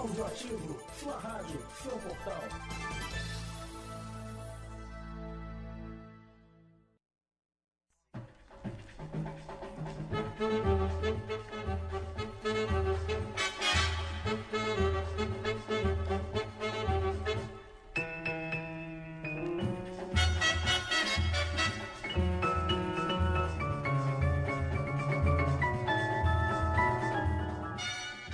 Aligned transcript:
Áudio 0.00 0.24
Ativo, 0.24 0.80
sua 0.98 1.18
rádio, 1.18 1.60
seu 1.82 1.92
portal. 1.98 2.69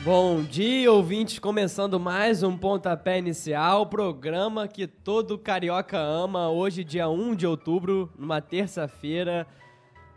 Bom 0.06 0.40
dia, 0.40 0.92
ouvintes, 0.92 1.40
começando 1.40 1.98
mais 1.98 2.44
um 2.44 2.56
Pontapé 2.56 3.18
Inicial, 3.18 3.86
programa 3.86 4.68
que 4.68 4.86
todo 4.86 5.36
carioca 5.36 5.98
ama, 5.98 6.48
hoje 6.48 6.84
dia 6.84 7.08
1 7.08 7.34
de 7.34 7.44
outubro, 7.44 8.08
numa 8.16 8.40
terça-feira. 8.40 9.44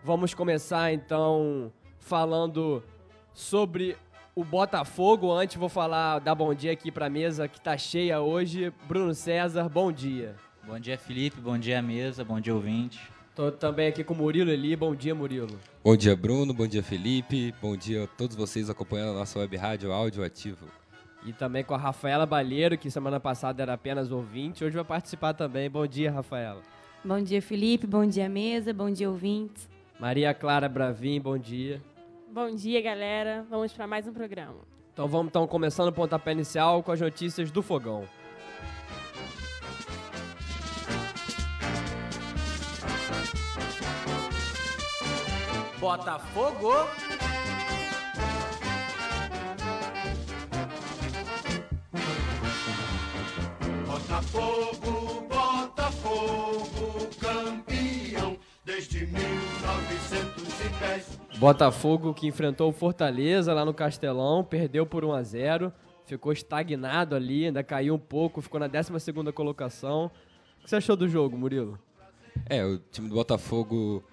Vamos 0.03 0.35
começar 0.35 0.93
então 0.93 1.73
falando 1.97 2.83
sobre 3.33 3.97
o 4.35 4.43
Botafogo. 4.43 5.31
Antes 5.31 5.55
vou 5.55 5.69
falar, 5.69 6.19
dar 6.19 6.35
bom 6.35 6.53
dia 6.53 6.71
aqui 6.71 6.91
pra 6.91 7.09
mesa 7.09 7.47
que 7.47 7.59
tá 7.59 7.75
cheia 7.75 8.21
hoje. 8.21 8.71
Bruno 8.87 9.15
César, 9.15 9.67
bom 9.67 9.91
dia. 9.91 10.35
Bom 10.67 10.79
dia, 10.79 10.99
Felipe. 10.99 11.41
Bom 11.41 11.57
dia, 11.57 11.81
mesa. 11.81 12.23
Bom 12.23 12.39
dia, 12.39 12.53
ouvinte. 12.53 12.99
Tô 13.39 13.49
também 13.49 13.87
aqui 13.87 14.03
com 14.03 14.13
o 14.13 14.17
Murilo 14.17 14.51
Eli. 14.51 14.75
Bom 14.75 14.93
dia, 14.93 15.15
Murilo. 15.15 15.57
Bom 15.81 15.95
dia, 15.95 16.13
Bruno. 16.13 16.53
Bom 16.53 16.67
dia, 16.67 16.83
Felipe. 16.83 17.55
Bom 17.61 17.77
dia 17.77 18.03
a 18.03 18.07
todos 18.07 18.35
vocês 18.35 18.69
acompanhando 18.69 19.11
a 19.11 19.19
nossa 19.19 19.39
web 19.39 19.55
rádio 19.55 19.93
Áudio 19.93 20.25
Ativo. 20.25 20.67
E 21.25 21.31
também 21.31 21.63
com 21.63 21.73
a 21.73 21.77
Rafaela 21.77 22.25
Balheiro, 22.25 22.77
que 22.77 22.91
semana 22.91 23.17
passada 23.17 23.63
era 23.63 23.75
apenas 23.75 24.11
ouvinte, 24.11 24.65
hoje 24.65 24.75
vai 24.75 24.83
participar 24.83 25.33
também. 25.33 25.69
Bom 25.69 25.87
dia, 25.87 26.11
Rafaela. 26.11 26.61
Bom 27.01 27.21
dia, 27.21 27.41
Felipe. 27.41 27.87
Bom 27.87 28.05
dia, 28.05 28.27
mesa. 28.27 28.73
Bom 28.73 28.91
dia, 28.91 29.09
ouvintes. 29.09 29.69
Maria 29.97 30.33
Clara 30.33 30.67
Bravin, 30.67 31.21
bom 31.21 31.37
dia. 31.37 31.81
Bom 32.29 32.53
dia, 32.53 32.81
galera. 32.81 33.45
Vamos 33.49 33.71
para 33.71 33.87
mais 33.87 34.05
um 34.05 34.11
programa. 34.11 34.57
Então 34.91 35.07
vamos 35.07 35.29
então 35.29 35.47
começando 35.47 35.87
o 35.87 35.93
pontapé 35.93 36.33
inicial 36.33 36.83
com 36.83 36.91
as 36.91 36.99
notícias 36.99 37.49
do 37.49 37.61
fogão. 37.61 38.03
Botafogo. 45.79 46.73
Botafogo, 53.87 55.27
Botafogo, 55.29 57.09
campeão 57.19 58.37
desde 58.65 59.05
1910. 59.05 61.19
Botafogo 61.37 62.13
que 62.13 62.27
enfrentou 62.27 62.69
o 62.69 62.73
Fortaleza 62.73 63.53
lá 63.53 63.63
no 63.63 63.73
Castelão, 63.73 64.43
perdeu 64.43 64.85
por 64.85 65.05
1 65.05 65.13
a 65.13 65.23
0 65.23 65.71
ficou 66.05 66.33
estagnado 66.33 67.15
ali, 67.15 67.45
ainda 67.45 67.63
caiu 67.63 67.93
um 67.93 67.99
pouco, 67.99 68.41
ficou 68.41 68.59
na 68.59 68.67
12ª 68.67 69.31
colocação. 69.31 70.11
O 70.59 70.63
que 70.63 70.69
você 70.69 70.75
achou 70.75 70.95
do 70.95 71.07
jogo, 71.07 71.37
Murilo? 71.37 71.79
É, 72.49 72.65
o 72.65 72.79
time 72.79 73.07
do 73.07 73.15
Botafogo 73.15 74.03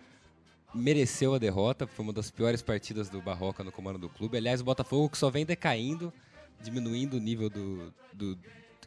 mereceu 0.76 1.34
a 1.34 1.38
derrota, 1.38 1.86
foi 1.86 2.04
uma 2.04 2.12
das 2.12 2.30
piores 2.30 2.62
partidas 2.62 3.08
do 3.08 3.20
Barroca 3.20 3.64
no 3.64 3.72
comando 3.72 3.98
do 3.98 4.08
clube. 4.08 4.36
Aliás, 4.36 4.60
o 4.60 4.64
Botafogo 4.64 5.08
que 5.10 5.18
só 5.18 5.30
vem 5.30 5.44
decaindo, 5.44 6.12
diminuindo 6.60 7.16
o 7.16 7.20
nível 7.20 7.48
do. 7.48 7.92
do 8.12 8.38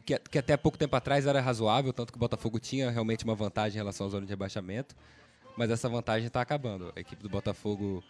que, 0.04 0.18
que 0.18 0.38
até 0.38 0.56
pouco 0.56 0.78
tempo 0.78 0.96
atrás 0.96 1.26
era 1.26 1.40
razoável, 1.40 1.92
tanto 1.92 2.12
que 2.12 2.16
o 2.16 2.20
Botafogo 2.20 2.58
tinha 2.58 2.90
realmente 2.90 3.24
uma 3.24 3.34
vantagem 3.34 3.76
em 3.76 3.80
relação 3.80 4.06
à 4.06 4.10
zona 4.10 4.24
de 4.24 4.30
rebaixamento, 4.30 4.94
mas 5.56 5.70
essa 5.70 5.88
vantagem 5.88 6.28
está 6.28 6.40
acabando. 6.40 6.92
A 6.96 7.00
equipe 7.00 7.22
do 7.22 7.28
Botafogo 7.28 8.02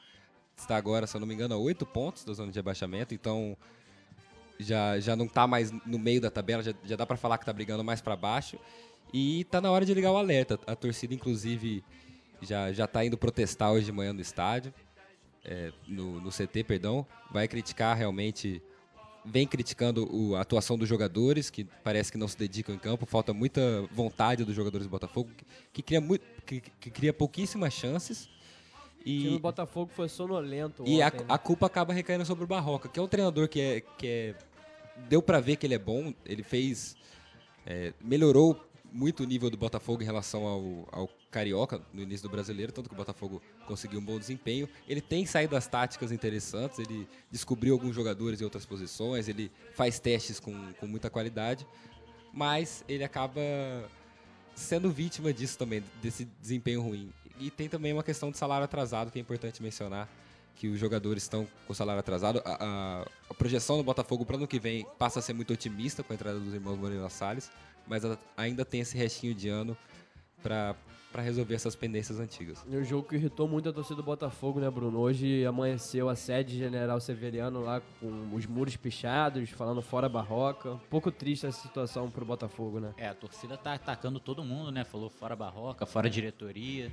está 0.57 0.77
agora, 0.77 1.07
se 1.07 1.17
eu 1.17 1.21
não 1.21 1.27
me 1.27 1.35
engano, 1.35 1.55
a 1.55 1.59
oito 1.59 1.85
pontos 1.85 2.25
da 2.25 2.33
zona 2.33 2.53
de 2.53 2.57
rebaixamento, 2.57 3.15
então 3.15 3.57
já, 4.59 5.01
já 5.01 5.17
não 5.17 5.25
está 5.25 5.47
mais 5.47 5.73
no 5.87 5.99
meio 5.99 6.21
da 6.21 6.31
tabela, 6.31 6.63
já, 6.63 6.75
já 6.85 6.97
dá 6.97 7.07
para 7.07 7.17
falar 7.17 7.39
que 7.39 7.43
está 7.43 7.53
brigando 7.53 7.83
mais 7.83 8.01
para 8.01 8.15
baixo. 8.15 8.59
E 9.13 9.41
está 9.41 9.61
na 9.61 9.71
hora 9.71 9.85
de 9.85 9.93
ligar 9.93 10.13
o 10.13 10.17
alerta. 10.17 10.59
A 10.67 10.77
torcida, 10.77 11.13
inclusive, 11.13 11.83
já 12.43 12.73
já 12.73 12.85
está 12.85 13.05
indo 13.05 13.17
protestar 13.19 13.73
hoje 13.73 13.87
de 13.87 13.93
manhã 13.93 14.13
no 14.13 14.21
estádio, 14.21 14.73
é, 15.45 15.73
no, 15.87 16.21
no 16.21 16.31
CT, 16.31 16.65
perdão. 16.65 17.07
Vai 17.31 17.47
criticar 17.49 17.97
realmente, 17.97 18.63
vem 19.25 19.47
criticando 19.47 20.09
o, 20.15 20.37
a 20.37 20.41
atuação 20.41 20.77
dos 20.79 20.89
jogadores, 20.89 21.51
que 21.51 21.65
parece 21.85 22.11
que 22.13 22.19
não 22.19 22.29
se 22.29 22.37
dedicam 22.37 22.75
em 22.75 22.79
campo. 22.79 23.07
Falta 23.07 23.33
muita 23.33 23.83
vontade 23.93 24.45
dos 24.45 24.55
jogadores 24.55 24.87
do 24.87 24.91
Botafogo, 24.91 25.31
que, 25.37 25.45
que 25.73 25.83
cria, 25.83 26.01
muito, 26.01 26.25
que, 26.45 26.61
que 26.61 26.91
cria 26.91 27.13
pouquíssimas 27.13 27.73
chances. 27.73 28.29
O 29.01 29.05
time 29.05 29.31
do 29.31 29.39
Botafogo 29.39 29.91
foi 29.95 30.09
sonolento 30.09 30.85
E 30.87 31.01
a, 31.01 31.07
ontem, 31.07 31.19
né? 31.21 31.25
a 31.29 31.39
culpa 31.39 31.67
acaba 31.67 31.93
recaindo 31.93 32.25
sobre 32.27 32.45
o 32.45 32.47
Barroca, 32.47 32.89
que 32.89 32.99
é 32.99 33.03
um 33.03 33.09
treinador 33.09 33.49
que 33.49 33.61
é. 33.61 33.81
Que 33.81 34.07
é 34.07 34.35
deu 35.09 35.23
pra 35.23 35.41
ver 35.41 35.57
que 35.57 35.67
ele 35.67 35.75
é 35.75 35.79
bom, 35.79 36.13
ele 36.27 36.43
fez. 36.43 36.97
é, 37.65 37.95
melhorou 38.01 38.61
muito 38.93 39.23
o 39.23 39.27
nível 39.27 39.49
do 39.49 39.57
Botafogo 39.57 40.03
em 40.03 40.05
relação 40.05 40.47
ao, 40.47 40.89
ao 40.93 41.09
Carioca 41.31 41.81
no 41.93 42.03
início 42.03 42.29
do 42.29 42.31
brasileiro, 42.33 42.73
tanto 42.73 42.89
que 42.89 42.95
o 42.95 42.97
Botafogo 42.97 43.41
conseguiu 43.67 44.01
um 44.01 44.05
bom 44.05 44.19
desempenho. 44.19 44.69
Ele 44.89 45.01
tem 45.01 45.25
saído 45.25 45.53
das 45.53 45.67
táticas 45.67 46.11
interessantes, 46.11 46.79
ele 46.79 47.09
descobriu 47.31 47.73
alguns 47.75 47.95
jogadores 47.95 48.41
em 48.41 48.45
outras 48.45 48.67
posições, 48.67 49.29
ele 49.29 49.51
faz 49.75 50.01
testes 50.01 50.41
com, 50.41 50.73
com 50.75 50.87
muita 50.87 51.09
qualidade, 51.09 51.67
mas 52.33 52.85
ele 52.89 53.05
acaba 53.05 53.41
sendo 54.55 54.91
vítima 54.91 55.33
disso 55.33 55.57
também, 55.57 55.83
desse 56.03 56.25
desempenho 56.41 56.83
ruim. 56.83 57.13
E 57.39 57.51
tem 57.51 57.69
também 57.69 57.93
uma 57.93 58.03
questão 58.03 58.31
de 58.31 58.37
salário 58.37 58.65
atrasado 58.65 59.11
que 59.11 59.19
é 59.19 59.23
importante 59.23 59.63
mencionar, 59.63 60.09
que 60.57 60.69
os 60.69 60.79
jogadores 60.79 61.23
estão 61.23 61.47
com 61.67 61.73
salário 61.73 62.01
atrasado. 62.01 62.43
A, 62.45 62.57
a- 62.65 63.07
a 63.31 63.35
projeção 63.35 63.79
do 63.79 63.83
Botafogo 63.85 64.27
para 64.27 64.37
ano 64.37 64.47
que 64.47 64.59
vem 64.59 64.85
passa 64.99 65.21
a 65.21 65.23
ser 65.23 65.33
muito 65.33 65.53
otimista 65.53 66.03
com 66.03 66.13
a 66.13 66.15
entrada 66.17 66.39
dos 66.39 66.53
irmãos 66.53 66.77
Moreira 66.77 67.09
Salles, 67.09 67.51
mas 67.87 68.05
a- 68.05 68.19
ainda 68.37 68.65
tem 68.65 68.81
esse 68.81 68.97
restinho 68.99 69.35
de 69.35 69.49
ano 69.49 69.75
para 70.43 70.75
resolver 71.15 71.55
essas 71.55 71.75
pendências 71.75 72.21
antigas. 72.21 72.65
E 72.69 72.77
o 72.77 72.85
jogo 72.85 73.09
que 73.09 73.17
irritou 73.17 73.49
muito 73.49 73.69
a 73.69 73.73
torcida 73.73 73.97
do 73.97 74.03
Botafogo, 74.03 74.61
né, 74.61 74.71
Bruno? 74.71 74.99
Hoje 74.99 75.45
amanheceu 75.45 76.09
a 76.09 76.15
sede 76.15 76.57
General 76.57 77.01
Severiano 77.01 77.61
lá 77.61 77.83
com 77.99 78.35
os 78.35 78.47
muros 78.47 78.77
pichados, 78.77 79.51
falando 79.51 79.83
fora 79.83 80.09
barroca. 80.09 80.73
Um 80.73 80.79
pouco 80.79 81.11
triste 81.11 81.47
essa 81.47 81.61
situação 81.61 82.09
pro 82.11 82.25
Botafogo, 82.25 82.79
né? 82.79 82.95
É, 82.97 83.09
a 83.09 83.15
torcida 83.15 83.57
tá 83.57 83.75
atacando 83.75 84.21
todo 84.21 84.45
mundo, 84.45 84.71
né? 84.71 84.85
Falou 84.85 85.11
fora 85.11 85.35
Barroca, 85.35 85.85
fora 85.85 86.09
diretoria, 86.09 86.93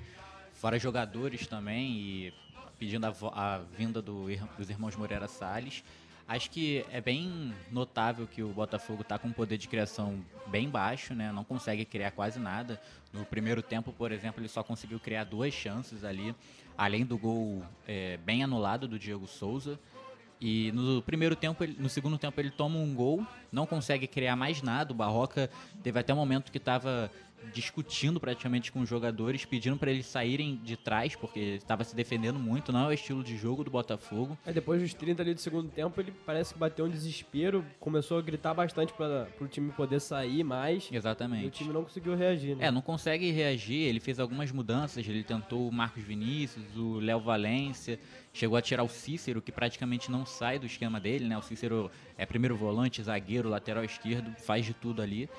fora 0.54 0.80
jogadores 0.80 1.46
também 1.46 1.92
e 1.92 2.34
pedindo 2.80 3.06
a, 3.06 3.14
a 3.34 3.58
vinda 3.60 4.02
do 4.02 4.26
dos 4.58 4.70
irmãos 4.70 4.96
Moreira 4.96 5.28
Salles. 5.28 5.84
Acho 6.28 6.52
que 6.52 6.86
é 6.92 7.00
bem 7.00 7.54
notável 7.72 8.28
que 8.28 8.44
o 8.44 8.50
Botafogo 8.50 9.02
tá 9.02 9.18
com 9.18 9.30
um 9.30 9.32
poder 9.32 9.58
de 9.58 9.66
criação 9.70 10.20
bem 10.48 10.70
baixo, 10.70 11.16
né? 11.16 11.32
Não 11.32 11.46
consegue 11.46 11.86
criar 11.86 12.12
quase 12.12 12.38
nada. 12.38 12.82
No 13.14 13.24
primeiro 13.24 13.62
tempo, 13.62 13.94
por 13.94 14.12
exemplo, 14.12 14.42
ele 14.42 14.50
só 14.50 14.62
conseguiu 14.62 15.00
criar 15.00 15.24
duas 15.24 15.54
chances 15.54 16.04
ali, 16.04 16.36
além 16.78 17.06
do 17.06 17.18
gol 17.18 17.64
é, 17.88 18.18
bem 18.18 18.44
anulado 18.44 18.90
do 18.90 19.00
Diego 19.00 19.26
Souza. 19.26 19.80
E 20.40 20.70
no 20.74 21.02
primeiro 21.02 21.36
tempo, 21.36 21.64
no 21.80 21.88
segundo 21.88 22.18
tempo, 22.18 22.40
ele 22.42 22.52
toma 22.52 22.78
um 22.78 22.94
gol, 22.94 23.26
não 23.50 23.66
consegue 23.66 24.06
criar 24.06 24.36
mais 24.36 24.62
nada. 24.62 24.92
O 24.92 24.96
Barroca 24.96 25.50
teve 25.82 25.98
até 25.98 26.14
um 26.14 26.18
momento 26.18 26.52
que 26.52 26.58
estava 26.58 27.10
discutindo 27.54 28.20
praticamente 28.20 28.72
com 28.72 28.82
os 28.82 28.90
jogadores, 28.90 29.46
pedindo 29.46 29.78
para 29.78 29.92
eles 29.92 30.06
saírem 30.06 30.60
de 30.64 30.76
trás, 30.76 31.16
porque 31.16 31.40
estava 31.40 31.84
se 31.84 31.96
defendendo 31.96 32.40
muito. 32.40 32.72
Não 32.72 32.86
é 32.86 32.88
o 32.88 32.94
estilo 32.94 33.24
de 33.24 33.38
jogo 33.38 33.64
do 33.64 33.72
Botafogo. 33.72 34.38
Depois 34.46 34.82
dos 34.82 34.94
30 34.94 35.22
ali 35.22 35.34
do 35.34 35.42
segundo 35.42 35.70
tempo, 35.70 36.00
ele 36.00 36.14
parece 36.26 36.54
que 36.54 36.60
bateu 36.60 36.86
um 36.86 36.90
desespero, 36.90 37.66
começou 37.80 38.18
a 38.18 38.22
gritar 38.22 38.54
bastante 38.54 38.94
para 38.94 39.26
pro 39.38 39.48
time 39.48 39.72
poder 39.72 40.00
sair 40.00 40.44
mais. 40.44 40.88
E 40.92 40.96
o 40.96 40.98
Exatamente. 40.98 41.60
time 41.60 41.74
não 41.74 41.84
conseguiu 41.84 42.16
reagir, 42.16 42.56
né? 42.56 42.66
É, 42.68 42.72
não 42.72 42.82
consegue 42.82 43.32
reagir. 43.32 43.82
Ele 43.82 44.00
fez 44.00 44.20
algumas 44.20 44.52
mudanças. 44.52 45.08
Ele 45.08 45.24
tentou 45.24 45.68
o 45.68 45.72
Marcos 45.72 46.04
Vinícius, 46.04 46.66
o 46.76 47.00
Léo 47.00 47.20
Valência. 47.20 48.00
Chegou 48.34 48.58
a 48.58 48.62
tirar 48.62 48.84
o 48.84 48.88
Cícero, 48.90 49.42
que 49.42 49.52
praticamente 49.52 50.12
não 50.12 50.26
sai 50.26 50.60
do 50.60 50.66
esquema 50.66 51.00
dele, 51.00 51.26
né? 51.26 51.38
O 51.38 51.42
Cícero 51.42 51.90
é 52.18 52.26
primeiro 52.26 52.56
volante, 52.56 53.02
zagueiro, 53.02 53.50
lateral 53.50 53.84
esquerdo, 53.84 54.32
faz 54.40 54.66
de 54.66 54.74
tudo 54.74 55.02
ali. 55.02 55.30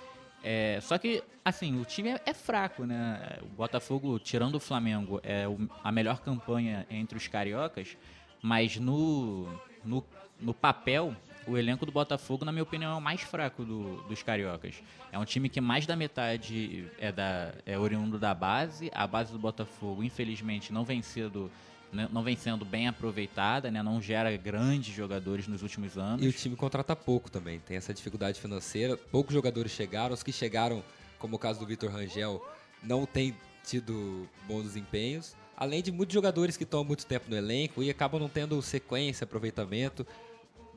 É, 0.43 0.79
só 0.83 0.97
que, 0.99 1.23
assim, 1.45 1.81
o 1.81 1.85
time 1.85 2.11
é, 2.11 2.21
é 2.27 2.35
fraco, 2.35 2.85
né? 2.85 3.39
O 3.43 3.47
Botafogo, 3.57 4.19
tirando 4.19 4.55
o 4.55 4.61
Flamengo, 4.61 5.21
é 5.23 5.49
o- 5.49 5.69
a 5.83 5.91
melhor 5.91 6.21
campanha 6.21 6.87
entre 6.91 7.17
os 7.19 7.27
cariocas, 7.27 7.97
mas 8.41 8.77
no, 8.77 9.49
no, 9.85 10.05
no 10.41 10.55
papel, 10.55 11.15
o 11.47 11.57
elenco 11.57 11.85
do 11.85 11.91
Botafogo, 11.91 12.45
na 12.45 12.53
minha 12.53 12.63
opinião, 12.63 12.93
é 12.93 12.95
o 12.95 13.01
mais 13.01 13.21
fraco 13.23 13.65
do- 13.65 13.97
dos 14.03 14.23
cariocas. 14.23 14.75
É 15.11 15.19
um 15.19 15.25
time 15.25 15.49
que 15.49 15.61
mais 15.61 15.87
da 15.87 15.97
metade 15.97 16.87
é, 16.99 17.11
da, 17.11 17.53
é 17.67 17.77
oriundo 17.79 18.19
da 18.19 18.33
base. 18.35 18.91
A 18.95 19.07
base 19.07 19.33
do 19.33 19.39
Botafogo, 19.39 20.05
infelizmente, 20.05 20.73
não 20.73 20.85
vem 20.85 21.03
né, 21.03 21.51
não 21.93 22.23
vem 22.23 22.37
sendo 22.37 22.65
bem 22.65 22.87
aproveitada, 22.87 23.71
né, 23.71 23.83
não 23.83 24.01
gera 24.01 24.35
grandes 24.37 24.95
jogadores 24.95 25.49
nos 25.49 25.63
últimos 25.63 25.97
anos. 25.97 26.25
E 26.25 26.29
o 26.29 26.33
time 26.33 26.55
contrata 26.55 26.95
pouco 26.95 27.31
também, 27.31 27.59
tem 27.61 27.77
essa 27.77 27.95
dificuldade 27.95 28.41
financeira. 28.41 28.97
Poucos 28.97 29.33
jogadores 29.33 29.73
chegaram, 29.73 30.15
os 30.15 30.23
que 30.23 30.33
chegaram, 30.33 30.83
como 31.19 31.37
o 31.37 31.39
caso 31.39 31.59
do 31.59 31.67
Vitor 31.67 31.91
Rangel, 31.91 32.45
não 32.83 33.07
tem 33.07 33.35
tido 33.65 34.29
bons 34.47 34.65
desempenhos. 34.65 35.35
Além 35.57 35.83
de 35.83 35.91
muitos 35.91 36.15
jogadores 36.15 36.57
que 36.57 36.63
estão 36.63 36.81
há 36.81 36.85
muito 36.85 37.05
tempo 37.05 37.29
no 37.29 37.37
elenco 37.37 37.83
e 37.83 37.91
acabam 37.91 38.21
não 38.21 38.29
tendo 38.29 38.61
sequência, 38.63 39.25
aproveitamento, 39.25 40.07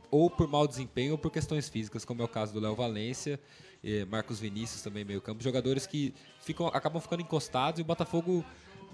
ou 0.10 0.30
por 0.30 0.48
mau 0.48 0.68
desempenho 0.68 1.14
ou 1.14 1.18
por 1.18 1.32
questões 1.32 1.70
físicas, 1.70 2.04
como 2.04 2.22
é 2.22 2.26
o 2.26 2.28
caso 2.28 2.52
do 2.52 2.60
Léo 2.60 2.76
Valência, 2.76 3.40
eh, 3.84 4.06
Marcos 4.06 4.40
Vinícius 4.40 4.82
também 4.82 5.06
meio 5.06 5.22
campo, 5.22 5.42
jogadores 5.44 5.86
que 5.86 6.14
ficam, 6.42 6.68
acabam 6.68 7.02
ficando 7.02 7.22
encostados 7.22 7.80
e 7.80 7.82
o 7.82 7.86
Botafogo 7.86 8.44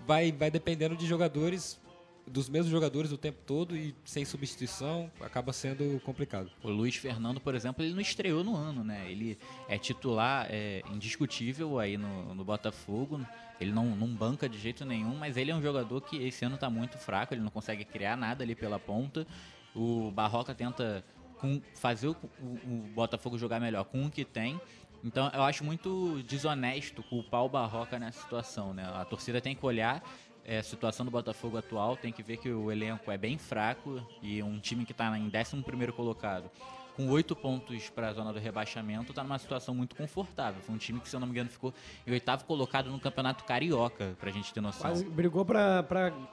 vai, 0.06 0.32
vai 0.32 0.52
dependendo 0.52 0.96
de 0.96 1.08
jogadores 1.08 1.80
dos 2.28 2.50
mesmos 2.50 2.72
jogadores 2.72 3.12
o 3.12 3.18
tempo 3.18 3.40
todo 3.46 3.76
e 3.76 3.96
sem 4.04 4.26
substituição 4.26 5.10
acaba 5.22 5.54
sendo 5.54 6.00
complicado. 6.02 6.52
O 6.62 6.70
Luiz 6.70 6.96
Fernando, 6.96 7.40
por 7.40 7.56
exemplo, 7.56 7.84
ele 7.84 7.94
não 7.94 8.02
estreou 8.02 8.44
no 8.44 8.56
ano, 8.56 8.84
né? 8.84 9.10
Ele 9.10 9.38
é 9.68 9.78
titular 9.78 10.48
é, 10.50 10.82
indiscutível 10.92 11.80
aí 11.80 11.98
no, 11.98 12.36
no 12.36 12.44
Botafogo. 12.44 13.26
Ele 13.60 13.72
não, 13.72 13.86
não 13.86 14.08
banca 14.08 14.48
de 14.48 14.60
jeito 14.60 14.86
nenhum, 14.86 15.16
mas 15.16 15.38
ele 15.38 15.52
é 15.52 15.56
um 15.56 15.62
jogador 15.62 16.02
que 16.02 16.18
esse 16.18 16.46
ano 16.46 16.56
está 16.56 16.70
muito 16.70 16.98
fraco, 16.98 17.34
ele 17.34 17.42
não 17.42 17.50
consegue 17.50 17.84
criar 17.84 18.16
nada 18.16 18.44
ali 18.44 18.54
pela 18.54 18.78
ponta. 18.78 19.26
O 19.74 20.12
Barroca 20.12 20.54
tenta 20.54 21.04
com, 21.40 21.62
fazer 21.76 22.08
o, 22.08 22.16
o, 22.42 22.90
Botafogo 22.94 23.38
jogar 23.38 23.60
melhor 23.60 23.86
com 23.86 24.06
o 24.06 24.12
que 24.12 24.26
tem. 24.26 24.60
Então 25.04 25.30
eu 25.34 25.44
acho 25.44 25.64
muito 25.64 26.22
desonesto 26.24 27.02
culpar 27.04 27.44
o 27.44 27.50
Barroca 27.50 27.98
nessa 27.98 28.22
situação, 28.22 28.74
né? 28.74 28.84
A 28.94 29.06
torcida 29.06 29.40
tem 29.40 29.56
que 29.56 29.66
olhar 29.66 30.04
é, 30.48 30.60
a 30.60 30.64
situação 30.64 31.06
do 31.06 31.12
Botafogo 31.12 31.58
atual, 31.58 31.98
tem 31.98 32.14
que 32.14 32.24
ver 32.24 32.38
que 32.38 32.50
o 32.50 32.72
elenco 32.72 33.12
é 33.12 33.18
bem 33.18 33.38
fraco 33.38 34.02
e 34.22 34.42
um 34.42 34.58
time 34.60 34.86
que 34.86 34.94
está 34.94 35.16
em 35.18 35.30
11 35.30 35.92
colocado, 35.92 36.50
com 36.96 37.08
oito 37.10 37.36
pontos 37.36 37.90
para 37.90 38.08
a 38.08 38.14
zona 38.14 38.34
do 38.34 38.40
rebaixamento, 38.40 39.12
está 39.12 39.24
numa 39.24 39.38
situação 39.38 39.76
muito 39.76 39.96
confortável. 39.96 40.60
Foi 40.64 40.74
um 40.74 40.80
time 40.80 41.00
que, 41.00 41.08
se 41.08 41.16
eu 41.16 41.20
não 41.20 41.28
me 41.28 41.32
engano, 41.32 41.50
ficou 41.50 41.72
em 42.08 42.12
oitavo 42.12 42.46
colocado 42.46 42.90
no 42.90 43.00
Campeonato 43.00 43.44
Carioca, 43.44 44.16
para 44.20 44.30
a 44.32 44.34
gente 44.34 44.52
ter 44.52 44.62
noção. 44.62 44.90
Quase 44.90 45.06
brigou 45.06 45.46
pra 45.46 45.84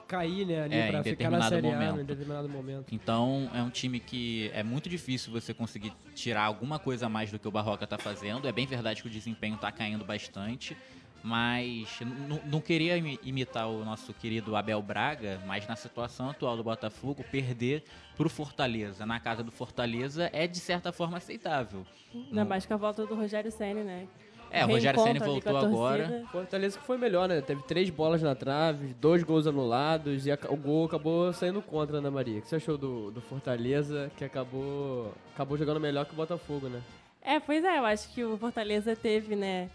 cair, 0.07 0.47
né? 0.47 0.63
Ali, 0.63 0.75
É, 0.75 0.99
em 0.99 1.03
ficar 1.03 1.29
na 1.29 1.49
Série 1.49 1.67
A 1.67 1.91
em 1.91 2.05
determinado 2.05 2.49
momento. 2.49 2.87
Então 2.91 3.47
é 3.53 3.61
um 3.61 3.69
time 3.69 3.99
que 3.99 4.49
é 4.55 4.63
muito 4.63 4.89
difícil 4.89 5.31
você 5.31 5.53
conseguir 5.53 5.93
tirar 6.15 6.43
alguma 6.43 6.79
coisa 6.79 7.05
a 7.05 7.09
mais 7.09 7.29
do 7.29 7.37
que 7.37 7.47
o 7.47 7.51
Barroca 7.51 7.83
está 7.83 7.97
fazendo. 7.97 8.47
É 8.47 8.51
bem 8.51 8.65
verdade 8.65 9.03
que 9.03 9.07
o 9.07 9.11
desempenho 9.11 9.55
está 9.55 9.71
caindo 9.71 10.03
bastante, 10.03 10.75
mas 11.25 11.99
não 12.45 12.61
queria 12.61 12.95
imi- 12.95 13.19
imitar 13.23 13.67
o 13.67 13.83
nosso 13.83 14.13
querido 14.13 14.55
Abel 14.55 14.79
Braga, 14.81 15.41
mas 15.47 15.67
na 15.67 15.75
situação 15.75 16.29
atual 16.29 16.55
do 16.55 16.63
Botafogo, 16.63 17.25
perder 17.31 17.83
pro 18.15 18.29
Fortaleza 18.29 19.05
na 19.07 19.19
casa 19.19 19.41
do 19.43 19.51
Fortaleza 19.51 20.29
é 20.31 20.45
de 20.45 20.59
certa 20.59 20.91
forma 20.91 21.17
aceitável. 21.17 21.83
Ainda 22.13 22.45
mais 22.45 22.65
com 22.67 22.75
a 22.75 22.77
volta 22.77 23.05
do 23.07 23.15
Rogério 23.15 23.51
Senna, 23.51 23.83
né? 23.83 24.07
É, 24.51 24.63
o 24.63 24.67
Rogério 24.69 25.01
com 25.01 25.13
voltou 25.25 25.57
agora. 25.57 26.23
Fortaleza 26.31 26.77
que 26.79 26.85
foi 26.85 26.97
melhor, 26.97 27.27
né? 27.27 27.41
Teve 27.41 27.63
três 27.63 27.89
bolas 27.89 28.21
na 28.21 28.35
trave, 28.35 28.93
dois 29.01 29.23
gols 29.23 29.47
anulados 29.47 30.27
e 30.27 30.31
o 30.31 30.55
gol 30.55 30.85
acabou 30.85 31.33
saindo 31.33 31.61
contra, 31.61 31.97
Ana 31.97 32.11
Maria. 32.11 32.37
O 32.37 32.41
que 32.43 32.47
você 32.47 32.57
achou 32.57 32.77
do, 32.77 33.09
do 33.09 33.19
Fortaleza, 33.19 34.11
que 34.15 34.23
acabou, 34.23 35.11
acabou 35.33 35.57
jogando 35.57 35.79
melhor 35.79 36.05
que 36.05 36.13
o 36.13 36.15
Botafogo, 36.15 36.69
né? 36.69 36.79
É, 37.21 37.39
pois 37.39 37.63
é, 37.63 37.79
eu 37.79 37.85
acho 37.85 38.13
que 38.13 38.23
o 38.23 38.37
Fortaleza 38.37 38.95
teve, 38.95 39.35
né, 39.35 39.67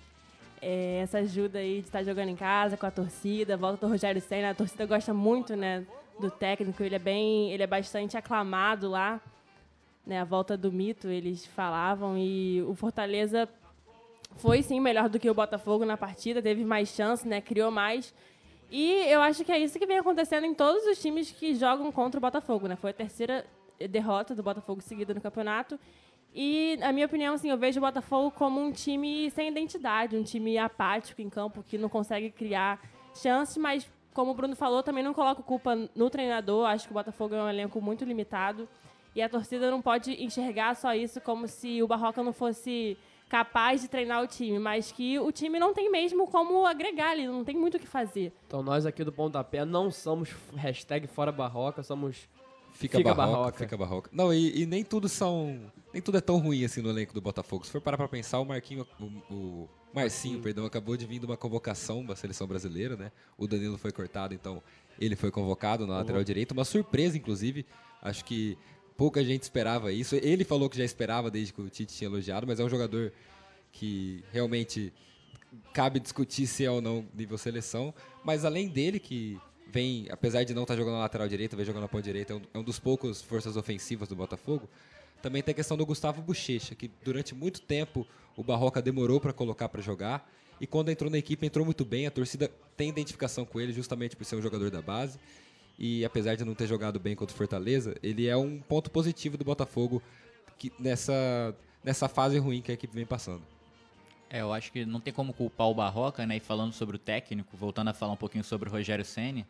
é, 0.62 1.00
essa 1.02 1.18
ajuda 1.18 1.58
aí 1.58 1.80
de 1.80 1.86
estar 1.86 2.02
jogando 2.02 2.28
em 2.28 2.36
casa 2.36 2.76
com 2.76 2.86
a 2.86 2.90
torcida, 2.90 3.56
volta 3.56 3.86
do 3.86 3.90
Rogério 3.90 4.20
Senna, 4.20 4.50
a 4.50 4.54
torcida 4.54 4.84
gosta 4.86 5.14
muito, 5.14 5.56
né, 5.56 5.86
do 6.18 6.30
técnico, 6.30 6.82
ele 6.82 6.94
é 6.94 6.98
bem, 6.98 7.50
ele 7.50 7.62
é 7.62 7.66
bastante 7.66 8.16
aclamado 8.16 8.88
lá, 8.88 9.20
né, 10.06 10.20
a 10.20 10.24
volta 10.24 10.56
do 10.56 10.70
mito, 10.70 11.08
eles 11.08 11.46
falavam, 11.46 12.16
e 12.18 12.62
o 12.62 12.74
Fortaleza 12.74 13.48
foi 14.36 14.62
sim 14.62 14.80
melhor 14.80 15.08
do 15.08 15.18
que 15.18 15.30
o 15.30 15.34
Botafogo 15.34 15.84
na 15.84 15.96
partida, 15.96 16.42
teve 16.42 16.64
mais 16.64 16.90
chance, 16.90 17.26
né, 17.26 17.40
criou 17.40 17.70
mais, 17.70 18.14
e 18.70 18.92
eu 19.08 19.20
acho 19.22 19.44
que 19.44 19.50
é 19.50 19.58
isso 19.58 19.78
que 19.78 19.86
vem 19.86 19.98
acontecendo 19.98 20.44
em 20.44 20.54
todos 20.54 20.84
os 20.84 21.00
times 21.00 21.30
que 21.30 21.54
jogam 21.54 21.90
contra 21.90 22.18
o 22.18 22.20
Botafogo, 22.20 22.68
né, 22.68 22.76
foi 22.76 22.90
a 22.90 22.94
terceira 22.94 23.46
derrota 23.88 24.34
do 24.34 24.42
Botafogo 24.42 24.82
seguida 24.82 25.14
no 25.14 25.20
campeonato, 25.22 25.80
e, 26.34 26.76
na 26.78 26.92
minha 26.92 27.06
opinião, 27.06 27.34
assim, 27.34 27.50
eu 27.50 27.58
vejo 27.58 27.78
o 27.78 27.82
Botafogo 27.82 28.30
como 28.30 28.60
um 28.60 28.70
time 28.70 29.30
sem 29.30 29.48
identidade, 29.48 30.16
um 30.16 30.22
time 30.22 30.56
apático 30.58 31.20
em 31.20 31.28
campo, 31.28 31.62
que 31.62 31.76
não 31.76 31.88
consegue 31.88 32.30
criar 32.30 32.80
chances, 33.14 33.56
mas, 33.56 33.90
como 34.14 34.30
o 34.30 34.34
Bruno 34.34 34.54
falou, 34.54 34.82
também 34.82 35.02
não 35.02 35.12
coloco 35.12 35.42
culpa 35.42 35.76
no 35.94 36.08
treinador. 36.08 36.66
Acho 36.66 36.86
que 36.86 36.92
o 36.92 36.94
Botafogo 36.94 37.34
é 37.34 37.42
um 37.42 37.48
elenco 37.48 37.80
muito 37.80 38.04
limitado. 38.04 38.68
E 39.14 39.20
a 39.20 39.28
torcida 39.28 39.70
não 39.70 39.82
pode 39.82 40.22
enxergar 40.22 40.76
só 40.76 40.94
isso 40.94 41.20
como 41.20 41.48
se 41.48 41.82
o 41.82 41.88
Barroca 41.88 42.22
não 42.22 42.32
fosse 42.32 42.96
capaz 43.28 43.80
de 43.80 43.88
treinar 43.88 44.22
o 44.22 44.26
time, 44.26 44.58
mas 44.58 44.90
que 44.90 45.18
o 45.18 45.30
time 45.30 45.58
não 45.58 45.72
tem 45.72 45.90
mesmo 45.90 46.26
como 46.26 46.66
agregar 46.66 47.10
ali, 47.10 47.26
não 47.26 47.44
tem 47.44 47.56
muito 47.56 47.76
o 47.76 47.80
que 47.80 47.86
fazer. 47.86 48.32
Então 48.46 48.60
nós 48.60 48.84
aqui 48.84 49.04
do 49.04 49.12
Pontapé 49.12 49.64
não 49.64 49.90
somos 49.90 50.34
hashtag 50.56 51.06
fora 51.06 51.30
barroca, 51.30 51.82
somos 51.82 52.28
Fica, 52.80 52.96
Fica 52.96 53.12
barroca, 53.14 53.36
barroca. 53.38 53.58
fica 53.58 53.76
barroca. 53.76 54.10
Não, 54.10 54.32
e, 54.32 54.62
e 54.62 54.64
nem 54.64 54.82
tudo 54.82 55.06
são. 55.06 55.70
Nem 55.92 56.00
tudo 56.00 56.16
é 56.16 56.20
tão 56.22 56.38
ruim 56.38 56.64
assim 56.64 56.80
no 56.80 56.88
elenco 56.88 57.12
do 57.12 57.20
Botafogo. 57.20 57.66
Se 57.66 57.70
for 57.70 57.78
parar 57.78 57.98
pra 57.98 58.08
pensar, 58.08 58.40
o 58.40 58.44
Marquinho. 58.46 58.86
O, 58.98 59.04
o 59.34 59.68
Marcinho, 59.92 60.40
perdão, 60.40 60.64
acabou 60.64 60.96
de 60.96 61.04
vir 61.04 61.18
de 61.18 61.26
uma 61.26 61.36
convocação 61.36 62.02
da 62.02 62.16
seleção 62.16 62.46
brasileira, 62.46 62.96
né? 62.96 63.12
O 63.36 63.46
Danilo 63.46 63.76
foi 63.76 63.92
cortado, 63.92 64.32
então 64.32 64.62
ele 64.98 65.14
foi 65.14 65.30
convocado 65.30 65.86
na 65.86 65.98
lateral 65.98 66.24
direita. 66.24 66.54
Uma 66.54 66.64
surpresa, 66.64 67.18
inclusive. 67.18 67.66
Acho 68.00 68.24
que 68.24 68.56
pouca 68.96 69.22
gente 69.22 69.42
esperava 69.42 69.92
isso. 69.92 70.14
Ele 70.16 70.42
falou 70.42 70.70
que 70.70 70.78
já 70.78 70.84
esperava 70.84 71.30
desde 71.30 71.52
que 71.52 71.60
o 71.60 71.68
Tite 71.68 71.94
tinha 71.94 72.08
elogiado, 72.08 72.46
mas 72.46 72.60
é 72.60 72.64
um 72.64 72.68
jogador 72.70 73.12
que 73.72 74.24
realmente 74.32 74.90
cabe 75.74 76.00
discutir 76.00 76.46
se 76.46 76.64
é 76.64 76.70
ou 76.70 76.80
não 76.80 77.06
nível 77.14 77.36
seleção. 77.36 77.92
Mas 78.24 78.46
além 78.46 78.68
dele, 78.68 78.98
que 78.98 79.38
vem, 79.70 80.06
apesar 80.10 80.44
de 80.44 80.52
não 80.52 80.62
estar 80.62 80.76
jogando 80.76 80.94
na 80.94 81.00
lateral 81.00 81.28
direita, 81.28 81.56
vem 81.56 81.64
jogando 81.64 81.82
na 81.82 81.88
ponta 81.88 82.02
direita, 82.02 82.32
é 82.32 82.36
um, 82.36 82.42
é 82.54 82.58
um 82.58 82.62
dos 82.62 82.78
poucos 82.78 83.22
forças 83.22 83.56
ofensivas 83.56 84.08
do 84.08 84.16
Botafogo. 84.16 84.68
Também 85.22 85.42
tem 85.42 85.52
a 85.52 85.54
questão 85.54 85.76
do 85.76 85.86
Gustavo 85.86 86.20
Bochecha, 86.22 86.74
que 86.74 86.90
durante 87.04 87.34
muito 87.34 87.60
tempo 87.60 88.06
o 88.36 88.42
Barroca 88.42 88.80
demorou 88.82 89.20
para 89.20 89.32
colocar 89.32 89.68
para 89.68 89.80
jogar. 89.80 90.30
E 90.60 90.66
quando 90.66 90.90
entrou 90.90 91.10
na 91.10 91.18
equipe, 91.18 91.46
entrou 91.46 91.64
muito 91.64 91.84
bem. 91.84 92.06
A 92.06 92.10
torcida 92.10 92.50
tem 92.76 92.88
identificação 92.88 93.44
com 93.44 93.60
ele, 93.60 93.72
justamente 93.72 94.16
por 94.16 94.24
ser 94.24 94.36
um 94.36 94.42
jogador 94.42 94.70
da 94.70 94.82
base. 94.82 95.18
E 95.78 96.04
apesar 96.04 96.34
de 96.34 96.44
não 96.44 96.54
ter 96.54 96.66
jogado 96.66 96.98
bem 96.98 97.14
contra 97.14 97.34
o 97.34 97.36
Fortaleza, 97.36 97.96
ele 98.02 98.26
é 98.26 98.36
um 98.36 98.60
ponto 98.60 98.90
positivo 98.90 99.38
do 99.38 99.44
Botafogo 99.44 100.02
que, 100.58 100.72
nessa, 100.78 101.56
nessa 101.82 102.08
fase 102.08 102.38
ruim 102.38 102.60
que 102.60 102.70
a 102.70 102.74
equipe 102.74 102.94
vem 102.94 103.06
passando. 103.06 103.42
É, 104.30 104.40
eu 104.40 104.52
acho 104.52 104.70
que 104.70 104.86
não 104.86 105.00
tem 105.00 105.12
como 105.12 105.32
culpar 105.32 105.66
o 105.66 105.74
Barroca, 105.74 106.24
né? 106.24 106.36
E 106.36 106.40
falando 106.40 106.72
sobre 106.72 106.94
o 106.94 106.98
técnico, 106.98 107.56
voltando 107.56 107.88
a 107.88 107.92
falar 107.92 108.12
um 108.12 108.16
pouquinho 108.16 108.44
sobre 108.44 108.68
o 108.68 108.72
Rogério 108.72 109.04
Ceni, 109.04 109.44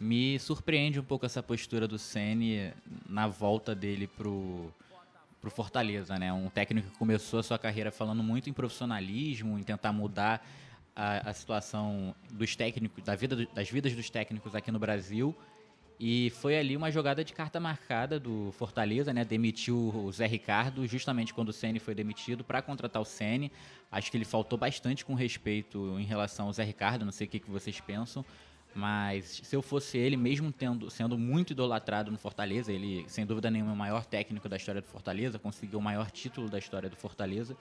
me 0.00 0.36
surpreende 0.40 0.98
um 0.98 1.04
pouco 1.04 1.24
essa 1.24 1.40
postura 1.40 1.86
do 1.86 1.96
Ceni 1.96 2.72
na 3.08 3.28
volta 3.28 3.74
dele 3.74 4.08
pro 4.08 4.72
pro 5.40 5.50
Fortaleza, 5.50 6.18
né? 6.18 6.32
Um 6.32 6.48
técnico 6.48 6.90
que 6.90 6.98
começou 6.98 7.38
a 7.38 7.42
sua 7.42 7.56
carreira 7.56 7.92
falando 7.92 8.20
muito 8.20 8.50
em 8.50 8.52
profissionalismo, 8.52 9.56
em 9.56 9.62
tentar 9.62 9.92
mudar 9.92 10.44
a, 10.94 11.30
a 11.30 11.32
situação 11.32 12.12
dos 12.32 12.56
técnicos, 12.56 13.04
da 13.04 13.14
vida 13.14 13.46
das 13.54 13.70
vidas 13.70 13.94
dos 13.94 14.10
técnicos 14.10 14.56
aqui 14.56 14.72
no 14.72 14.78
Brasil. 14.80 15.36
E 15.98 16.30
foi 16.30 16.58
ali 16.58 16.76
uma 16.76 16.90
jogada 16.90 17.24
de 17.24 17.32
carta 17.32 17.58
marcada 17.58 18.20
do 18.20 18.52
Fortaleza, 18.52 19.14
né? 19.14 19.24
Demitiu 19.24 19.76
o 19.76 20.12
Zé 20.12 20.26
Ricardo 20.26 20.86
justamente 20.86 21.32
quando 21.32 21.48
o 21.48 21.52
Ceni 21.52 21.78
foi 21.78 21.94
demitido 21.94 22.44
para 22.44 22.60
contratar 22.60 23.00
o 23.00 23.04
Ceni. 23.04 23.50
Acho 23.90 24.10
que 24.10 24.16
ele 24.16 24.26
faltou 24.26 24.58
bastante 24.58 25.04
com 25.04 25.14
respeito 25.14 25.98
em 25.98 26.04
relação 26.04 26.46
ao 26.46 26.52
Zé 26.52 26.64
Ricardo, 26.64 27.04
não 27.04 27.12
sei 27.12 27.26
o 27.26 27.30
que, 27.30 27.40
vocês 27.48 27.80
pensam. 27.80 28.24
Mas 28.74 29.40
se 29.42 29.56
eu 29.56 29.62
fosse 29.62 29.96
ele, 29.96 30.18
mesmo 30.18 30.52
tendo, 30.52 30.90
sendo 30.90 31.16
muito 31.16 31.54
idolatrado 31.54 32.10
no 32.10 32.18
Fortaleza, 32.18 32.70
ele, 32.70 33.06
sem 33.08 33.24
dúvida 33.24 33.50
nenhuma, 33.50 33.70
é 33.70 33.74
o 33.74 33.76
maior 33.76 34.04
técnico 34.04 34.50
da 34.50 34.56
história 34.58 34.82
do 34.82 34.86
Fortaleza, 34.86 35.38
conseguiu 35.38 35.78
o 35.78 35.82
maior 35.82 36.10
título 36.10 36.50
da 36.50 36.58
história 36.58 36.90
do 36.90 36.96
Fortaleza. 36.96 37.56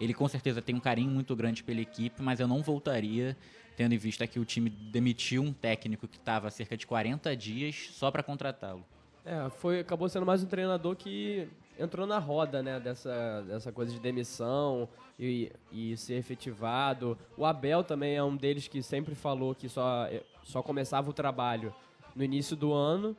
Ele 0.00 0.14
com 0.14 0.26
certeza 0.26 0.62
tem 0.62 0.74
um 0.74 0.80
carinho 0.80 1.10
muito 1.10 1.36
grande 1.36 1.62
pela 1.62 1.82
equipe, 1.82 2.22
mas 2.22 2.40
eu 2.40 2.48
não 2.48 2.62
voltaria, 2.62 3.36
tendo 3.76 3.94
em 3.94 3.98
vista 3.98 4.26
que 4.26 4.38
o 4.38 4.44
time 4.44 4.70
demitiu 4.70 5.42
um 5.42 5.52
técnico 5.52 6.06
que 6.06 6.16
estava 6.16 6.50
cerca 6.50 6.76
de 6.76 6.86
40 6.86 7.36
dias 7.36 7.90
só 7.92 8.10
para 8.10 8.22
contratá-lo. 8.22 8.84
É, 9.24 9.48
foi, 9.50 9.80
acabou 9.80 10.08
sendo 10.08 10.26
mais 10.26 10.42
um 10.42 10.46
treinador 10.46 10.94
que 10.96 11.48
entrou 11.78 12.06
na 12.06 12.18
roda, 12.18 12.62
né, 12.62 12.78
dessa, 12.78 13.42
dessa 13.42 13.72
coisa 13.72 13.92
de 13.92 13.98
demissão 13.98 14.88
e, 15.18 15.50
e 15.72 15.96
ser 15.96 16.14
efetivado. 16.14 17.18
O 17.36 17.44
Abel 17.44 17.82
também 17.82 18.16
é 18.16 18.22
um 18.22 18.36
deles 18.36 18.68
que 18.68 18.82
sempre 18.82 19.14
falou 19.14 19.54
que 19.54 19.68
só, 19.68 20.08
só 20.42 20.62
começava 20.62 21.08
o 21.10 21.12
trabalho 21.12 21.74
no 22.14 22.22
início 22.22 22.54
do 22.54 22.72
ano 22.72 23.16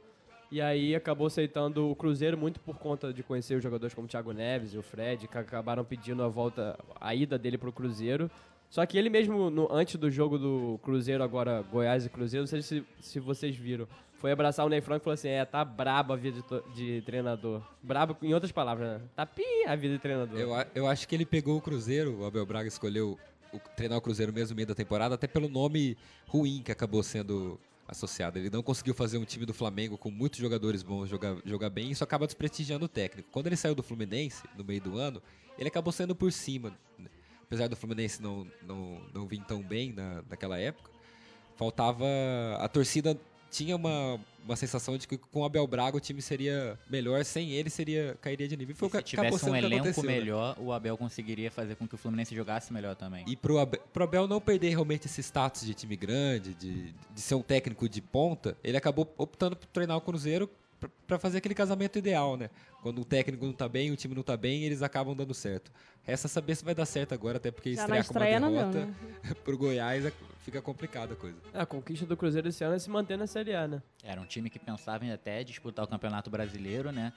e 0.52 0.62
aí 0.62 0.96
acabou 0.96 1.28
aceitando 1.28 1.90
o 1.90 1.96
Cruzeiro 1.96 2.38
muito 2.38 2.60
por 2.60 2.78
conta 2.78 3.12
de 3.12 3.24
conhecer 3.24 3.56
os 3.56 3.64
jogadores 3.64 3.94
como 3.94 4.06
o 4.06 4.10
Thiago 4.10 4.32
Neves 4.32 4.74
e 4.74 4.78
o 4.78 4.84
Fred, 4.84 5.28
que 5.28 5.38
acabaram 5.38 5.84
pedindo 5.84 6.24
a 6.24 6.28
volta, 6.28 6.78
a 7.02 7.14
ida 7.16 7.38
dele 7.38 7.58
pro 7.58 7.74
Cruzeiro. 7.74 8.30
Só 8.70 8.86
que 8.86 8.98
ele 8.98 9.10
mesmo, 9.10 9.50
no- 9.50 9.72
antes 9.72 9.96
do 9.96 10.10
jogo 10.12 10.38
do 10.38 10.80
Cruzeiro, 10.84 11.24
agora 11.24 11.62
Goiás 11.62 12.06
e 12.06 12.10
Cruzeiro, 12.10 12.44
não 12.44 12.48
sei 12.48 12.62
se, 12.62 12.84
se 13.00 13.20
vocês 13.20 13.56
viram, 13.56 13.88
foi 14.18 14.32
abraçar 14.32 14.66
o 14.66 14.70
Ney 14.70 14.82
Franco 14.82 15.04
e 15.04 15.06
falou 15.06 15.14
assim: 15.14 15.30
é, 15.30 15.46
tá 15.46 15.64
brabo 15.64 16.14
a 16.14 16.16
vida 16.16 16.42
de, 16.76 16.76
de 16.98 17.02
treinador. 17.06 17.62
Brabo, 17.82 18.18
em 18.22 18.34
outras 18.34 18.52
palavras, 18.52 19.00
né? 19.02 19.08
Tá 19.16 19.26
pi 19.26 19.44
a 19.68 19.76
vida 19.76 19.94
de 19.96 20.00
treinador. 20.02 20.38
Eu, 20.40 20.50
eu 20.74 20.88
acho 20.88 21.08
que 21.08 21.16
ele 21.16 21.26
pegou 21.26 21.58
o 21.58 21.62
Cruzeiro, 21.62 22.20
o 22.20 22.26
Abel 22.26 22.46
Braga 22.46 22.68
escolheu 22.68 23.18
o, 23.54 23.60
treinar 23.78 23.98
o 23.98 24.02
Cruzeiro 24.02 24.34
mesmo 24.34 24.50
no 24.52 24.56
meio 24.58 24.68
da 24.68 24.76
temporada, 24.76 25.16
até 25.16 25.28
pelo 25.28 25.48
nome 25.48 25.96
ruim 26.28 26.62
que 26.64 26.72
acabou 26.72 27.02
sendo 27.04 27.60
associado. 27.88 28.40
Ele 28.40 28.50
não 28.50 28.64
conseguiu 28.64 28.94
fazer 28.96 29.18
um 29.20 29.24
time 29.26 29.46
do 29.46 29.54
Flamengo 29.54 29.98
com 29.98 30.10
muitos 30.10 30.40
jogadores 30.40 30.82
bons 30.82 31.08
jogar, 31.08 31.38
jogar 31.46 31.70
bem, 31.70 31.90
e 31.90 31.92
isso 31.92 32.04
acaba 32.04 32.26
desprestigiando 32.26 32.86
o 32.86 32.90
técnico. 32.90 33.30
Quando 33.32 33.46
ele 33.48 33.56
saiu 33.56 33.76
do 33.76 33.84
Fluminense, 33.84 34.44
no 34.58 34.64
meio 34.64 34.82
do 34.82 34.98
ano, 34.98 35.22
ele 35.58 35.68
acabou 35.70 35.94
saindo 35.94 36.16
por 36.16 36.32
cima. 36.32 36.72
né? 36.98 37.06
Apesar 37.46 37.68
do 37.68 37.76
Fluminense 37.76 38.22
não, 38.22 38.48
não, 38.66 39.02
não 39.14 39.28
vir 39.28 39.44
tão 39.44 39.62
bem 39.62 39.94
na, 39.94 40.24
naquela 40.30 40.58
época, 40.60 40.90
faltava. 41.56 42.06
A 42.60 42.68
torcida 42.68 43.18
tinha 43.56 43.76
uma, 43.76 44.20
uma 44.44 44.56
sensação 44.56 44.98
de 44.98 45.08
que 45.08 45.18
com 45.18 45.40
o 45.40 45.46
Abel 45.46 45.66
Braga 45.66 45.96
o 45.96 46.00
time 46.00 46.22
seria 46.22 46.78
melhor, 46.90 47.24
sem 47.24 47.52
ele 47.52 47.70
seria 47.70 48.18
cairia 48.20 48.48
de 48.48 48.58
nível. 48.58 48.76
Foi 48.76 48.90
Se 48.90 49.02
tivesse 49.04 49.50
um 49.50 49.56
elenco 49.56 50.06
né? 50.06 50.14
melhor, 50.14 50.58
o 50.60 50.74
Abel 50.74 50.98
conseguiria 50.98 51.50
fazer 51.50 51.76
com 51.76 51.88
que 51.88 51.96
o 51.96 51.98
Fluminense 51.98 52.36
jogasse 52.36 52.74
melhor 52.74 52.96
também. 52.96 53.24
E 53.28 53.36
pro 53.36 53.58
Abel, 53.58 53.82
pro 53.94 54.04
Abel 54.04 54.28
não 54.28 54.42
perder 54.42 54.70
realmente 54.70 55.06
esse 55.06 55.22
status 55.22 55.66
de 55.66 55.74
time 55.74 55.96
grande, 55.96 56.54
de, 56.54 56.92
de 56.92 57.22
ser 57.22 57.36
um 57.36 57.42
técnico 57.42 57.88
de 57.88 58.02
ponta, 58.02 58.58
ele 58.64 58.76
acabou 58.76 59.12
optando 59.18 59.56
por 59.56 59.68
treinar 59.68 59.96
o 59.96 60.02
Cruzeiro 60.02 60.50
pra- 60.88 60.90
pra 61.08 61.20
fazer 61.20 61.38
aquele 61.40 61.56
casamento 61.56 61.98
ideal, 61.98 62.38
né? 62.38 62.50
Quando 62.82 63.02
o 63.02 63.06
técnico 63.06 63.46
não 63.46 63.54
tá 63.54 63.68
bem, 63.68 63.92
o 63.92 63.96
time 63.96 64.14
não 64.16 64.24
tá 64.24 64.38
bem, 64.38 64.64
eles 64.64 64.82
acabam 64.82 65.16
dando 65.16 65.34
certo. 65.34 65.72
Resta 66.04 66.28
saber 66.28 66.56
se 66.56 66.64
vai 66.64 66.76
dar 66.76 66.86
certo 66.86 67.14
agora, 67.14 67.38
até 67.38 67.52
porque 67.52 67.74
Já 67.74 67.88
na 67.88 68.00
estrear 68.00 68.06
com 68.08 68.14
uma 68.14 68.20
estreia 68.26 68.40
não 68.40 68.52
derrota 68.52 68.86
né? 68.86 68.96
pro 69.44 69.58
Goiás 69.58 70.06
é- 70.06 70.14
fica 70.40 70.62
complicada 70.62 71.14
a 71.14 71.16
coisa. 71.18 71.38
É, 71.54 71.60
A 71.62 71.66
conquista 71.66 72.06
do 72.06 72.16
Cruzeiro 72.16 72.48
esse 72.50 72.64
ano 72.64 72.76
é 72.76 72.80
se 72.80 72.90
manter 72.90 73.18
na 73.18 73.26
Série 73.28 73.56
A, 73.56 73.68
né? 73.68 73.82
Era 74.04 74.22
um 74.22 74.26
time 74.26 74.50
que 74.50 74.60
pensava 74.60 75.04
em 75.06 75.12
até 75.12 75.44
disputar 75.44 75.84
o 75.86 75.88
Campeonato 75.88 76.30
Brasileiro, 76.30 76.92
né? 76.92 77.12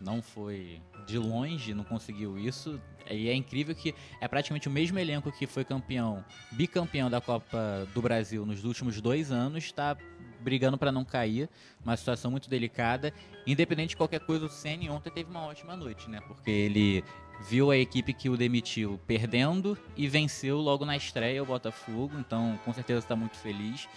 Não 0.00 0.22
foi 0.22 0.80
de 1.06 1.18
longe, 1.18 1.74
não 1.74 1.84
conseguiu 1.84 2.38
isso. 2.38 2.80
E 3.10 3.28
é 3.28 3.34
incrível 3.34 3.74
que 3.74 3.94
é 4.18 4.26
praticamente 4.26 4.66
o 4.66 4.70
mesmo 4.70 4.98
elenco 4.98 5.30
que 5.30 5.46
foi 5.46 5.62
campeão, 5.62 6.24
bicampeão 6.52 7.10
da 7.10 7.20
Copa 7.20 7.86
do 7.92 8.00
Brasil 8.00 8.46
nos 8.46 8.64
últimos 8.64 8.98
dois 9.00 9.30
anos, 9.30 9.64
está 9.64 9.98
brigando 10.40 10.78
para 10.78 10.90
não 10.90 11.04
cair. 11.04 11.48
Uma 11.84 11.96
situação 11.96 12.30
muito 12.30 12.48
delicada. 12.48 13.12
Independente 13.46 13.90
de 13.90 13.96
qualquer 13.96 14.20
coisa, 14.20 14.46
o 14.46 14.48
Ceni 14.48 14.88
ontem 14.90 15.10
teve 15.10 15.30
uma 15.30 15.44
ótima 15.44 15.76
noite, 15.76 16.08
né? 16.08 16.20
Porque 16.26 16.50
ele 16.50 17.04
viu 17.48 17.70
a 17.70 17.76
equipe 17.76 18.12
que 18.12 18.28
o 18.28 18.36
demitiu 18.36 19.00
perdendo 19.06 19.76
e 19.96 20.06
venceu 20.08 20.58
logo 20.58 20.84
na 20.84 20.96
estreia 20.96 21.42
o 21.42 21.46
Botafogo. 21.46 22.18
Então, 22.18 22.58
com 22.64 22.72
certeza 22.72 23.00
está 23.00 23.16
muito 23.16 23.36
feliz. 23.36 23.88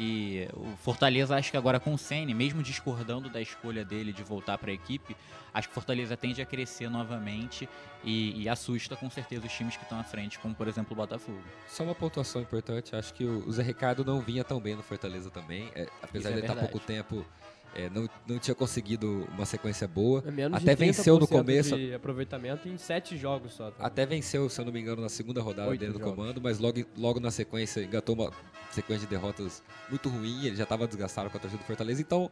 E 0.00 0.48
o 0.54 0.76
Fortaleza, 0.76 1.34
acho 1.36 1.50
que 1.50 1.56
agora 1.56 1.80
com 1.80 1.92
o 1.92 1.98
Ceni, 1.98 2.32
mesmo 2.32 2.62
discordando 2.62 3.28
da 3.28 3.40
escolha 3.40 3.84
dele 3.84 4.12
de 4.12 4.22
voltar 4.22 4.56
para 4.56 4.70
a 4.70 4.74
equipe, 4.74 5.16
acho 5.52 5.66
que 5.66 5.72
o 5.72 5.74
Fortaleza 5.74 6.16
tende 6.16 6.40
a 6.40 6.46
crescer 6.46 6.88
novamente 6.88 7.68
e, 8.04 8.40
e 8.40 8.48
assusta 8.48 8.94
com 8.94 9.10
certeza 9.10 9.44
os 9.46 9.52
times 9.52 9.76
que 9.76 9.82
estão 9.82 9.98
à 9.98 10.04
frente, 10.04 10.38
como 10.38 10.54
por 10.54 10.68
exemplo 10.68 10.92
o 10.92 10.96
Botafogo. 10.96 11.42
Só 11.66 11.82
uma 11.82 11.96
pontuação 11.96 12.40
importante, 12.40 12.94
acho 12.94 13.12
que 13.12 13.24
o 13.24 13.50
Zé 13.50 13.64
Ricardo 13.64 14.04
não 14.04 14.20
vinha 14.20 14.44
tão 14.44 14.60
bem 14.60 14.76
no 14.76 14.84
Fortaleza 14.84 15.30
também. 15.30 15.68
É, 15.74 15.88
apesar 16.00 16.18
Isso 16.18 16.28
é 16.28 16.30
de 16.30 16.36
ele 16.38 16.40
estar 16.42 16.54
verdade. 16.54 16.72
pouco 16.72 16.86
tempo, 16.86 17.26
é, 17.74 17.88
não, 17.90 18.08
não 18.26 18.38
tinha 18.38 18.54
conseguido 18.54 19.26
uma 19.32 19.44
sequência 19.46 19.86
boa. 19.86 20.22
É 20.26 20.44
Até 20.44 20.74
de 20.74 20.82
30% 20.82 20.86
venceu 20.86 21.18
no 21.18 21.26
começo. 21.28 21.76
de 21.76 21.94
aproveitamento 21.94 22.68
em 22.68 22.76
sete 22.76 23.16
jogos 23.16 23.52
só. 23.52 23.70
tá? 23.70 23.84
Até 23.86 24.04
venceu, 24.06 24.48
se 24.48 24.60
eu 24.60 24.64
não 24.64 24.72
me 24.72 24.80
engano, 24.80 25.02
na 25.02 25.08
segunda 25.08 25.40
rodada 25.40 25.68
Oito 25.70 25.80
dele 25.80 25.92
no 25.92 25.98
jogos. 25.98 26.14
comando, 26.14 26.40
mas 26.40 26.58
logo, 26.58 26.84
logo 26.96 27.20
na 27.20 27.30
sequência 27.30 27.80
engatou 27.82 28.14
uma 28.14 28.32
sequência 28.70 29.06
de 29.06 29.10
derrotas 29.14 29.62
muito 29.88 30.08
ruim, 30.08 30.46
ele 30.46 30.56
já 30.56 30.64
estava 30.64 30.86
desgastado 30.86 31.30
com 31.30 31.36
a 31.36 31.40
torcida 31.40 31.62
do 31.62 31.66
Fortaleza, 31.66 32.00
então 32.00 32.30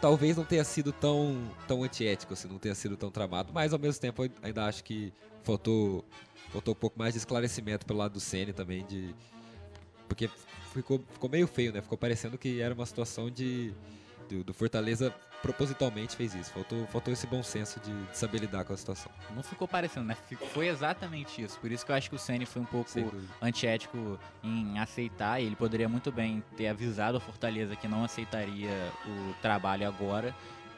talvez 0.00 0.36
não 0.36 0.44
tenha 0.44 0.64
sido 0.64 0.92
tão, 0.92 1.48
tão 1.66 1.82
antiético, 1.82 2.32
assim, 2.34 2.48
não 2.48 2.58
tenha 2.58 2.74
sido 2.74 2.96
tão 2.96 3.10
tramado, 3.10 3.52
mas 3.52 3.72
ao 3.72 3.78
mesmo 3.78 4.00
tempo 4.00 4.28
ainda 4.42 4.64
acho 4.66 4.82
que 4.84 5.12
faltou, 5.42 6.04
faltou 6.50 6.72
um 6.72 6.76
pouco 6.76 6.98
mais 6.98 7.14
de 7.14 7.18
esclarecimento 7.18 7.86
pelo 7.86 7.98
lado 7.98 8.12
do 8.12 8.20
Ceni 8.20 8.52
também, 8.52 8.84
de 8.86 9.14
porque 10.08 10.28
ficou, 10.72 11.00
ficou 11.12 11.28
meio 11.28 11.46
feio, 11.46 11.72
né? 11.72 11.80
Ficou 11.82 11.98
parecendo 11.98 12.38
que 12.38 12.60
era 12.60 12.74
uma 12.74 12.86
situação 12.86 13.30
de 13.30 13.72
do, 14.28 14.44
do 14.44 14.54
Fortaleza 14.54 15.14
propositalmente 15.42 16.16
fez 16.16 16.34
isso. 16.34 16.52
Faltou, 16.52 16.86
faltou 16.88 17.12
esse 17.12 17.26
bom 17.26 17.42
senso 17.42 17.80
de, 17.80 17.92
de 17.92 18.16
saber 18.16 18.38
lidar 18.38 18.64
com 18.64 18.72
a 18.72 18.76
situação. 18.76 19.10
Não 19.34 19.42
ficou 19.42 19.66
parecendo, 19.66 20.06
né? 20.06 20.16
Foi 20.52 20.68
exatamente 20.68 21.42
isso. 21.42 21.58
Por 21.60 21.70
isso 21.70 21.84
que 21.84 21.92
eu 21.92 21.96
acho 21.96 22.10
que 22.10 22.16
o 22.16 22.18
Ceni 22.18 22.44
foi 22.44 22.62
um 22.62 22.66
pouco 22.66 22.90
antiético 23.40 24.18
em 24.42 24.78
aceitar. 24.78 25.40
e 25.40 25.46
Ele 25.46 25.56
poderia 25.56 25.88
muito 25.88 26.10
bem 26.12 26.42
ter 26.56 26.68
avisado 26.68 27.16
a 27.16 27.20
Fortaleza 27.20 27.76
que 27.76 27.88
não 27.88 28.04
aceitaria 28.04 28.70
o 29.06 29.34
trabalho 29.40 29.86
agora, 29.86 30.34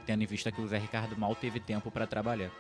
tendo 0.07 0.23
em 0.23 0.26
vista 0.26 0.52
que 0.52 0.61
o 0.61 0.66
Zé 0.66 0.78
Ricardo 0.78 1.16
mal 1.16 1.35
teve 1.35 1.61
tempo 1.61 1.90
para 1.90 2.07
trabalhar. 2.07 2.50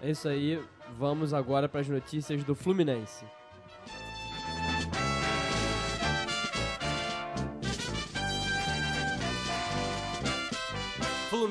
É 0.00 0.10
isso 0.10 0.28
aí, 0.28 0.62
vamos 0.98 1.32
agora 1.32 1.68
para 1.68 1.80
as 1.80 1.88
notícias 1.88 2.44
do 2.44 2.54
Fluminense. 2.54 3.24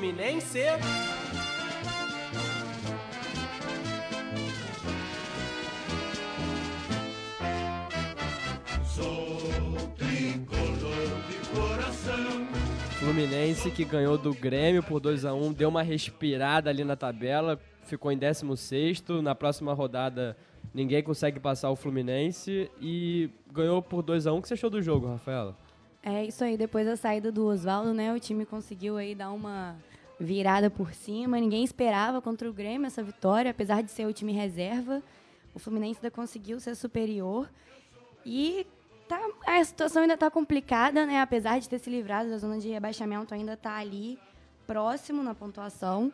Fluminense. 0.04 0.60
Sou 8.84 9.08
tricolor 9.96 11.08
de 11.26 11.48
coração. 11.48 12.46
Fluminense 12.98 13.70
que 13.70 13.82
ganhou 13.82 14.18
do 14.18 14.34
Grêmio 14.34 14.82
por 14.82 15.00
2 15.00 15.24
a 15.24 15.32
1 15.32 15.54
deu 15.54 15.70
uma 15.70 15.82
respirada 15.82 16.68
ali 16.68 16.84
na 16.84 16.96
tabela, 16.96 17.58
ficou 17.84 18.12
em 18.12 18.18
16º, 18.18 19.22
na 19.22 19.34
próxima 19.34 19.72
rodada 19.72 20.36
ninguém 20.74 21.02
consegue 21.02 21.40
passar 21.40 21.70
o 21.70 21.76
Fluminense 21.76 22.70
e 22.78 23.30
ganhou 23.50 23.80
por 23.80 24.02
2 24.02 24.26
a 24.26 24.34
1 24.34 24.36
O 24.36 24.42
que 24.42 24.48
você 24.48 24.54
achou 24.54 24.68
do 24.68 24.82
jogo, 24.82 25.06
Rafaela? 25.06 25.56
É 26.02 26.26
isso 26.26 26.44
aí, 26.44 26.58
depois 26.58 26.84
da 26.84 26.94
saída 26.94 27.32
do 27.32 27.46
Oswaldo, 27.46 27.94
né? 27.94 28.12
O 28.12 28.20
time 28.20 28.44
conseguiu 28.44 28.98
aí 28.98 29.14
dar 29.14 29.32
uma 29.32 29.74
virada 30.18 30.70
por 30.70 30.92
cima. 30.94 31.38
Ninguém 31.38 31.64
esperava 31.64 32.20
contra 32.20 32.48
o 32.48 32.52
Grêmio 32.52 32.86
essa 32.86 33.02
vitória, 33.02 33.50
apesar 33.50 33.82
de 33.82 33.90
ser 33.90 34.06
o 34.06 34.12
time 34.12 34.32
reserva. 34.32 35.02
O 35.54 35.58
Fluminense 35.58 35.98
ainda 35.98 36.10
conseguiu 36.10 36.58
ser 36.60 36.74
superior. 36.74 37.48
E 38.24 38.66
tá, 39.08 39.20
a 39.46 39.62
situação 39.64 40.02
ainda 40.02 40.16
tá 40.16 40.30
complicada, 40.30 41.04
né? 41.06 41.20
Apesar 41.20 41.58
de 41.58 41.68
ter 41.68 41.78
se 41.78 41.90
livrado 41.90 42.30
da 42.30 42.38
zona 42.38 42.58
de 42.58 42.68
rebaixamento, 42.68 43.34
ainda 43.34 43.56
tá 43.56 43.76
ali 43.76 44.18
próximo 44.66 45.22
na 45.22 45.34
pontuação. 45.34 46.12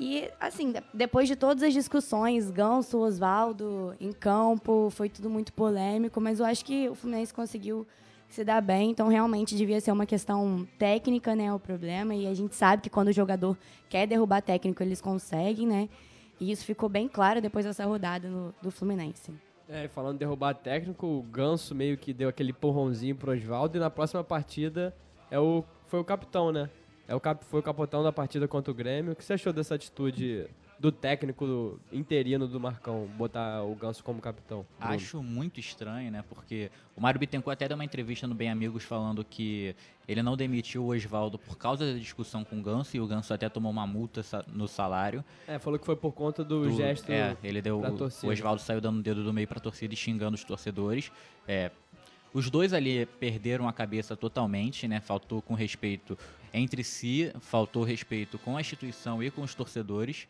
E, 0.00 0.28
assim, 0.40 0.72
de- 0.72 0.82
depois 0.92 1.28
de 1.28 1.36
todas 1.36 1.62
as 1.62 1.72
discussões, 1.72 2.50
Ganso, 2.50 2.98
Oswaldo, 2.98 3.94
em 4.00 4.10
campo, 4.12 4.88
foi 4.90 5.08
tudo 5.08 5.30
muito 5.30 5.52
polêmico, 5.52 6.20
mas 6.20 6.40
eu 6.40 6.46
acho 6.46 6.64
que 6.64 6.88
o 6.88 6.94
Fluminense 6.94 7.32
conseguiu 7.32 7.86
se 8.34 8.44
dar 8.44 8.60
bem, 8.60 8.90
então 8.90 9.08
realmente 9.08 9.54
devia 9.54 9.80
ser 9.80 9.92
uma 9.92 10.06
questão 10.06 10.66
técnica, 10.78 11.34
né, 11.36 11.52
o 11.52 11.58
problema, 11.58 12.14
e 12.14 12.26
a 12.26 12.34
gente 12.34 12.54
sabe 12.54 12.82
que 12.82 12.90
quando 12.90 13.08
o 13.08 13.12
jogador 13.12 13.56
quer 13.88 14.06
derrubar 14.06 14.40
técnico, 14.40 14.82
eles 14.82 15.00
conseguem, 15.00 15.66
né, 15.66 15.88
e 16.40 16.50
isso 16.50 16.64
ficou 16.64 16.88
bem 16.88 17.08
claro 17.08 17.40
depois 17.40 17.64
dessa 17.64 17.84
rodada 17.84 18.28
no- 18.28 18.54
do 18.62 18.70
Fluminense. 18.70 19.32
É, 19.68 19.88
falando 19.88 20.16
em 20.16 20.18
derrubar 20.18 20.54
técnico, 20.54 21.06
o 21.06 21.22
Ganso 21.22 21.74
meio 21.74 21.96
que 21.96 22.12
deu 22.12 22.28
aquele 22.28 22.52
porrãozinho 22.52 23.14
pro 23.16 23.32
Oswaldo 23.32 23.76
e 23.76 23.80
na 23.80 23.88
próxima 23.90 24.22
partida 24.24 24.94
é 25.30 25.38
o, 25.38 25.64
foi 25.86 26.00
o 26.00 26.04
capitão, 26.04 26.50
né? 26.52 26.68
É 27.08 27.14
o 27.14 27.20
cap, 27.20 27.44
foi 27.44 27.60
o 27.60 27.62
capitão 27.62 28.02
da 28.02 28.12
partida 28.12 28.46
contra 28.48 28.70
o 28.70 28.74
Grêmio. 28.74 29.12
O 29.12 29.16
que 29.16 29.24
você 29.24 29.32
achou 29.34 29.52
dessa 29.52 29.74
atitude 29.74 30.46
do 30.82 30.90
técnico 30.90 31.78
interino 31.92 32.48
do 32.48 32.58
Marcão, 32.58 33.06
botar 33.16 33.62
o 33.62 33.72
Ganso 33.76 34.02
como 34.02 34.20
capitão? 34.20 34.66
Bruno? 34.80 34.94
Acho 34.96 35.22
muito 35.22 35.60
estranho, 35.60 36.10
né? 36.10 36.24
Porque 36.28 36.72
o 36.96 37.00
Mário 37.00 37.20
Bittencourt 37.20 37.54
até 37.54 37.68
deu 37.68 37.76
uma 37.76 37.84
entrevista 37.84 38.26
no 38.26 38.34
Bem 38.34 38.50
Amigos 38.50 38.82
falando 38.82 39.24
que 39.24 39.76
ele 40.08 40.24
não 40.24 40.36
demitiu 40.36 40.82
o 40.82 40.88
Oswaldo 40.88 41.38
por 41.38 41.56
causa 41.56 41.86
da 41.92 41.96
discussão 41.96 42.42
com 42.42 42.58
o 42.58 42.62
Ganso 42.62 42.96
e 42.96 43.00
o 43.00 43.06
Ganso 43.06 43.32
até 43.32 43.48
tomou 43.48 43.70
uma 43.70 43.86
multa 43.86 44.22
no 44.48 44.66
salário. 44.66 45.24
É, 45.46 45.56
falou 45.56 45.78
que 45.78 45.86
foi 45.86 45.94
por 45.94 46.10
conta 46.10 46.42
do, 46.42 46.64
do- 46.64 46.72
gesto. 46.76 47.08
É, 47.12 47.36
ele 47.44 47.62
deu. 47.62 47.80
o 47.80 48.26
Oswaldo 48.26 48.60
saiu 48.60 48.80
dando 48.80 48.98
o 48.98 49.02
dedo 49.04 49.22
do 49.22 49.32
meio 49.32 49.46
pra 49.46 49.60
torcida 49.60 49.94
e 49.94 49.96
xingando 49.96 50.34
os 50.34 50.42
torcedores. 50.42 51.12
É, 51.46 51.70
os 52.34 52.50
dois 52.50 52.72
ali 52.72 53.06
perderam 53.06 53.68
a 53.68 53.72
cabeça 53.72 54.16
totalmente, 54.16 54.88
né? 54.88 55.00
Faltou 55.00 55.40
com 55.40 55.54
respeito 55.54 56.18
entre 56.52 56.82
si, 56.82 57.32
faltou 57.38 57.84
respeito 57.84 58.36
com 58.36 58.56
a 58.56 58.60
instituição 58.60 59.22
e 59.22 59.30
com 59.30 59.42
os 59.42 59.54
torcedores. 59.54 60.26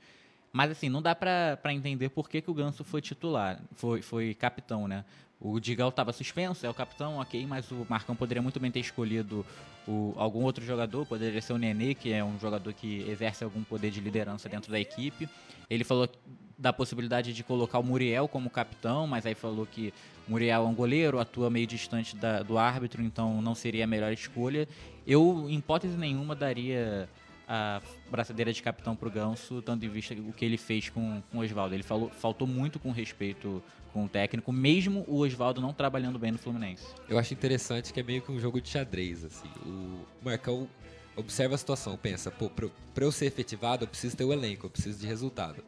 Mas 0.52 0.70
assim, 0.70 0.88
não 0.88 1.00
dá 1.00 1.14
pra 1.14 1.72
entender 1.72 2.10
por 2.10 2.28
que, 2.28 2.42
que 2.42 2.50
o 2.50 2.54
Ganso 2.54 2.84
foi 2.84 3.00
titular, 3.00 3.60
foi, 3.74 4.02
foi 4.02 4.34
capitão, 4.34 4.86
né? 4.86 5.04
O 5.40 5.58
Digal 5.58 5.88
estava 5.88 6.12
suspenso, 6.12 6.64
é 6.64 6.70
o 6.70 6.74
capitão, 6.74 7.16
ok, 7.16 7.44
mas 7.46 7.68
o 7.72 7.84
Marcão 7.88 8.14
poderia 8.14 8.40
muito 8.40 8.60
bem 8.60 8.70
ter 8.70 8.78
escolhido 8.78 9.44
o, 9.88 10.14
algum 10.16 10.42
outro 10.44 10.64
jogador, 10.64 11.04
poderia 11.04 11.42
ser 11.42 11.52
o 11.52 11.58
Nenê, 11.58 11.94
que 11.94 12.12
é 12.12 12.22
um 12.22 12.38
jogador 12.38 12.72
que 12.72 13.00
exerce 13.08 13.42
algum 13.42 13.64
poder 13.64 13.90
de 13.90 14.00
liderança 14.00 14.48
dentro 14.48 14.70
da 14.70 14.78
equipe. 14.78 15.28
Ele 15.68 15.82
falou 15.82 16.08
da 16.56 16.72
possibilidade 16.72 17.32
de 17.32 17.42
colocar 17.42 17.80
o 17.80 17.82
Muriel 17.82 18.28
como 18.28 18.48
capitão, 18.48 19.04
mas 19.08 19.26
aí 19.26 19.34
falou 19.34 19.66
que 19.66 19.92
Muriel 20.28 20.62
é 20.62 20.66
um 20.66 20.74
goleiro, 20.74 21.18
atua 21.18 21.50
meio 21.50 21.66
distante 21.66 22.14
da, 22.14 22.42
do 22.44 22.56
árbitro, 22.56 23.02
então 23.02 23.42
não 23.42 23.54
seria 23.54 23.82
a 23.82 23.86
melhor 23.86 24.12
escolha. 24.12 24.68
Eu, 25.04 25.46
em 25.48 25.56
hipótese 25.56 25.96
nenhuma, 25.96 26.36
daria 26.36 27.08
a 27.54 27.82
braçadeira 28.10 28.50
de 28.50 28.62
capitão 28.62 28.96
pro 28.96 29.10
Ganso, 29.10 29.60
tendo 29.60 29.84
em 29.84 29.88
vista 29.90 30.14
o 30.14 30.32
que 30.32 30.42
ele 30.42 30.56
fez 30.56 30.88
com, 30.88 31.22
com 31.30 31.36
o 31.38 31.40
Oswaldo. 31.42 31.74
Ele 31.74 31.82
falou, 31.82 32.08
faltou 32.08 32.46
muito 32.48 32.78
com 32.78 32.90
respeito 32.90 33.62
com 33.92 34.06
o 34.06 34.08
técnico, 34.08 34.50
mesmo 34.50 35.04
o 35.06 35.18
Oswaldo 35.18 35.60
não 35.60 35.70
trabalhando 35.74 36.18
bem 36.18 36.32
no 36.32 36.38
Fluminense. 36.38 36.82
Eu 37.10 37.18
acho 37.18 37.34
interessante 37.34 37.92
que 37.92 38.00
é 38.00 38.02
meio 38.02 38.22
que 38.22 38.32
um 38.32 38.40
jogo 38.40 38.58
de 38.58 38.70
xadrez, 38.70 39.22
assim. 39.22 39.50
O 39.66 39.98
Marcão 40.24 40.66
observa 41.14 41.54
a 41.54 41.58
situação, 41.58 41.94
pensa, 41.98 42.30
pô, 42.30 42.48
pra, 42.48 42.68
pra 42.94 43.04
eu 43.04 43.12
ser 43.12 43.26
efetivado, 43.26 43.84
eu 43.84 43.88
preciso 43.88 44.16
ter 44.16 44.24
o 44.24 44.32
elenco, 44.32 44.64
eu 44.64 44.70
preciso 44.70 44.98
de 44.98 45.06
resultado. 45.06 45.62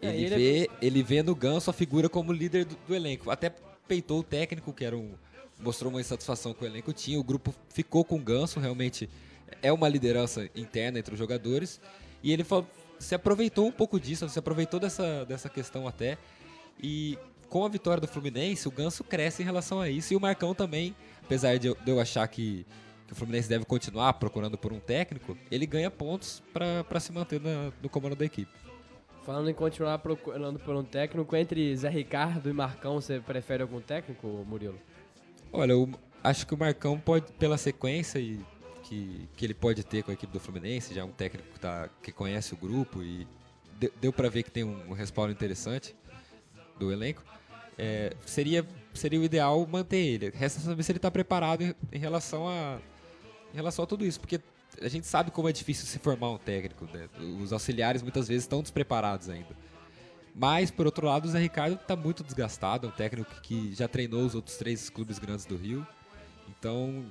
É, 0.00 0.10
Ele, 0.14 0.24
ele 0.26 0.34
é- 0.34 0.38
vê, 0.38 0.70
ele 0.80 1.02
vê 1.02 1.22
no 1.24 1.34
Ganso 1.34 1.70
a 1.70 1.72
figura 1.72 2.08
como 2.08 2.32
líder 2.32 2.66
do, 2.66 2.76
do 2.86 2.94
elenco. 2.94 3.32
Até 3.32 3.52
peitou 3.88 4.20
o 4.20 4.22
técnico, 4.22 4.72
que 4.72 4.84
era 4.84 4.96
um. 4.96 5.10
mostrou 5.58 5.90
uma 5.90 6.00
insatisfação 6.00 6.54
com 6.54 6.64
o 6.64 6.68
elenco 6.68 6.92
tinha. 6.92 7.18
O 7.18 7.24
grupo 7.24 7.52
ficou 7.68 8.04
com 8.04 8.14
o 8.14 8.20
Ganso, 8.20 8.60
realmente 8.60 9.08
é 9.62 9.72
uma 9.72 9.88
liderança 9.88 10.48
interna 10.54 10.98
entre 10.98 11.12
os 11.14 11.18
jogadores. 11.18 11.80
E 12.22 12.32
ele 12.32 12.44
falou- 12.44 12.66
se 12.98 13.14
aproveitou 13.14 13.66
um 13.66 13.72
pouco 13.72 13.98
disso, 14.00 14.28
se 14.28 14.38
aproveitou 14.38 14.78
dessa, 14.80 15.24
dessa 15.26 15.48
questão 15.48 15.86
até. 15.86 16.16
E 16.82 17.18
com 17.48 17.64
a 17.64 17.68
vitória 17.68 18.00
do 18.00 18.08
Fluminense, 18.08 18.66
o 18.66 18.70
Ganso 18.70 19.04
cresce 19.04 19.42
em 19.42 19.44
relação 19.44 19.80
a 19.80 19.88
isso. 19.90 20.12
E 20.12 20.16
o 20.16 20.20
Marcão 20.20 20.54
também, 20.54 20.94
apesar 21.22 21.58
de 21.58 21.68
eu, 21.68 21.76
de 21.84 21.90
eu 21.90 22.00
achar 22.00 22.26
que, 22.28 22.66
que 23.06 23.12
o 23.12 23.16
Fluminense 23.16 23.48
deve 23.48 23.64
continuar 23.64 24.14
procurando 24.14 24.56
por 24.56 24.72
um 24.72 24.80
técnico, 24.80 25.36
ele 25.50 25.66
ganha 25.66 25.90
pontos 25.90 26.42
para 26.52 26.98
se 27.00 27.12
manter 27.12 27.40
na- 27.40 27.72
no 27.82 27.88
comando 27.88 28.16
da 28.16 28.24
equipe. 28.24 28.50
Falando 29.24 29.48
em 29.48 29.54
continuar 29.54 29.98
procurando 29.98 30.58
por 30.58 30.74
um 30.76 30.84
técnico, 30.84 31.34
entre 31.36 31.74
Zé 31.76 31.88
Ricardo 31.88 32.50
e 32.50 32.52
Marcão, 32.52 33.00
você 33.00 33.20
prefere 33.20 33.62
algum 33.62 33.80
técnico, 33.80 34.26
Murilo? 34.46 34.78
Olha, 35.52 35.72
eu 35.72 35.88
acho 36.22 36.46
que 36.46 36.52
o 36.54 36.58
Marcão 36.58 36.98
pode, 36.98 37.32
pela 37.32 37.56
sequência 37.56 38.18
e 38.18 38.38
que, 38.84 39.28
que 39.36 39.44
ele 39.44 39.54
pode 39.54 39.82
ter 39.82 40.02
com 40.02 40.10
a 40.10 40.14
equipe 40.14 40.32
do 40.32 40.38
Fluminense, 40.40 40.94
já 40.94 41.00
é 41.00 41.04
um 41.04 41.10
técnico 41.12 41.48
que, 41.52 41.60
tá, 41.60 41.88
que 42.02 42.12
conhece 42.12 42.54
o 42.54 42.56
grupo 42.56 43.02
e 43.02 43.26
de- 43.78 43.92
deu 44.00 44.12
para 44.12 44.28
ver 44.28 44.42
que 44.42 44.50
tem 44.50 44.62
um, 44.64 44.90
um 44.90 44.92
respaldo 44.92 45.32
interessante 45.32 45.94
do 46.78 46.92
elenco, 46.92 47.22
é, 47.78 48.14
seria, 48.26 48.66
seria 48.92 49.18
o 49.20 49.24
ideal 49.24 49.66
manter 49.66 49.96
ele. 49.96 50.30
Resta 50.30 50.60
saber 50.60 50.82
se 50.82 50.92
ele 50.92 50.98
está 50.98 51.10
preparado 51.10 51.62
em, 51.62 51.74
em 51.92 51.98
relação 51.98 52.48
a 52.48 52.78
em 53.52 53.56
relação 53.56 53.84
a 53.84 53.86
tudo 53.86 54.04
isso, 54.04 54.18
porque 54.18 54.40
a 54.82 54.88
gente 54.88 55.06
sabe 55.06 55.30
como 55.30 55.48
é 55.48 55.52
difícil 55.52 55.86
se 55.86 56.00
formar 56.00 56.30
um 56.30 56.38
técnico, 56.38 56.88
né? 56.92 57.08
Os 57.40 57.52
auxiliares 57.52 58.02
muitas 58.02 58.26
vezes 58.26 58.42
estão 58.42 58.60
despreparados 58.62 59.28
ainda. 59.28 59.56
Mas, 60.34 60.72
por 60.72 60.86
outro 60.86 61.06
lado, 61.06 61.26
o 61.26 61.28
Zé 61.28 61.38
Ricardo 61.38 61.74
está 61.76 61.94
muito 61.94 62.24
desgastado, 62.24 62.88
é 62.88 62.90
um 62.90 62.92
técnico 62.92 63.30
que 63.40 63.72
já 63.72 63.86
treinou 63.86 64.26
os 64.26 64.34
outros 64.34 64.56
três 64.56 64.90
clubes 64.90 65.20
grandes 65.20 65.46
do 65.46 65.56
Rio. 65.56 65.86
Então, 66.48 67.04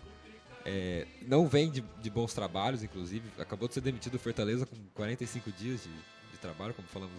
é, 0.65 1.05
não 1.27 1.47
vem 1.47 1.69
de, 1.69 1.81
de 2.01 2.09
bons 2.09 2.33
trabalhos, 2.33 2.83
inclusive. 2.83 3.23
Acabou 3.39 3.67
de 3.67 3.73
ser 3.73 3.81
demitido 3.81 4.13
do 4.13 4.19
Fortaleza 4.19 4.65
com 4.65 4.75
45 4.93 5.51
dias 5.51 5.81
de, 5.83 5.89
de 6.31 6.37
trabalho, 6.39 6.73
como 6.73 6.87
falamos 6.87 7.13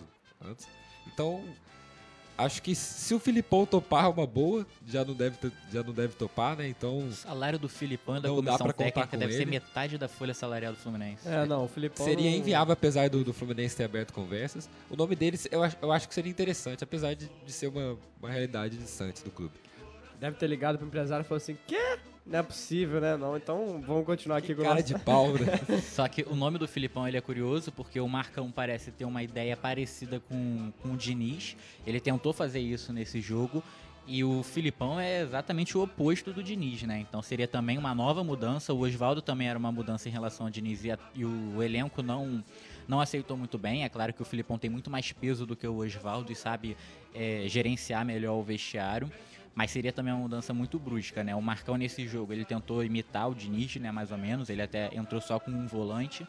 antes. 0.44 0.66
Então, 1.06 1.44
acho 2.38 2.62
que 2.62 2.74
se 2.74 3.14
o 3.14 3.20
Filipão 3.20 3.64
topar 3.66 4.06
é 4.06 4.08
uma 4.08 4.26
boa, 4.26 4.66
já 4.86 5.04
não 5.04 5.14
deve, 5.14 5.36
ter- 5.36 5.52
já 5.70 5.82
não 5.82 5.92
deve 5.92 6.14
topar, 6.14 6.56
né? 6.56 6.66
Então, 6.68 7.06
O 7.08 7.12
salário 7.12 7.58
do 7.58 7.68
Filipão 7.68 8.16
e 8.16 8.20
da 8.20 8.28
Não 8.28 8.42
dá 8.42 8.52
comissão 8.58 8.72
técnica 8.72 9.06
com 9.06 9.18
deve 9.18 9.32
ser 9.34 9.42
ele. 9.42 9.50
metade 9.50 9.98
da 9.98 10.08
folha 10.08 10.32
salarial 10.34 10.72
do 10.72 10.78
Fluminense. 10.78 11.28
É, 11.28 11.44
não, 11.44 11.64
o 11.64 11.68
Filipão... 11.68 12.04
Seria 12.04 12.30
não- 12.30 12.38
inviável, 12.38 12.72
apesar 12.72 13.08
do, 13.10 13.22
do 13.22 13.32
Fluminense 13.34 13.76
ter 13.76 13.84
aberto 13.84 14.12
conversas. 14.12 14.68
O 14.90 14.96
nome 14.96 15.14
deles, 15.14 15.46
eu, 15.50 15.62
acho- 15.62 15.76
eu 15.82 15.92
acho 15.92 16.08
que 16.08 16.14
seria 16.14 16.30
interessante, 16.30 16.82
apesar 16.82 17.14
de, 17.14 17.30
de 17.44 17.52
ser 17.52 17.66
uma, 17.68 17.96
uma 18.20 18.30
realidade 18.30 18.76
distante 18.78 19.22
do 19.22 19.30
clube. 19.30 19.52
Deve 20.25 20.38
ter 20.38 20.47
ligado 20.47 20.78
pro 20.78 20.87
empresário 20.87 21.23
e 21.23 21.28
falou 21.28 21.37
assim, 21.37 21.54
quê? 21.66 21.99
Não 22.26 22.38
é 22.38 22.43
possível, 22.43 22.99
né? 22.99 23.14
Não, 23.14 23.37
então 23.37 23.83
vamos 23.87 24.07
continuar 24.07 24.38
aqui 24.38 24.54
com 24.54 24.62
o 24.62 24.64
Cara 24.64 24.76
nosso... 24.81 24.87
de 24.95 24.99
pau, 24.99 25.28
né? 25.37 25.81
Só 25.83 26.09
que 26.09 26.23
o 26.23 26.35
nome 26.35 26.57
do 26.57 26.66
Filipão 26.66 27.07
ele 27.07 27.19
é 27.19 27.21
curioso 27.21 27.71
porque 27.71 28.00
o 28.00 28.09
Marcão 28.09 28.50
parece 28.50 28.90
ter 28.90 29.04
uma 29.04 29.23
ideia 29.23 29.54
parecida 29.54 30.19
com, 30.21 30.73
com 30.81 30.93
o 30.93 30.97
Diniz. 30.97 31.54
Ele 31.87 32.00
tentou 32.00 32.33
fazer 32.33 32.61
isso 32.61 32.90
nesse 32.90 33.20
jogo. 33.20 33.62
E 34.07 34.25
o 34.25 34.42
Filipão 34.42 34.98
é 34.98 35.20
exatamente 35.20 35.77
o 35.77 35.83
oposto 35.83 36.33
do 36.33 36.42
Diniz, 36.42 36.83
né? 36.85 36.98
Então 37.07 37.20
seria 37.20 37.46
também 37.46 37.77
uma 37.77 37.94
nova 37.94 38.25
mudança. 38.25 38.72
O 38.72 38.79
Oswaldo 38.81 39.20
também 39.20 39.48
era 39.48 39.59
uma 39.59 39.70
mudança 39.72 40.09
em 40.09 40.12
relação 40.12 40.46
ao 40.46 40.51
Diniz 40.51 40.85
e, 40.85 40.90
a- 40.90 40.98
e 41.14 41.25
o 41.27 41.62
elenco 41.62 42.03
não, 42.03 42.42
não 42.88 42.98
aceitou 43.01 43.37
muito 43.37 43.59
bem. 43.59 43.85
É 43.85 43.88
claro 43.90 44.14
que 44.14 44.22
o 44.22 44.25
Filipão 44.25 44.59
tem 44.59 44.70
muito 44.70 44.90
mais 44.90 45.12
peso 45.12 45.44
do 45.44 45.55
que 45.55 45.66
o 45.66 45.77
Oswaldo 45.77 46.33
e 46.33 46.35
sabe 46.35 46.75
é, 47.14 47.44
gerenciar 47.46 48.05
melhor 48.07 48.35
o 48.38 48.42
vestiário. 48.42 49.11
Mas 49.55 49.71
seria 49.71 49.93
também 49.93 50.12
uma 50.12 50.23
mudança 50.23 50.53
muito 50.53 50.79
brusca, 50.79 51.23
né? 51.23 51.35
O 51.35 51.43
Marcão 51.43 51.77
nesse 51.77 52.09
jogo, 52.09 52.33
ele 52.33 52.45
tentou 52.45 52.83
imitar 52.83 53.31
o 53.31 53.35
Diniz, 53.35 53.77
né? 53.77 53.93
Mais 53.93 54.11
ou 54.11 54.19
menos. 54.19 54.51
Ele 54.51 54.62
até 54.62 54.90
entrou 54.95 55.21
só 55.21 55.38
com 55.38 55.51
um 55.51 55.67
volante. 55.67 56.27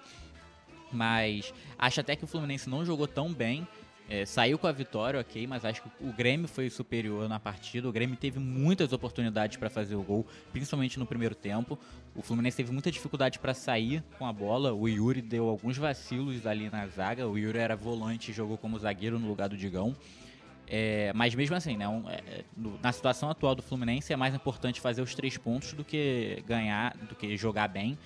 Mas 0.92 1.54
acho 1.78 2.00
até 2.00 2.16
que 2.16 2.24
o 2.24 2.28
Fluminense 2.28 2.70
não 2.70 2.86
jogou 2.86 3.08
tão 3.08 3.34
bem. 3.34 3.68
É, 4.08 4.24
saiu 4.24 4.60
com 4.60 4.68
a 4.68 4.72
vitória, 4.72 5.20
ok, 5.20 5.48
mas 5.48 5.66
acho 5.66 5.82
que 5.82 5.90
o 6.00 6.14
Grêmio 6.14 6.48
foi 6.48 6.70
superior 6.70 7.28
na 7.28 7.40
partida. 7.40 7.90
O 7.90 7.92
Grêmio 7.92 8.16
teve 8.16 8.38
muitas 8.38 8.94
oportunidades 8.94 9.58
para 9.58 9.68
fazer 9.68 9.96
o 9.96 10.04
gol, 10.04 10.28
principalmente 10.52 11.00
no 11.00 11.08
primeiro 11.08 11.34
tempo. 11.34 11.78
O 12.16 12.22
Fluminense 12.22 12.56
teve 12.56 12.72
muita 12.72 12.92
dificuldade 12.92 13.40
para 13.40 13.56
sair 13.56 14.04
com 14.20 14.28
a 14.28 14.32
bola. 14.32 14.72
O 14.74 14.88
Yuri 14.88 15.24
deu 15.24 15.50
alguns 15.50 15.76
vacilos 15.78 16.46
ali 16.46 16.70
na 16.70 16.86
zaga. 16.86 17.28
O 17.28 17.36
Yuri 17.36 17.58
era 17.58 17.76
volante 17.76 18.30
e 18.30 18.34
jogou 18.34 18.60
como 18.60 18.78
zagueiro 18.78 19.18
no 19.18 19.28
lugar 19.28 19.50
do 19.50 19.58
Digão. 19.58 19.96
É, 20.68 21.12
mas 21.14 21.36
mesmo 21.36 21.56
assim, 21.56 21.78
né, 21.78 21.88
um, 21.88 22.10
é, 22.10 22.16
é, 22.28 22.44
no- 22.58 22.80
na 22.82 22.92
situação 22.92 23.30
atual 23.30 23.54
do 23.54 23.62
Fluminense 23.62 24.12
é 24.12 24.16
mais 24.16 24.34
importante 24.34 24.82
fazer 24.82 25.02
os 25.02 25.14
três 25.14 25.38
pontos 25.38 25.74
do 25.74 25.84
que 25.84 26.44
ganhar, 26.48 26.96
do 26.98 27.16
que 27.16 27.38
jogar 27.38 27.68
bem 27.68 27.98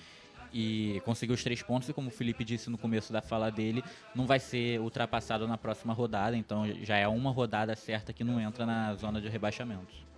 e 0.52 1.00
conseguir 1.04 1.32
os 1.32 1.42
três 1.42 1.62
pontos. 1.62 1.88
E 1.88 1.92
como 1.94 2.08
o 2.08 2.10
Felipe 2.10 2.44
disse 2.44 2.68
no 2.68 2.76
começo 2.76 3.12
da 3.12 3.22
fala 3.22 3.50
dele, 3.50 3.82
não 4.14 4.26
vai 4.26 4.38
ser 4.38 4.78
ultrapassado 4.80 5.48
na 5.48 5.56
próxima 5.56 5.94
rodada, 5.94 6.36
então 6.36 6.64
já 6.82 6.96
é 6.96 7.08
uma 7.08 7.30
rodada 7.30 7.74
certa 7.74 8.12
que 8.12 8.22
não 8.22 8.38
entra 8.38 8.66
na 8.66 8.94
zona 8.94 9.20
de 9.20 9.28
rebaixamento. 9.28 10.10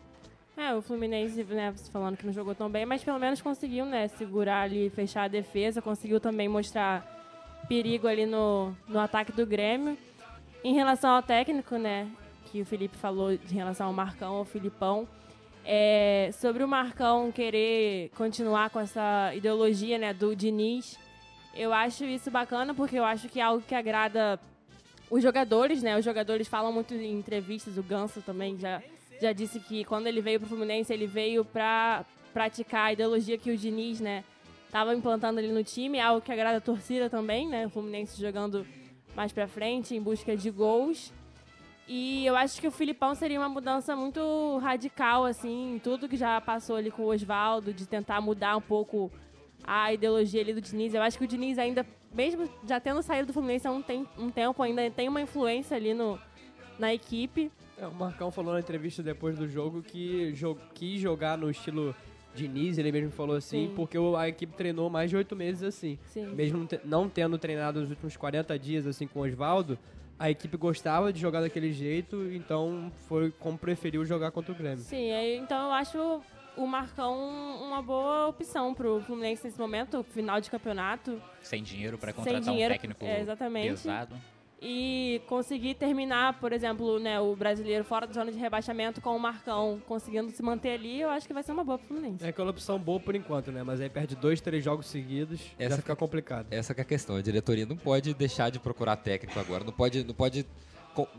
É, 0.57 0.74
o 0.74 0.83
Fluminense, 0.83 1.42
né, 1.44 1.72
falando 1.92 2.16
que 2.16 2.26
não 2.26 2.33
jogou 2.33 2.55
tão 2.55 2.68
bem, 2.68 2.85
mas 2.85 3.02
pelo 3.02 3.18
menos 3.18 3.40
conseguiu, 3.40 3.87
né, 3.87 4.09
segurar 4.09 4.62
ali, 4.62 4.90
fechar 4.90 5.22
a 5.24 5.28
defesa, 5.28 5.81
conseguiu 5.81 6.20
também 6.20 6.48
mostrar 6.48 7.07
perigo 7.68 8.07
ali 8.09 8.26
no, 8.26 8.76
no 8.88 8.98
ataque 8.98 9.33
do 9.33 9.46
Grêmio. 9.46 9.96
Em 10.64 10.74
relação 10.74 11.11
ao 11.11 11.22
técnico, 11.22 11.76
né, 11.76 12.07
que 12.53 12.61
o 12.61 12.67
Felipe 12.67 12.99
falou 12.99 13.35
de 13.35 13.55
relação 13.55 13.87
ao 13.87 13.93
Marcão, 13.95 14.35
ao 14.35 14.45
Filipão, 14.45 15.09
é, 15.65 16.29
sobre 16.35 16.62
o 16.62 16.69
Marcão 16.69 17.33
querer 17.33 18.11
continuar 18.15 18.69
com 18.69 18.79
essa 18.79 19.35
ideologia, 19.35 19.97
né, 19.97 20.12
do 20.12 20.37
Diniz, 20.37 20.99
eu 21.55 21.73
acho 21.73 22.05
isso 22.05 22.31
bacana 22.31 22.75
porque 22.75 22.99
eu 22.99 23.05
acho 23.05 23.27
que 23.29 23.41
é 23.41 23.43
algo 23.43 23.65
que 23.67 23.75
agrada 23.75 24.38
os 25.11 25.23
jogadores, 25.23 25.83
né? 25.83 25.99
Os 25.99 26.05
jogadores 26.05 26.49
falam 26.49 26.73
muito 26.73 26.95
em 26.95 27.19
entrevistas, 27.19 27.77
o 27.77 27.83
Ganso 27.83 28.23
também 28.23 28.59
já, 28.59 28.83
já 29.21 29.33
disse 29.33 29.61
que 29.61 29.85
quando 29.85 30.07
ele 30.07 30.21
veio 30.21 30.41
pro 30.41 30.49
Fluminense, 30.49 30.93
ele 30.93 31.07
veio 31.07 31.45
pra 31.45 32.05
praticar 32.33 32.87
a 32.87 32.93
ideologia 32.93 33.37
que 33.37 33.51
o 33.51 33.57
Diniz, 33.57 34.01
né, 34.01 34.25
implantando 34.97 35.38
ali 35.38 35.49
no 35.49 35.62
time, 35.62 36.01
algo 36.01 36.23
que 36.23 36.33
agrada 36.33 36.57
a 36.57 36.61
torcida 36.61 37.11
também, 37.11 37.47
né? 37.47 37.67
O 37.67 37.71
Fluminense 37.71 38.21
jogando 38.21 38.67
mais 39.15 39.33
pra 39.33 39.47
frente, 39.47 39.95
em 39.95 40.03
busca 40.03 40.35
de 40.35 40.51
gols. 40.51 41.12
E 41.88 42.25
eu 42.25 42.37
acho 42.37 42.61
que 42.61 42.66
o 42.66 42.71
Filipão 42.71 43.14
seria 43.14 43.38
uma 43.38 43.49
mudança 43.49 43.95
muito 43.97 44.59
radical, 44.59 45.25
assim, 45.25 45.75
em 45.75 45.79
tudo 45.79 46.09
que 46.09 46.16
já 46.16 46.40
passou 46.40 46.77
ali 46.77 46.90
com 46.90 47.03
o 47.03 47.07
Oswaldo, 47.12 47.73
de 47.73 47.87
tentar 47.87 48.21
mudar 48.21 48.57
um 48.57 48.61
pouco 48.61 49.11
a 49.64 49.92
ideologia 49.92 50.40
ali 50.40 50.55
do 50.55 50.61
Diniz. 50.61 50.95
Eu 50.95 51.03
acho 51.03 51.18
que 51.18 51.25
o 51.25 51.27
Diniz 51.27 51.59
ainda, 51.59 51.85
mesmo 52.14 52.49
já 52.66 52.79
tendo 52.81 53.03
saído 53.03 53.27
do 53.29 53.33
Fluminense 53.33 53.66
há 53.66 53.73
um, 53.73 53.83
tem- 53.83 54.07
um 54.16 54.31
tempo, 54.31 54.62
ainda 54.62 54.88
tem 54.90 55.09
uma 55.09 55.21
influência 55.21 55.77
ali 55.77 55.92
no, 55.92 56.18
na 56.79 56.95
equipe. 56.95 57.51
É, 57.77 57.87
o 57.87 57.92
Marcão 57.95 58.31
falou 58.31 58.53
na 58.55 58.61
entrevista 58.61 59.03
depois 59.03 59.37
do 59.37 59.49
jogo 59.49 59.83
que 59.83 60.33
jo 60.35 60.57
quis 60.75 61.01
jogar 61.01 61.37
no 61.37 61.51
estilo 61.51 61.95
Diniz, 62.35 62.79
ele 62.79 62.90
mesmo 62.92 63.11
falou 63.11 63.37
assim, 63.37 63.66
Sim. 63.68 63.73
porque 63.75 63.99
a 64.16 64.29
equipe 64.29 64.55
treinou 64.57 64.88
mais 64.88 65.11
de 65.11 65.16
oito 65.16 65.35
meses 65.37 65.62
assim. 65.64 65.99
Sim. 66.07 66.27
Mesmo 66.29 66.59
não 66.61 66.66
te- 66.66 66.81
não 66.85 67.09
tendo 67.09 67.37
treinado 67.38 67.81
os 67.83 67.90
últimos 67.90 68.16
40 68.16 68.59
dias 68.59 68.87
assim 68.87 69.07
com 69.07 69.21
o 69.21 69.23
Oswaldo, 69.25 69.79
a 70.22 70.30
equipe 70.30 70.56
gostava 70.56 71.12
de 71.12 71.18
jogar 71.18 71.40
daquele 71.40 71.72
jeito, 71.72 72.32
então 72.32 72.92
foi 73.08 73.32
como 73.40 73.58
preferiu 73.58 74.04
jogar 74.04 74.30
contra 74.30 74.52
o 74.52 74.54
Grêmio. 74.54 74.78
Sim, 74.78 75.11
então 75.35 75.66
eu 75.66 75.72
acho 75.72 76.22
o 76.56 76.64
Marcão 76.64 77.61
uma 77.61 77.82
boa 77.82 78.28
opção 78.28 78.72
pro 78.72 79.00
Fluminense 79.00 79.44
nesse 79.44 79.58
momento, 79.58 80.04
final 80.04 80.40
de 80.40 80.48
campeonato. 80.48 81.20
Sem 81.40 81.61
dinheiro 81.61 81.98
para 81.98 82.12
contratar 82.12 82.40
dinheiro, 82.40 82.72
um 82.72 82.76
técnico 82.76 83.04
é, 83.04 83.20
exatamente. 83.20 83.70
pesado. 83.70 84.14
E 84.64 85.20
conseguir 85.27 85.75
terminar, 85.75 86.38
por 86.38 86.53
exemplo, 86.53 87.01
né, 87.01 87.18
o 87.18 87.35
brasileiro 87.35 87.83
fora 87.85 88.07
da 88.07 88.12
zona 88.12 88.31
de 88.31 88.38
rebaixamento 88.38 89.01
com 89.01 89.16
o 89.16 89.18
Marcão 89.18 89.83
conseguindo 89.88 90.31
se 90.31 90.40
manter 90.40 90.70
ali, 90.75 91.01
eu 91.01 91.11
acho 91.11 91.27
que 91.27 91.35
vai 91.35 91.42
ser 91.42 91.51
uma 91.51 91.64
boa 91.64 91.77
pro 91.79 91.88
Fluminense. 91.88 92.25
É 92.25 92.29
aquela 92.29 92.51
opção 92.51 92.79
boa 92.79 93.01
por 93.01 93.16
enquanto, 93.16 93.51
né? 93.51 93.64
Mas 93.64 93.81
aí 93.81 93.90
perde 93.90 94.14
dois, 94.14 94.40
três 94.40 94.62
jogos 94.62 94.87
seguidos, 94.87 95.40
Essa 95.59 95.70
já 95.77 95.83
fica 95.83 95.96
complicado. 95.96 96.46
Essa 96.53 96.72
que 96.75 96.81
é 96.81 96.83
a 96.83 96.85
questão. 96.85 97.16
A 97.16 97.22
diretoria 97.22 97.66
não 97.66 97.77
pode 97.77 98.14
deixar 98.14 98.51
de 98.51 98.61
procurar 98.61 98.94
técnico 98.96 99.37
agora. 99.40 99.64
Não 99.64 99.72
pode, 99.72 100.05
não 100.05 100.14
pode 100.14 100.46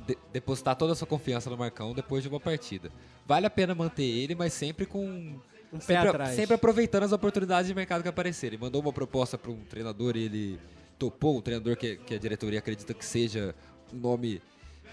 de- 0.07 0.17
depositar 0.31 0.77
toda 0.77 0.93
a 0.93 0.95
sua 0.95 1.07
confiança 1.07 1.49
no 1.49 1.57
Marcão 1.57 1.93
depois 1.93 2.23
de 2.23 2.29
uma 2.29 2.39
partida. 2.39 2.89
Vale 3.27 3.45
a 3.45 3.49
pena 3.49 3.75
manter 3.75 4.03
ele, 4.05 4.35
mas 4.35 4.53
sempre 4.53 4.85
com 4.85 4.99
Um 5.05 5.79
pé 5.79 5.81
sempre, 5.81 6.07
atrás. 6.07 6.29
sempre 6.35 6.55
aproveitando 6.55 7.03
as 7.03 7.11
oportunidades 7.11 7.67
de 7.67 7.75
mercado 7.75 8.03
que 8.03 8.07
aparecerem. 8.07 8.57
Mandou 8.57 8.81
uma 8.81 8.93
proposta 8.93 9.37
para 9.37 9.51
um 9.51 9.57
treinador 9.65 10.15
e 10.15 10.23
ele 10.23 10.59
topou, 10.97 11.37
um 11.37 11.41
treinador 11.41 11.75
que, 11.75 11.97
que 11.97 12.15
a 12.15 12.19
diretoria 12.19 12.59
acredita 12.59 12.93
que 12.93 13.05
seja 13.05 13.53
um 13.93 13.97
nome 13.97 14.41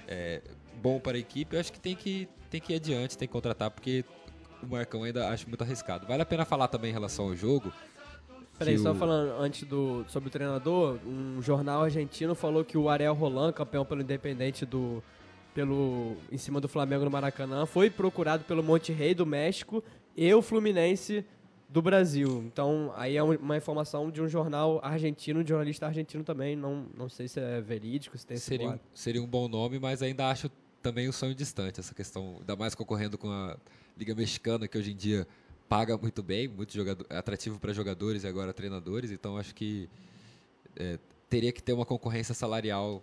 é, 0.09 0.41
bom 0.83 0.99
para 1.01 1.17
a 1.17 1.21
equipe. 1.21 1.55
Eu 1.55 1.61
acho 1.61 1.73
que 1.73 1.81
tem 1.81 1.95
que 1.95 2.29
tem 2.51 2.61
que 2.61 2.73
ir 2.73 2.77
adiante, 2.77 3.17
tem 3.17 3.29
que 3.29 3.33
contratar, 3.33 3.71
porque 3.71 4.05
o 4.63 4.67
Marcão 4.67 5.05
ainda 5.05 5.29
acho 5.29 5.49
muito 5.49 5.63
arriscado. 5.63 6.07
Vale 6.07 6.23
a 6.23 6.27
pena 6.27 6.45
falar 6.45 6.67
também 6.69 6.91
em 6.91 6.93
relação 6.93 7.27
ao 7.27 7.37
jogo. 7.37 7.73
Peraí, 8.59 8.77
só 8.77 8.91
o- 8.93 8.95
falando 8.95 9.41
antes 9.41 9.63
do, 9.67 10.05
sobre 10.09 10.29
o 10.29 10.33
treinador, 10.33 10.99
um 11.07 11.41
jornal 11.41 11.83
argentino 11.85 12.35
falou 12.35 12.65
que 12.65 12.77
o 12.77 12.89
Ariel 12.91 13.15
Roland, 13.15 13.53
campeão 13.53 13.85
pelo 13.85 14.03
Independente 14.03 14.67
do 14.67 15.03
pelo 15.55 16.17
em 16.31 16.39
cima 16.39 16.61
do 16.61 16.69
Flamengo 16.69 17.05
no 17.05 17.11
Maracanã, 17.11 17.67
foi 17.67 17.89
procurado 17.91 18.45
pelo 18.45 18.63
Monte 18.63 18.93
Rei 18.93 19.15
do 19.15 19.27
México 19.27 19.83
e 20.17 20.33
o 20.35 20.41
Fluminense 20.43 21.25
do 21.73 21.81
Brasil. 21.81 22.43
Então, 22.47 22.93
aí 22.97 23.17
é 23.17 23.23
um- 23.23 23.37
uma 23.37 23.57
informação 23.57 24.11
de 24.11 24.21
um 24.21 24.29
jornal 24.29 24.81
argentino, 24.83 25.43
de 25.45 25.51
jornalista 25.51 25.87
argentino 25.87 26.25
também, 26.25 26.57
não, 26.57 26.87
não 26.97 27.09
sei 27.09 27.29
se 27.29 27.39
é 27.39 27.61
verídico, 27.61 28.19
se 28.19 28.27
tem 28.27 28.35
esse 28.37 28.47
seria, 28.47 28.71
um, 28.71 28.79
seria 28.93 29.23
um 29.23 29.27
bom 29.27 29.47
nome, 29.49 29.79
mas 29.79 30.03
ainda 30.03 30.29
acho 30.29 30.51
também 30.83 31.09
um 31.09 31.13
sonho 31.13 31.35
distante 31.35 31.79
essa 31.79 31.95
questão, 31.95 32.37
ainda 32.41 32.57
mais 32.57 32.75
concorrendo 32.75 33.17
com 33.17 33.31
a 33.31 33.57
Liga 33.97 34.15
Mexicana, 34.15 34.67
que 34.67 34.77
hoje 34.77 34.91
em 34.93 34.97
dia 34.97 35.27
paga 35.69 35.97
muito 35.97 36.23
bem, 36.25 36.49
muito 36.49 36.73
jogador, 36.75 37.07
é 37.09 37.17
atrativo 37.17 37.61
para 37.61 37.73
jogadores 37.73 38.25
e 38.25 38.27
agora 38.27 38.53
treinadores, 38.53 39.13
então 39.13 39.37
acho 39.37 39.55
que 39.55 39.89
é, 40.77 40.99
teria 41.29 41.53
que 41.53 41.63
ter 41.63 41.73
uma 41.73 41.87
concorrência 41.87 42.35
salarial 42.35 43.01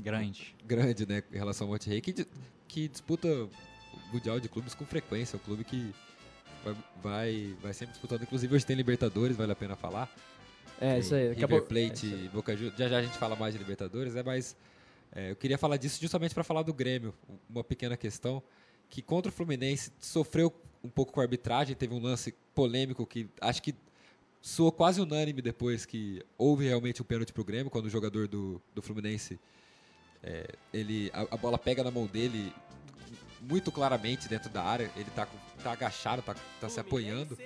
Grande. 0.00 0.54
grande 0.64 1.06
né, 1.06 1.22
em 1.30 1.36
relação 1.36 1.66
ao 1.66 1.72
Monterrey, 1.72 2.00
que, 2.00 2.26
que 2.66 2.88
disputa 2.88 3.28
o 3.28 3.50
Mundial 4.14 4.40
de 4.40 4.48
Clubes 4.48 4.72
com 4.74 4.86
frequência, 4.86 5.36
é 5.36 5.38
um 5.38 5.42
clube 5.42 5.64
que 5.64 5.92
vai, 6.72 6.76
vai, 7.02 7.56
vai 7.62 7.72
sempre 7.72 7.92
disputando, 7.92 8.22
inclusive 8.22 8.54
hoje 8.54 8.66
tem 8.66 8.76
Libertadores, 8.76 9.36
vale 9.36 9.52
a 9.52 9.56
pena 9.56 9.76
falar. 9.76 10.12
É, 10.80 10.98
isso 10.98 11.14
aí. 11.14 11.28
River 11.32 11.48
pouco- 11.48 11.66
Plate 11.66 12.14
é 12.26 12.28
Boca 12.28 12.54
Juniors. 12.56 12.78
Já 12.78 12.88
já 12.88 12.98
a 12.98 13.02
gente 13.02 13.18
fala 13.18 13.34
mais 13.34 13.52
de 13.54 13.58
Libertadores, 13.58 14.14
é 14.14 14.22
mas 14.22 14.56
é, 15.12 15.30
eu 15.32 15.36
queria 15.36 15.58
falar 15.58 15.76
disso 15.76 16.00
justamente 16.00 16.34
para 16.34 16.44
falar 16.44 16.62
do 16.62 16.72
Grêmio. 16.72 17.12
Uma 17.48 17.64
pequena 17.64 17.96
questão 17.96 18.42
que 18.88 19.02
contra 19.02 19.28
o 19.30 19.32
Fluminense 19.32 19.92
sofreu 19.98 20.52
um 20.82 20.88
pouco 20.88 21.12
com 21.12 21.20
a 21.20 21.24
arbitragem, 21.24 21.74
teve 21.74 21.92
um 21.92 22.00
lance 22.00 22.32
polêmico 22.54 23.04
que 23.04 23.28
acho 23.40 23.60
que 23.62 23.74
soou 24.40 24.70
quase 24.70 25.00
unânime 25.00 25.42
depois 25.42 25.84
que 25.84 26.22
houve 26.38 26.66
realmente 26.68 27.02
um 27.02 27.04
pênalti 27.04 27.32
pro 27.32 27.44
Grêmio 27.44 27.68
quando 27.70 27.86
o 27.86 27.90
jogador 27.90 28.28
do, 28.28 28.62
do 28.72 28.80
Fluminense 28.80 29.38
é, 30.22 30.46
ele 30.72 31.10
a, 31.12 31.22
a 31.34 31.36
bola 31.36 31.58
pega 31.58 31.82
na 31.82 31.90
mão 31.90 32.06
dele 32.06 32.52
muito 33.40 33.70
claramente 33.72 34.28
dentro 34.28 34.48
da 34.50 34.62
área, 34.62 34.90
ele 34.96 35.10
tá, 35.14 35.26
tá 35.62 35.72
agachado, 35.72 36.22
tá, 36.22 36.34
tá 36.60 36.68
se 36.68 36.80
apoiando. 36.80 37.36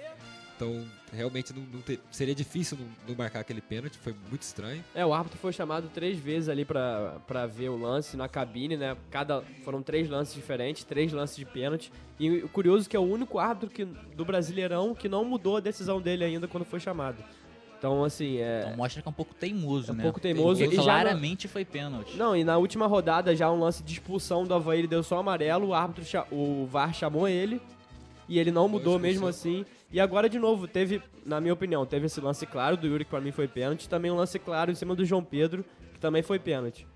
Então, 0.54 0.84
realmente 1.12 1.52
não, 1.52 1.62
não 1.62 1.80
ter- 1.80 1.98
seria 2.10 2.34
difícil 2.34 2.78
não, 2.78 2.86
não 3.08 3.14
marcar 3.16 3.40
aquele 3.40 3.60
pênalti, 3.60 3.98
foi 3.98 4.14
muito 4.28 4.42
estranho. 4.42 4.84
É, 4.94 5.04
o 5.04 5.12
árbitro 5.12 5.36
foi 5.38 5.52
chamado 5.52 5.88
três 5.92 6.16
vezes 6.18 6.48
ali 6.48 6.64
pra 6.64 7.46
ver 7.52 7.68
o 7.68 7.76
lance 7.76 8.16
na 8.16 8.28
cabine, 8.28 8.76
né? 8.76 8.96
Cada, 9.10 9.42
foram 9.64 9.82
três 9.82 10.08
lances 10.08 10.34
diferentes, 10.34 10.84
três 10.84 11.12
lances 11.12 11.36
de 11.36 11.44
pênalti. 11.44 11.90
E 12.20 12.30
o 12.44 12.48
curioso 12.48 12.86
é 12.86 12.90
que 12.90 12.96
é 12.96 13.00
o 13.00 13.02
único 13.02 13.40
árbitro 13.40 13.70
que, 13.70 13.84
do 13.84 14.24
Brasileirão 14.24 14.94
que 14.94 15.08
não 15.08 15.24
mudou 15.24 15.56
a 15.56 15.60
decisão 15.60 16.00
dele 16.00 16.22
ainda 16.22 16.46
quando 16.46 16.64
foi 16.64 16.78
chamado. 16.78 17.24
Então, 17.82 18.04
assim, 18.04 18.36
é... 18.36 18.60
Então 18.62 18.76
mostra 18.76 19.02
que 19.02 19.08
é 19.08 19.10
um 19.10 19.12
pouco 19.12 19.34
teimoso, 19.34 19.90
É 19.90 19.92
um 19.92 19.96
né? 19.96 20.02
pouco 20.04 20.20
teimoso 20.20 20.60
Porque 20.62 20.76
e 20.76 20.78
claramente 20.78 21.48
foi 21.48 21.64
pênalti. 21.64 22.16
Não, 22.16 22.36
e 22.36 22.44
na 22.44 22.56
última 22.56 22.86
rodada 22.86 23.34
já 23.34 23.50
um 23.50 23.58
lance 23.58 23.82
de 23.82 23.94
expulsão 23.94 24.44
do 24.44 24.54
Havaí, 24.54 24.78
ele 24.78 24.86
deu 24.86 25.02
só 25.02 25.18
amarelo, 25.18 25.66
o 25.66 25.74
árbitro, 25.74 26.04
cha- 26.04 26.24
o 26.30 26.64
VAR 26.64 26.94
chamou 26.94 27.26
ele 27.26 27.60
e 28.28 28.38
ele 28.38 28.52
não 28.52 28.68
mudou 28.68 29.00
mesmo 29.00 29.26
assim. 29.26 29.66
E 29.90 29.98
agora 29.98 30.28
de 30.28 30.38
novo, 30.38 30.68
teve, 30.68 31.02
na 31.26 31.40
minha 31.40 31.52
opinião, 31.52 31.84
teve 31.84 32.06
esse 32.06 32.20
lance 32.20 32.46
claro 32.46 32.76
do 32.76 32.86
Yuri 32.86 33.04
que 33.04 33.10
pra 33.10 33.20
mim 33.20 33.32
foi 33.32 33.48
pênalti, 33.48 33.88
também 33.88 34.12
um 34.12 34.16
lance 34.16 34.38
claro 34.38 34.70
em 34.70 34.76
cima 34.76 34.94
do 34.94 35.04
João 35.04 35.24
Pedro, 35.24 35.64
que 35.92 35.98
também 35.98 36.22
foi 36.22 36.38
pênalti. 36.38 36.86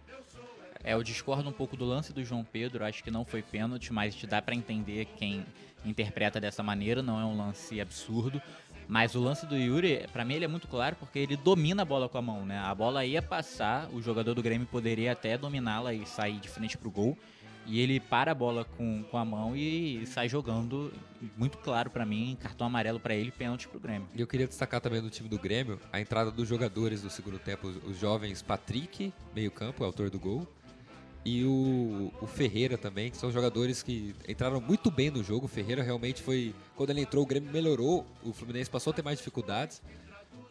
É, 0.84 0.92
eu 0.94 1.02
discordo 1.02 1.48
um 1.48 1.52
pouco 1.52 1.76
do 1.76 1.84
lance 1.84 2.12
do 2.12 2.22
João 2.22 2.44
Pedro, 2.44 2.84
acho 2.84 3.02
que 3.02 3.10
não 3.10 3.24
foi 3.24 3.42
pênalti, 3.42 3.92
mas 3.92 4.14
te 4.14 4.24
dá 4.24 4.40
pra 4.40 4.54
entender 4.54 5.08
quem 5.16 5.44
interpreta 5.84 6.40
dessa 6.40 6.62
maneira, 6.62 7.02
não 7.02 7.20
é 7.20 7.24
um 7.24 7.36
lance 7.36 7.80
absurdo. 7.80 8.40
Mas 8.88 9.14
o 9.14 9.20
lance 9.20 9.46
do 9.46 9.56
Yuri, 9.56 10.06
pra 10.12 10.24
mim 10.24 10.34
ele 10.34 10.44
é 10.44 10.48
muito 10.48 10.68
claro 10.68 10.96
porque 10.98 11.18
ele 11.18 11.36
domina 11.36 11.82
a 11.82 11.84
bola 11.84 12.08
com 12.08 12.18
a 12.18 12.22
mão, 12.22 12.46
né? 12.46 12.58
A 12.58 12.74
bola 12.74 13.04
ia 13.04 13.20
passar, 13.20 13.88
o 13.92 14.00
jogador 14.00 14.34
do 14.34 14.42
Grêmio 14.42 14.66
poderia 14.66 15.12
até 15.12 15.36
dominá-la 15.36 15.92
e 15.92 16.06
sair 16.06 16.38
de 16.38 16.48
frente 16.48 16.78
pro 16.78 16.90
gol. 16.90 17.16
E 17.68 17.80
ele 17.80 17.98
para 17.98 18.30
a 18.30 18.34
bola 18.34 18.64
com, 18.64 19.02
com 19.02 19.18
a 19.18 19.24
mão 19.24 19.56
e 19.56 20.06
sai 20.06 20.28
jogando, 20.28 20.92
muito 21.36 21.58
claro 21.58 21.90
pra 21.90 22.06
mim, 22.06 22.36
cartão 22.40 22.68
amarelo 22.68 23.00
pra 23.00 23.12
ele, 23.12 23.32
pênalti 23.32 23.66
pro 23.66 23.80
Grêmio. 23.80 24.08
E 24.14 24.20
eu 24.20 24.26
queria 24.26 24.46
destacar 24.46 24.80
também 24.80 25.00
no 25.00 25.10
time 25.10 25.28
do 25.28 25.36
Grêmio 25.36 25.80
a 25.92 26.00
entrada 26.00 26.30
dos 26.30 26.48
jogadores 26.48 27.02
do 27.02 27.10
segundo 27.10 27.40
tempo, 27.40 27.66
os, 27.66 27.76
os 27.82 27.98
jovens 27.98 28.40
Patrick, 28.40 29.12
meio-campo, 29.34 29.82
autor 29.82 30.10
do 30.10 30.18
gol, 30.20 30.46
e 31.28 31.42
o, 31.44 32.12
o 32.22 32.26
Ferreira 32.28 32.78
também, 32.78 33.10
que 33.10 33.16
são 33.16 33.32
jogadores 33.32 33.82
que 33.82 34.14
entraram 34.28 34.60
muito 34.60 34.92
bem 34.92 35.10
no 35.10 35.24
jogo. 35.24 35.46
O 35.46 35.48
Ferreira 35.48 35.82
realmente 35.82 36.22
foi. 36.22 36.54
Quando 36.76 36.90
ele 36.90 37.00
entrou, 37.00 37.24
o 37.24 37.26
Grêmio 37.26 37.50
melhorou, 37.52 38.06
o 38.22 38.32
Fluminense 38.32 38.70
passou 38.70 38.92
a 38.92 38.94
ter 38.94 39.02
mais 39.02 39.18
dificuldades 39.18 39.82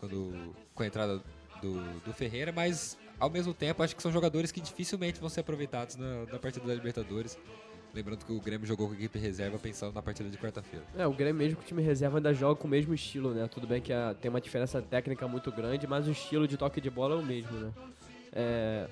quando, 0.02 0.54
com 0.74 0.84
a 0.84 0.86
entrada 0.86 1.24
do, 1.62 1.82
do 2.02 2.12
Ferreira, 2.14 2.52
mas 2.52 2.98
ao 3.18 3.30
mesmo 3.30 3.54
tempo 3.54 3.82
acho 3.82 3.96
que 3.96 4.02
são 4.02 4.12
jogadores 4.12 4.52
que 4.52 4.60
dificilmente 4.60 5.18
vão 5.18 5.30
ser 5.30 5.40
aproveitados 5.40 5.96
na, 5.96 6.26
na 6.26 6.38
partida 6.40 6.68
da 6.68 6.74
Libertadores. 6.76 7.38
Lembrando 7.94 8.26
que 8.26 8.34
o 8.34 8.42
Grêmio 8.42 8.68
jogou 8.68 8.88
com 8.88 8.94
a 8.94 8.98
equipe 8.98 9.18
reserva 9.18 9.58
pensando 9.58 9.94
na 9.94 10.02
partida 10.02 10.30
de 10.30 10.38
quarta-feira. 10.38 10.86
É, 10.98 11.08
o 11.08 11.14
Grêmio 11.14 11.36
mesmo 11.36 11.56
com 11.56 11.62
o 11.64 11.66
time 11.66 11.82
reserva 11.82 12.18
ainda 12.18 12.34
joga 12.34 12.60
com 12.60 12.68
o 12.68 12.70
mesmo 12.70 12.94
estilo, 12.94 13.34
né? 13.34 13.48
Tudo 13.48 13.66
bem 13.66 13.82
que 13.82 13.94
a- 13.94 14.14
tem 14.22 14.28
uma 14.30 14.42
diferença 14.42 14.82
técnica 14.82 15.26
muito 15.30 15.50
grande, 15.54 15.88
mas 15.88 16.06
o 16.06 16.12
estilo 16.12 16.46
de 16.46 16.58
toque 16.58 16.82
de 16.82 16.90
bola 16.90 17.16
é 17.16 17.18
o 17.18 17.26
mesmo, 17.26 17.58
né? 17.58 17.72
É, 18.34 18.88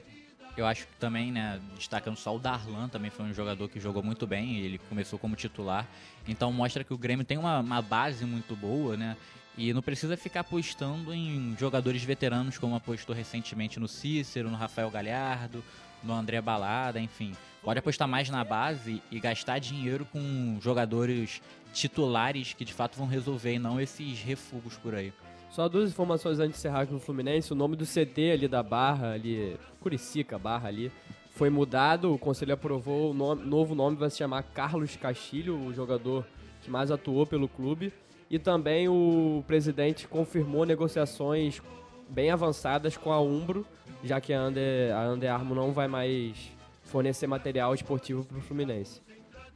Eu 0.56 0.68
acho 0.68 0.86
que 0.86 0.94
também, 1.00 1.32
né, 1.32 1.60
destacando 1.76 2.16
só 2.16 2.36
o 2.36 2.40
Darlan, 2.40 2.88
também 2.88 3.10
foi 3.10 3.26
um 3.26 3.34
jogador 3.34 3.68
que 3.68 3.80
jogou 3.80 4.04
muito 4.04 4.28
bem, 4.28 4.60
ele 4.60 4.78
começou 4.78 5.18
como 5.18 5.36
titular. 5.36 5.88
Então 6.28 6.52
mostra 6.54 6.84
que 6.84 6.94
o 6.94 6.98
Grêmio 6.98 7.26
tem 7.26 7.38
uma, 7.38 7.60
uma 7.60 7.82
base 7.82 8.24
muito 8.24 8.56
boa, 8.56 8.96
né? 8.96 9.18
E 9.58 9.74
não 9.74 9.82
precisa 9.82 10.16
ficar 10.16 10.42
apostando 10.42 11.14
em 11.14 11.56
jogadores 11.60 12.04
veteranos, 12.04 12.58
como 12.58 12.76
apostou 12.76 13.16
recentemente 13.16 13.80
no 13.80 13.88
Cícero, 13.88 14.50
no 14.50 14.56
Rafael 14.58 14.90
Galhardo, 14.92 15.64
no 16.04 16.14
André 16.14 16.40
Balada, 16.42 17.00
enfim. 17.00 17.34
Pode 17.62 17.80
apostar 17.80 18.08
mais 18.08 18.30
na 18.30 18.44
base 18.44 19.02
e 19.10 19.20
gastar 19.20 19.58
dinheiro 19.60 20.06
com 20.06 20.60
jogadores 20.62 21.42
titulares 21.74 22.54
que 22.54 22.66
de 22.66 22.74
fato 22.74 22.98
vão 22.98 23.08
resolver 23.08 23.54
e 23.54 23.60
não 23.60 23.80
esses 23.80 24.20
refugos 24.20 24.78
por 24.78 24.94
aí. 24.94 25.14
Só 25.54 25.70
duas 25.70 25.92
informações 25.92 26.40
antes 26.40 26.54
de 26.54 26.58
encerrar 26.58 26.82
aqui 26.82 26.94
no 26.94 27.00
Fluminense. 27.00 27.54
O 27.54 27.56
nome 27.56 27.76
do 27.76 27.86
CT 27.86 28.32
ali 28.32 28.48
da 28.48 28.64
Barra, 28.64 29.12
ali, 29.12 29.56
Curicica, 29.80 30.40
Barra 30.40 30.68
ali, 30.68 30.92
foi 31.30 31.48
mudado. 31.52 32.12
O 32.12 32.18
conselho 32.18 32.56
aprovou 32.56 33.12
o 33.12 33.14
nome- 33.14 33.46
novo 33.46 33.76
nome, 33.76 33.96
vai 33.96 34.10
se 34.10 34.18
chamar 34.18 34.42
Carlos 34.42 34.96
Castilho, 34.96 35.56
o 35.56 35.72
jogador 35.72 36.26
que 36.64 36.72
mais 36.72 36.90
atuou 36.90 37.28
pelo 37.28 37.48
clube. 37.48 37.94
E 38.32 38.40
também 38.40 38.90
o 38.90 39.44
presidente 39.46 40.08
confirmou 40.08 40.66
negociações 40.66 41.62
bem 42.10 42.32
avançadas 42.32 42.98
com 42.98 43.12
a 43.12 43.22
Umbro, 43.22 43.64
já 44.04 44.20
que 44.20 44.34
a 44.34 44.42
Under, 44.48 44.96
a 44.96 45.12
Under 45.12 45.32
Armour 45.32 45.56
não 45.56 45.72
vai 45.72 45.88
mais 45.88 46.36
fornecer 46.82 47.28
material 47.28 47.76
esportivo 47.76 48.26
para 48.26 48.40
o 48.40 48.42
Fluminense. 48.42 49.02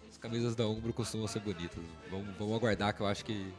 As 0.07 0.17
camisas 0.17 0.55
da 0.55 0.67
Umbro 0.67 0.93
costumam 0.93 1.25
ser 1.27 1.39
bonitas. 1.39 1.79
Vamos, 2.12 2.27
vamos 2.38 2.53
aguardar 2.55 2.95
que 2.95 3.01
eu 3.01 3.07
acho 3.07 3.25
que. 3.25 3.51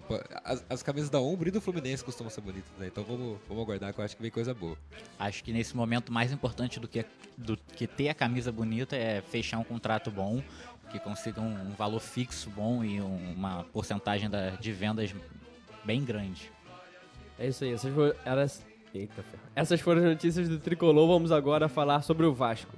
Que 0.00 0.14
as, 0.44 0.64
as 0.68 0.82
camisas 0.82 1.10
da 1.10 1.20
Umbro 1.20 1.48
e 1.48 1.50
do 1.50 1.60
Fluminense 1.60 2.04
costumam 2.04 2.30
ser 2.30 2.40
bonitas, 2.40 2.70
né? 2.78 2.86
Então 2.88 3.04
vamos, 3.04 3.38
vamos 3.48 3.62
aguardar 3.62 3.92
que 3.92 4.00
eu 4.00 4.04
acho 4.04 4.16
que 4.16 4.22
vem 4.22 4.30
coisa 4.30 4.52
boa. 4.54 4.76
Acho 5.18 5.42
que 5.44 5.52
nesse 5.52 5.76
momento 5.76 6.12
mais 6.12 6.32
importante 6.32 6.78
do 6.80 6.86
que, 6.88 7.04
do 7.36 7.56
que 7.56 7.86
ter 7.86 8.08
a 8.08 8.14
camisa 8.14 8.50
bonita 8.52 8.96
é 8.96 9.20
fechar 9.22 9.58
um 9.58 9.64
contrato 9.64 10.10
bom, 10.10 10.42
que 10.90 10.98
consiga 10.98 11.40
um, 11.40 11.68
um 11.68 11.70
valor 11.72 12.00
fixo 12.00 12.48
bom 12.50 12.82
e 12.82 13.00
um- 13.00 13.32
uma 13.34 13.64
porcentagem 13.64 14.28
da- 14.30 14.50
de 14.50 14.72
vendas 14.72 15.14
bem 15.84 16.02
grande. 16.04 16.50
É 17.38 17.46
isso 17.48 17.62
aí, 17.64 17.72
essas 17.72 17.92
foram, 17.94 18.14
elas, 18.24 18.66
eita, 18.94 19.24
essas 19.54 19.80
foram 19.80 20.00
as 20.02 20.08
notícias 20.08 20.48
do 20.48 20.58
Tricolor. 20.58 21.06
Vamos 21.06 21.30
agora 21.30 21.68
falar 21.68 22.02
sobre 22.02 22.26
o 22.26 22.32
Vasco. 22.34 22.74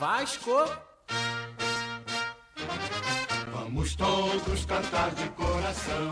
Vasco. 0.00 0.50
Vamos 3.52 3.94
todos 3.94 4.64
cantar 4.64 5.10
de 5.10 5.28
coração. 5.28 6.10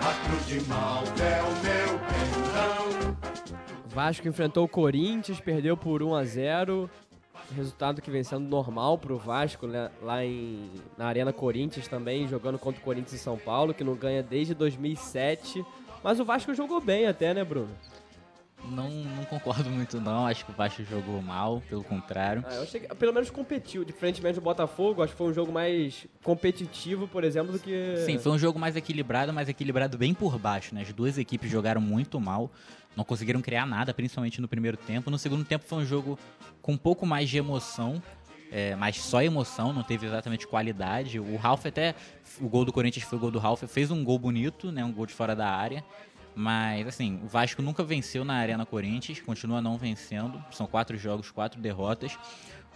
A 0.00 0.26
cruz 0.26 0.46
de 0.48 0.68
Malta 0.68 1.22
é 1.22 1.40
o 1.40 1.52
meu 1.62 1.98
pendão. 2.08 3.16
Vasco 3.86 4.26
enfrentou 4.26 4.64
o 4.64 4.68
Corinthians, 4.68 5.38
perdeu 5.38 5.76
por 5.76 6.02
1 6.02 6.12
a 6.12 6.24
0 6.24 6.90
Resultado 7.54 8.02
que 8.02 8.10
vem 8.10 8.24
sendo 8.24 8.48
normal 8.48 8.98
pro 8.98 9.16
Vasco, 9.16 9.68
né? 9.68 9.92
Lá 10.02 10.24
em, 10.24 10.68
na 10.96 11.06
Arena 11.06 11.32
Corinthians 11.32 11.86
também, 11.86 12.26
jogando 12.26 12.58
contra 12.58 12.80
o 12.80 12.84
Corinthians 12.84 13.14
em 13.14 13.22
São 13.22 13.38
Paulo, 13.38 13.72
que 13.72 13.84
não 13.84 13.94
ganha 13.94 14.24
desde 14.24 14.54
2007. 14.54 15.64
Mas 16.02 16.18
o 16.18 16.24
Vasco 16.24 16.52
jogou 16.52 16.80
bem 16.80 17.06
até, 17.06 17.32
né, 17.32 17.44
Bruno? 17.44 17.70
Não, 18.64 18.90
não 18.90 19.24
concordo 19.24 19.70
muito 19.70 20.00
não, 20.00 20.26
acho 20.26 20.44
que 20.44 20.50
o 20.50 20.54
Vasco 20.54 20.82
jogou 20.84 21.22
mal, 21.22 21.62
pelo 21.68 21.82
contrário. 21.82 22.44
Ah, 22.46 22.56
eu 22.56 22.62
achei 22.62 22.80
que 22.80 22.94
pelo 22.94 23.12
menos 23.12 23.30
competiu, 23.30 23.84
diferentemente 23.84 24.34
do 24.34 24.40
Botafogo, 24.40 25.02
acho 25.02 25.12
que 25.12 25.18
foi 25.18 25.28
um 25.28 25.32
jogo 25.32 25.52
mais 25.52 26.06
competitivo, 26.22 27.08
por 27.08 27.24
exemplo, 27.24 27.52
do 27.52 27.58
que... 27.58 27.96
Sim, 28.04 28.18
foi 28.18 28.32
um 28.32 28.38
jogo 28.38 28.58
mais 28.58 28.76
equilibrado, 28.76 29.32
mas 29.32 29.48
equilibrado 29.48 29.96
bem 29.96 30.12
por 30.12 30.38
baixo, 30.38 30.74
né? 30.74 30.82
As 30.82 30.92
duas 30.92 31.16
equipes 31.16 31.50
jogaram 31.50 31.80
muito 31.80 32.20
mal, 32.20 32.50
não 32.96 33.04
conseguiram 33.04 33.40
criar 33.40 33.64
nada, 33.64 33.94
principalmente 33.94 34.40
no 34.40 34.48
primeiro 34.48 34.76
tempo. 34.76 35.10
No 35.10 35.18
segundo 35.18 35.44
tempo 35.44 35.64
foi 35.64 35.78
um 35.78 35.86
jogo 35.86 36.18
com 36.60 36.72
um 36.72 36.78
pouco 36.78 37.06
mais 37.06 37.28
de 37.30 37.38
emoção, 37.38 38.02
é, 38.50 38.74
mas 38.76 39.00
só 39.00 39.22
emoção, 39.22 39.72
não 39.72 39.82
teve 39.82 40.06
exatamente 40.06 40.46
qualidade. 40.46 41.20
O 41.20 41.36
Ralf 41.36 41.64
até, 41.64 41.94
o 42.40 42.48
gol 42.48 42.64
do 42.64 42.72
Corinthians 42.72 43.04
foi 43.04 43.18
o 43.18 43.20
gol 43.20 43.30
do 43.30 43.38
Ralf, 43.38 43.62
fez 43.64 43.90
um 43.90 44.02
gol 44.02 44.18
bonito, 44.18 44.72
né? 44.72 44.84
Um 44.84 44.92
gol 44.92 45.06
de 45.06 45.14
fora 45.14 45.34
da 45.34 45.48
área. 45.48 45.84
Mas, 46.40 46.86
assim, 46.86 47.20
o 47.24 47.26
Vasco 47.26 47.60
nunca 47.60 47.82
venceu 47.82 48.24
na 48.24 48.34
Arena 48.34 48.64
Corinthians, 48.64 49.20
continua 49.20 49.60
não 49.60 49.76
vencendo. 49.76 50.40
São 50.52 50.68
quatro 50.68 50.96
jogos, 50.96 51.32
quatro 51.32 51.60
derrotas. 51.60 52.16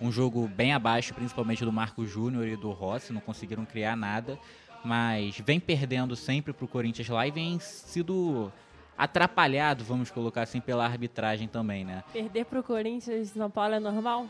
Um 0.00 0.10
jogo 0.10 0.48
bem 0.48 0.72
abaixo, 0.72 1.14
principalmente 1.14 1.64
do 1.64 1.70
Marco 1.70 2.04
Júnior 2.04 2.48
e 2.48 2.56
do 2.56 2.72
Rossi, 2.72 3.12
não 3.12 3.20
conseguiram 3.20 3.64
criar 3.64 3.94
nada. 3.94 4.36
Mas 4.84 5.38
vem 5.38 5.60
perdendo 5.60 6.16
sempre 6.16 6.52
pro 6.52 6.66
Corinthians 6.66 7.08
lá 7.08 7.24
e 7.24 7.30
vem 7.30 7.60
sido 7.60 8.52
atrapalhado, 8.98 9.84
vamos 9.84 10.10
colocar 10.10 10.42
assim, 10.42 10.60
pela 10.60 10.84
arbitragem 10.84 11.46
também, 11.46 11.84
né? 11.84 12.02
Perder 12.12 12.46
pro 12.46 12.64
Corinthians 12.64 13.30
e 13.30 13.32
São 13.32 13.48
Paulo 13.48 13.74
é 13.74 13.78
normal? 13.78 14.26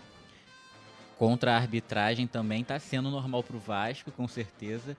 Contra 1.18 1.54
a 1.54 1.56
arbitragem 1.56 2.26
também 2.26 2.62
tá 2.62 2.78
sendo 2.78 3.10
normal 3.10 3.42
pro 3.42 3.58
Vasco, 3.58 4.12
com 4.12 4.28
certeza. 4.28 4.94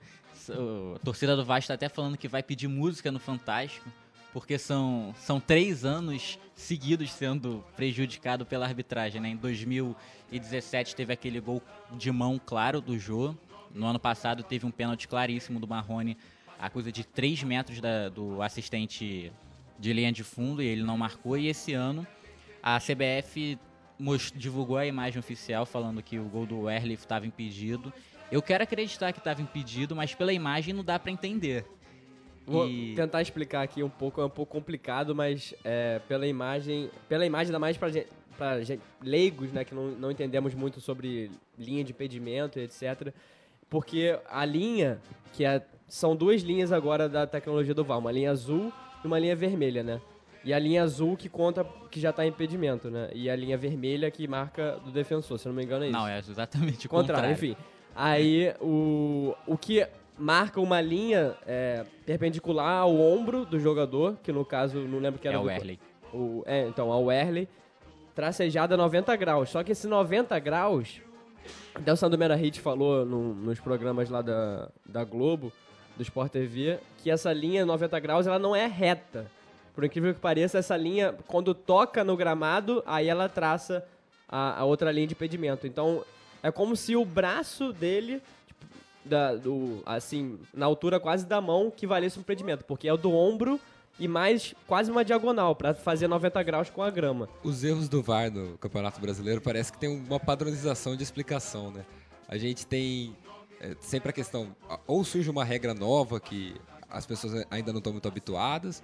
A 0.96 0.98
torcida 0.98 1.36
do 1.36 1.44
Vasco 1.44 1.68
tá 1.68 1.74
até 1.74 1.88
falando 1.88 2.18
que 2.18 2.26
vai 2.26 2.42
pedir 2.42 2.66
música 2.66 3.12
no 3.12 3.20
Fantástico, 3.20 3.88
porque 4.34 4.58
são, 4.58 5.14
são 5.16 5.40
três 5.40 5.84
anos 5.84 6.38
seguidos 6.54 7.10
sendo 7.12 7.64
prejudicado 7.76 8.44
pela 8.44 8.66
arbitragem, 8.66 9.20
né? 9.20 9.28
Em 9.30 9.36
2017 9.36 10.94
teve 10.94 11.12
aquele 11.12 11.40
gol 11.40 11.62
de 11.92 12.10
mão 12.12 12.38
claro 12.44 12.80
do 12.80 12.98
Jô. 12.98 13.34
No 13.72 13.86
ano 13.86 13.98
passado 13.98 14.42
teve 14.42 14.66
um 14.66 14.70
pênalti 14.70 15.08
claríssimo 15.08 15.58
do 15.58 15.66
Marrone, 15.66 16.16
a 16.58 16.68
coisa 16.68 16.90
de 16.92 17.04
3 17.04 17.42
metros 17.44 17.80
da- 17.80 18.08
do 18.08 18.42
assistente 18.42 19.32
de 19.78 19.92
linha 19.92 20.12
de 20.12 20.22
fundo 20.22 20.62
e 20.62 20.66
ele 20.66 20.82
não 20.82 20.98
marcou. 20.98 21.38
E 21.38 21.46
esse 21.48 21.72
ano 21.72 22.06
a 22.62 22.78
CBF 22.80 23.58
divulgou 24.34 24.76
a 24.76 24.86
imagem 24.86 25.18
oficial 25.20 25.64
falando 25.64 26.02
que 26.02 26.18
o 26.18 26.24
gol 26.24 26.44
do 26.46 26.62
Werley 26.62 26.94
estava 26.94 27.26
impedido. 27.26 27.92
Eu 28.32 28.42
quero 28.42 28.64
acreditar 28.64 29.12
que 29.12 29.18
estava 29.18 29.40
impedido, 29.42 29.94
mas 29.94 30.14
pela 30.14 30.32
imagem 30.32 30.74
não 30.74 30.82
dá 30.82 30.98
para 30.98 31.12
entender. 31.12 31.64
Vou 32.46 32.68
E- 32.68 32.94
tentar 32.94 33.22
explicar 33.22 33.62
aqui 33.62 33.82
um 33.82 33.88
pouco, 33.88 34.20
é 34.20 34.24
um 34.24 34.30
pouco 34.30 34.52
complicado, 34.52 35.14
mas 35.14 35.54
é, 35.64 36.00
pela 36.08 36.26
imagem, 36.26 36.90
pela 37.08 37.24
imagem 37.24 37.52
dá 37.52 37.58
mais 37.58 37.76
pra 37.76 37.88
gente, 37.88 38.08
pra 38.36 38.60
gente 38.62 38.82
leigos, 39.02 39.50
né, 39.52 39.64
que 39.64 39.74
não, 39.74 39.88
não 39.92 40.10
entendemos 40.10 40.54
muito 40.54 40.80
sobre 40.80 41.30
linha 41.58 41.82
de 41.82 41.92
impedimento 41.92 42.58
e 42.58 42.62
etc. 42.62 43.12
Porque 43.70 44.18
a 44.28 44.44
linha, 44.44 45.00
que 45.32 45.44
é, 45.44 45.62
são 45.88 46.14
duas 46.14 46.42
linhas 46.42 46.70
agora 46.70 47.08
da 47.08 47.26
tecnologia 47.26 47.74
do 47.74 47.82
VAR, 47.84 47.98
uma 47.98 48.12
linha 48.12 48.30
azul 48.30 48.72
e 49.02 49.06
uma 49.06 49.18
linha 49.18 49.34
vermelha, 49.34 49.82
né? 49.82 50.00
E 50.44 50.52
a 50.52 50.58
linha 50.58 50.82
azul 50.82 51.16
que 51.16 51.28
conta 51.30 51.64
que 51.90 51.98
já 51.98 52.12
tá 52.12 52.26
em 52.26 52.28
impedimento, 52.28 52.90
né? 52.90 53.08
E 53.14 53.30
a 53.30 53.34
linha 53.36 53.56
vermelha 53.56 54.10
que 54.10 54.28
marca 54.28 54.78
do 54.84 54.90
defensor, 54.92 55.38
se 55.38 55.48
não 55.48 55.54
me 55.54 55.64
engano 55.64 55.84
é 55.84 55.88
isso. 55.88 55.96
Não, 55.98 56.06
é 56.06 56.18
exatamente 56.18 56.86
o 56.86 56.90
contrário, 56.90 57.30
contrário. 57.30 57.52
enfim. 57.52 57.56
Aí 57.96 58.52
o, 58.60 59.34
o 59.46 59.56
que 59.56 59.86
marca 60.18 60.60
uma 60.60 60.80
linha 60.80 61.34
é, 61.46 61.84
perpendicular 62.06 62.78
ao 62.80 62.94
ombro 62.94 63.44
do 63.44 63.58
jogador, 63.58 64.16
que 64.22 64.32
no 64.32 64.44
caso, 64.44 64.78
não 64.80 64.98
lembro 64.98 65.20
que 65.20 65.26
era 65.28 65.36
É 65.36 65.40
o 65.40 65.42
do- 65.42 65.46
Werley. 65.48 65.78
o- 66.12 66.42
é, 66.46 66.66
então, 66.66 66.92
ao 66.92 67.04
Werley, 67.04 67.48
tracejada 68.14 68.76
90 68.76 69.14
graus. 69.16 69.50
Só 69.50 69.62
que 69.62 69.72
esse 69.72 69.86
90 69.86 70.38
graus, 70.38 71.00
até 71.74 71.92
o 71.92 71.96
Sandomero 71.96 72.34
Hit 72.34 72.60
falou 72.60 73.04
no- 73.04 73.34
nos 73.34 73.58
programas 73.60 74.08
lá 74.08 74.22
da, 74.22 74.68
da 74.86 75.04
Globo, 75.04 75.52
do 75.96 76.02
Sport 76.02 76.32
TV, 76.32 76.78
que 77.02 77.10
essa 77.10 77.32
linha 77.32 77.64
90 77.66 77.98
graus, 78.00 78.26
ela 78.26 78.38
não 78.38 78.54
é 78.54 78.66
reta. 78.66 79.26
Por 79.74 79.84
incrível 79.84 80.14
que 80.14 80.20
pareça, 80.20 80.58
essa 80.58 80.76
linha, 80.76 81.14
quando 81.26 81.52
toca 81.54 82.04
no 82.04 82.16
gramado, 82.16 82.82
aí 82.86 83.08
ela 83.08 83.28
traça 83.28 83.84
a, 84.28 84.60
a 84.60 84.64
outra 84.64 84.90
linha 84.92 85.06
de 85.08 85.14
impedimento. 85.14 85.66
Então, 85.66 86.04
é 86.42 86.50
como 86.50 86.76
se 86.76 86.94
o 86.96 87.04
braço 87.04 87.72
dele, 87.72 88.22
da, 89.04 89.34
do, 89.34 89.82
assim, 89.84 90.38
na 90.52 90.66
altura 90.66 90.98
quase 90.98 91.26
da 91.26 91.40
mão, 91.40 91.70
que 91.70 91.86
valesse 91.86 92.18
um 92.18 92.22
impedimento. 92.22 92.64
Porque 92.64 92.88
é 92.88 92.92
o 92.92 92.96
do 92.96 93.12
ombro 93.12 93.60
e 93.98 94.08
mais 94.08 94.54
quase 94.66 94.90
uma 94.90 95.04
diagonal, 95.04 95.54
pra 95.54 95.72
fazer 95.72 96.08
90 96.08 96.42
graus 96.42 96.70
com 96.70 96.82
a 96.82 96.90
grama. 96.90 97.28
Os 97.42 97.62
erros 97.62 97.88
do 97.88 98.02
VAR 98.02 98.30
no 98.30 98.58
Campeonato 98.58 99.00
Brasileiro 99.00 99.40
parece 99.40 99.72
que 99.72 99.78
tem 99.78 99.88
uma 99.88 100.18
padronização 100.18 100.96
de 100.96 101.02
explicação, 101.02 101.70
né? 101.70 101.84
A 102.28 102.36
gente 102.36 102.66
tem 102.66 103.14
é, 103.60 103.76
sempre 103.80 104.10
a 104.10 104.12
questão, 104.12 104.54
ou 104.86 105.04
surge 105.04 105.30
uma 105.30 105.44
regra 105.44 105.74
nova 105.74 106.18
que 106.18 106.56
as 106.90 107.06
pessoas 107.06 107.46
ainda 107.50 107.72
não 107.72 107.78
estão 107.78 107.92
muito 107.92 108.08
habituadas, 108.08 108.82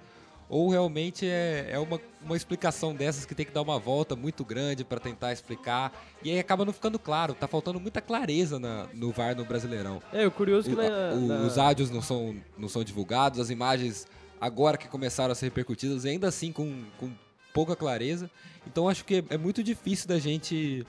ou 0.51 0.69
realmente 0.69 1.25
é, 1.25 1.69
é 1.71 1.79
uma, 1.79 1.97
uma 2.21 2.35
explicação 2.35 2.93
dessas 2.93 3.23
que 3.25 3.33
tem 3.33 3.45
que 3.45 3.53
dar 3.53 3.61
uma 3.61 3.79
volta 3.79 4.17
muito 4.17 4.43
grande 4.43 4.83
para 4.83 4.99
tentar 4.99 5.31
explicar, 5.31 5.93
e 6.21 6.29
aí 6.29 6.37
acaba 6.39 6.65
não 6.65 6.73
ficando 6.73 6.99
claro, 6.99 7.33
tá 7.33 7.47
faltando 7.47 7.79
muita 7.79 8.01
clareza 8.01 8.59
na- 8.59 8.85
no 8.93 9.11
VAR 9.11 9.33
no 9.33 9.45
Brasileirão. 9.45 10.01
É, 10.11 10.27
o 10.27 10.31
curioso 10.31 10.69
que 10.69 10.75
O- 10.75 10.77
na, 10.77 11.13
o- 11.15 11.21
na- 11.27 11.41
Os 11.47 11.57
áudios 11.57 11.89
não 11.89 12.01
são, 12.01 12.35
não 12.57 12.67
são 12.67 12.83
divulgados, 12.83 13.39
as 13.39 13.49
imagens 13.49 14.05
agora 14.41 14.77
que 14.77 14.89
começaram 14.89 15.31
a 15.31 15.35
ser 15.35 15.45
repercutidas, 15.45 16.05
ainda 16.05 16.27
assim 16.27 16.51
com, 16.51 16.83
com 16.99 17.09
pouca 17.53 17.73
clareza. 17.73 18.29
Então 18.67 18.89
acho 18.89 19.05
que 19.05 19.23
é 19.29 19.37
muito 19.37 19.63
difícil 19.63 20.05
da 20.07 20.19
gente 20.19 20.85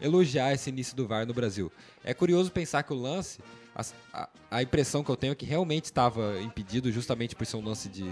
elogiar 0.00 0.52
esse 0.54 0.70
início 0.70 0.94
do 0.96 1.06
VAR 1.06 1.26
no 1.26 1.34
Brasil. 1.34 1.70
É 2.04 2.14
curioso 2.14 2.50
pensar 2.52 2.82
que 2.84 2.92
o 2.92 2.96
lance, 2.96 3.40
as- 3.74 3.92
a, 4.12 4.28
a 4.50 4.62
impressão 4.62 5.02
que 5.02 5.10
eu 5.10 5.16
tenho 5.16 5.32
é 5.32 5.34
que 5.34 5.44
realmente 5.44 5.86
estava 5.86 6.40
impedido 6.40 6.90
justamente 6.92 7.34
por 7.34 7.44
ser 7.44 7.56
um 7.56 7.64
lance 7.64 7.88
de, 7.88 8.04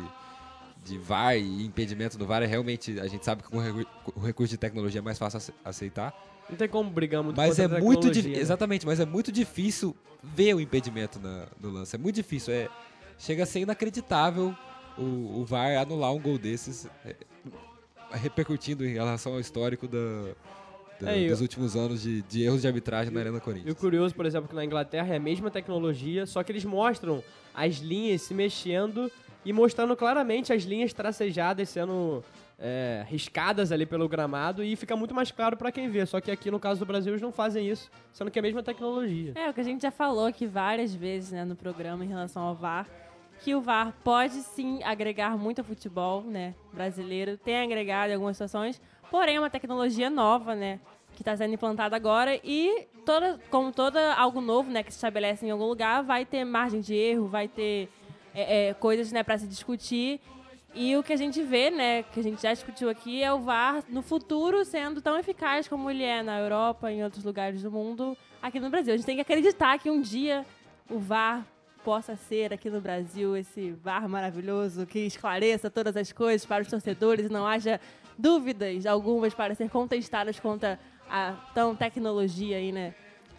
de 0.85 0.99
VAR 0.99 1.37
e 1.37 1.65
impedimento 1.65 2.17
do 2.17 2.27
VAR. 2.27 2.43
É 2.43 2.47
realmente, 2.47 2.99
a 2.99 3.07
gente 3.07 3.25
sabe 3.25 3.43
que 3.43 3.49
com 3.51 3.59
o 3.59 3.61
recur- 3.61 3.87
o 4.15 4.21
recurso 4.21 4.51
de 4.51 4.57
tecnologia 4.59 5.01
é 5.01 5.03
mais 5.03 5.19
fácil 5.19 5.37
ace- 5.39 5.53
aceitar. 5.65 6.15
não 6.49 6.57
tem 6.57 6.69
como 6.69 6.89
brigar 6.91 7.23
muito 7.23 7.37
Mas 7.37 7.59
é 7.59 7.69
muito 7.69 8.07
né? 8.07 8.39
exatamente, 8.39 8.87
mas 8.87 8.99
é 9.01 9.05
muito 9.07 9.31
difícil 9.31 9.95
ver 10.23 10.55
o 10.55 10.61
impedimento 10.61 11.19
na- 11.21 11.47
no 11.61 11.71
lance. 11.71 11.95
É 11.95 11.99
muito 11.99 12.15
difícil, 12.15 12.55
é 12.55 12.69
chega 13.19 13.43
a 13.43 13.47
ser 13.47 13.61
inacreditável 13.61 14.55
o, 14.97 15.41
o 15.41 15.45
VAR 15.45 15.77
anular 15.79 16.13
um 16.13 16.19
gol 16.21 16.39
desses, 16.39 16.89
é, 17.05 17.15
repercutindo 18.13 18.85
em 18.87 18.93
relação 18.95 19.35
ao 19.35 19.41
histórico 19.41 19.87
da- 19.87 20.33
da- 21.01 21.13
É, 21.17 21.29
dos 21.29 21.41
últimos 21.41 21.77
anos 21.77 22.03
de, 22.03 22.23
de 22.23 22.43
erros 22.43 22.63
de 22.63 22.67
arbitragem 22.67 23.13
na 23.13 23.21
Arena 23.21 23.37
E 23.37 23.39
o 23.39 23.43
Corinthians. 23.43 23.75
curioso, 23.79 24.15
por 24.15 24.25
exemplo, 24.27 24.49
que 24.49 24.55
na 24.55 24.65
Inglaterra 24.65 25.13
é 25.13 25.17
a 25.17 25.21
mesma 25.21 25.51
tecnologia, 25.51 26.27
só 26.27 26.43
que 26.43 26.51
eles 26.51 26.65
mostram 26.65 27.23
as 27.55 27.77
linhas 27.77 28.23
se 28.23 28.33
mexendo 28.35 29.11
e 29.45 29.53
mostrando 29.53 29.97
claramente 29.97 30.53
as 30.53 30.63
linhas 30.63 30.93
tracejadas 30.93 31.69
sendo 31.69 32.23
é, 32.59 33.05
riscadas 33.09 33.71
ali 33.71 33.87
pelo 33.87 34.09
gramado 34.09 34.65
e 34.65 34.75
fica 34.75 34.97
muito 34.97 35.15
mais 35.15 35.31
claro 35.31 35.57
pra 35.57 35.71
quem 35.71 35.89
vê. 35.89 36.05
Só 36.05 36.21
que 36.21 36.31
aqui 36.31 36.51
no 36.51 36.59
caso 36.59 36.81
do 36.81 36.87
Brasil 36.87 37.13
eles 37.13 37.23
não 37.23 37.33
fazem 37.33 37.69
isso, 37.69 37.91
sendo 38.13 38.31
que 38.31 38.39
é 38.39 38.41
a 38.41 38.43
mesma 38.43 38.63
tecnologia. 38.63 39.33
É, 39.37 39.49
o 39.49 39.55
que 39.55 39.61
a 39.61 39.65
gente 39.65 39.83
já 39.83 39.91
falou 39.91 40.27
aqui 40.27 40.47
várias 40.47 40.95
vezes 40.95 41.33
né, 41.33 41.45
no 41.45 41.55
programa 41.55 42.05
em 42.05 42.09
relação 42.09 42.43
ao 42.43 42.55
VAR, 42.55 42.87
que 43.41 43.55
o 43.55 43.61
VAR 43.61 43.95
pode 44.03 44.35
sim 44.35 44.83
agregar 44.83 45.39
muito 45.39 45.61
ao 45.61 45.65
futebol 45.65 46.23
né, 46.23 46.55
brasileiro, 46.73 47.37
tem 47.37 47.61
agregado 47.61 48.11
em 48.11 48.15
algumas 48.15 48.37
situações, 48.37 48.81
porém 49.11 49.37
é 49.37 49.41
uma 49.41 49.51
tecnologia 49.51 50.11
nova, 50.11 50.55
né? 50.55 50.81
Que 51.15 51.23
está 51.23 51.37
sendo 51.37 51.55
implantada 51.55 51.97
agora 51.97 52.39
e, 52.45 52.87
toda, 53.05 53.41
como 53.51 53.73
toda 53.73 54.15
algo 54.15 54.41
novo 54.41 54.71
né, 54.71 54.83
que 54.83 54.93
se 54.93 54.99
estabelece 54.99 55.45
em 55.45 55.51
algum 55.51 55.67
lugar, 55.67 56.03
vai 56.03 56.25
ter 56.25 56.45
margem 56.45 56.81
de 56.81 56.95
erro, 56.95 57.27
vai 57.27 57.49
ter 57.49 57.89
é, 58.35 58.69
é, 58.69 58.75
coisas 58.75 59.13
né, 59.13 59.23
para 59.23 59.39
se 59.39 59.47
discutir. 59.47 60.21
E 60.75 60.97
o 60.97 61.03
que 61.03 61.13
a 61.13 61.17
gente 61.17 61.43
vê, 61.43 61.71
né, 61.71 62.03
que 62.03 62.21
a 62.21 62.23
gente 62.23 62.43
já 62.43 62.53
discutiu 62.53 62.89
aqui, 62.89 63.23
é 63.23 63.33
o 63.33 63.41
VAR 63.41 63.83
no 63.89 64.03
futuro 64.03 64.65
sendo 64.65 65.01
tão 65.01 65.19
eficaz 65.19 65.67
como 65.67 65.91
ele 65.91 66.05
é 66.05 66.23
na 66.23 66.39
Europa 66.39 66.93
em 66.93 67.03
outros 67.03 67.25
lugares 67.25 67.63
do 67.63 67.71
mundo, 67.71 68.17
aqui 68.43 68.61
no 68.61 68.71
Brasil. 68.71 68.95
A 68.95 68.97
gente 68.97 69.07
tem 69.07 69.17
que 69.17 69.23
acreditar 69.23 69.79
que 69.79 69.91
um 69.91 70.01
dia 70.01 70.45
o 70.89 70.99
VAR 70.99 71.47
possa 71.83 72.17
ser 72.17 72.53
aqui 72.53 72.69
no 72.69 72.81
Brasil 72.81 73.37
esse 73.37 73.71
VAR 73.73 74.09
maravilhoso 74.09 74.87
que 74.87 75.01
esclareça 75.01 75.71
todas 75.71 75.97
as 75.97 76.13
coisas 76.13 76.45
para 76.45 76.63
os 76.63 76.69
torcedores 76.69 77.27
e 77.27 77.29
não 77.33 77.47
haja 77.47 77.81
dúvidas 78.19 78.85
algumas 78.85 79.33
para 79.33 79.55
ser 79.55 79.71
contestadas 79.71 80.39
contra 80.39 80.79
a 81.09 81.33
tão 81.55 81.75
tecnologia 81.75 82.59
aí, 82.59 82.73
né? 82.73 82.95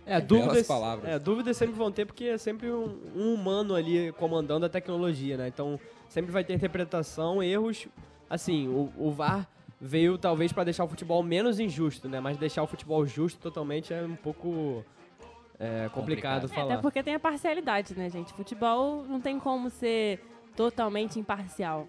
É, 0.09 0.19
Belas 0.19 0.27
dúvidas, 0.45 0.67
palavras. 0.67 1.09
é, 1.09 1.19
dúvidas 1.19 1.55
sempre 1.55 1.75
vão 1.75 1.91
ter, 1.91 2.05
porque 2.05 2.25
é 2.25 2.37
sempre 2.37 2.71
um, 2.71 2.97
um 3.15 3.33
humano 3.33 3.75
ali 3.75 4.11
comandando 4.13 4.65
a 4.65 4.69
tecnologia, 4.69 5.37
né? 5.37 5.47
Então, 5.47 5.79
sempre 6.07 6.31
vai 6.31 6.43
ter 6.43 6.53
interpretação, 6.53 7.43
erros. 7.43 7.87
Assim, 8.29 8.67
o, 8.67 8.91
o 8.97 9.11
VAR 9.11 9.47
veio 9.79 10.17
talvez 10.17 10.51
para 10.51 10.63
deixar 10.63 10.83
o 10.83 10.87
futebol 10.87 11.21
menos 11.23 11.59
injusto, 11.59 12.09
né? 12.09 12.19
Mas 12.19 12.37
deixar 12.37 12.63
o 12.63 12.67
futebol 12.67 13.05
justo 13.05 13.39
totalmente 13.39 13.93
é 13.93 14.01
um 14.01 14.15
pouco 14.15 14.83
é, 15.59 15.89
complicado, 15.93 16.41
Complicado. 16.41 16.45
É, 16.45 16.47
falar. 16.47 16.73
até 16.73 16.81
porque 16.81 17.03
tem 17.03 17.15
a 17.15 17.19
parcialidade, 17.19 17.93
né, 17.95 18.09
gente? 18.09 18.33
Futebol 18.33 19.03
não 19.03 19.19
tem 19.19 19.39
como 19.39 19.69
ser 19.69 20.19
totalmente 20.55 21.19
imparcial. 21.19 21.87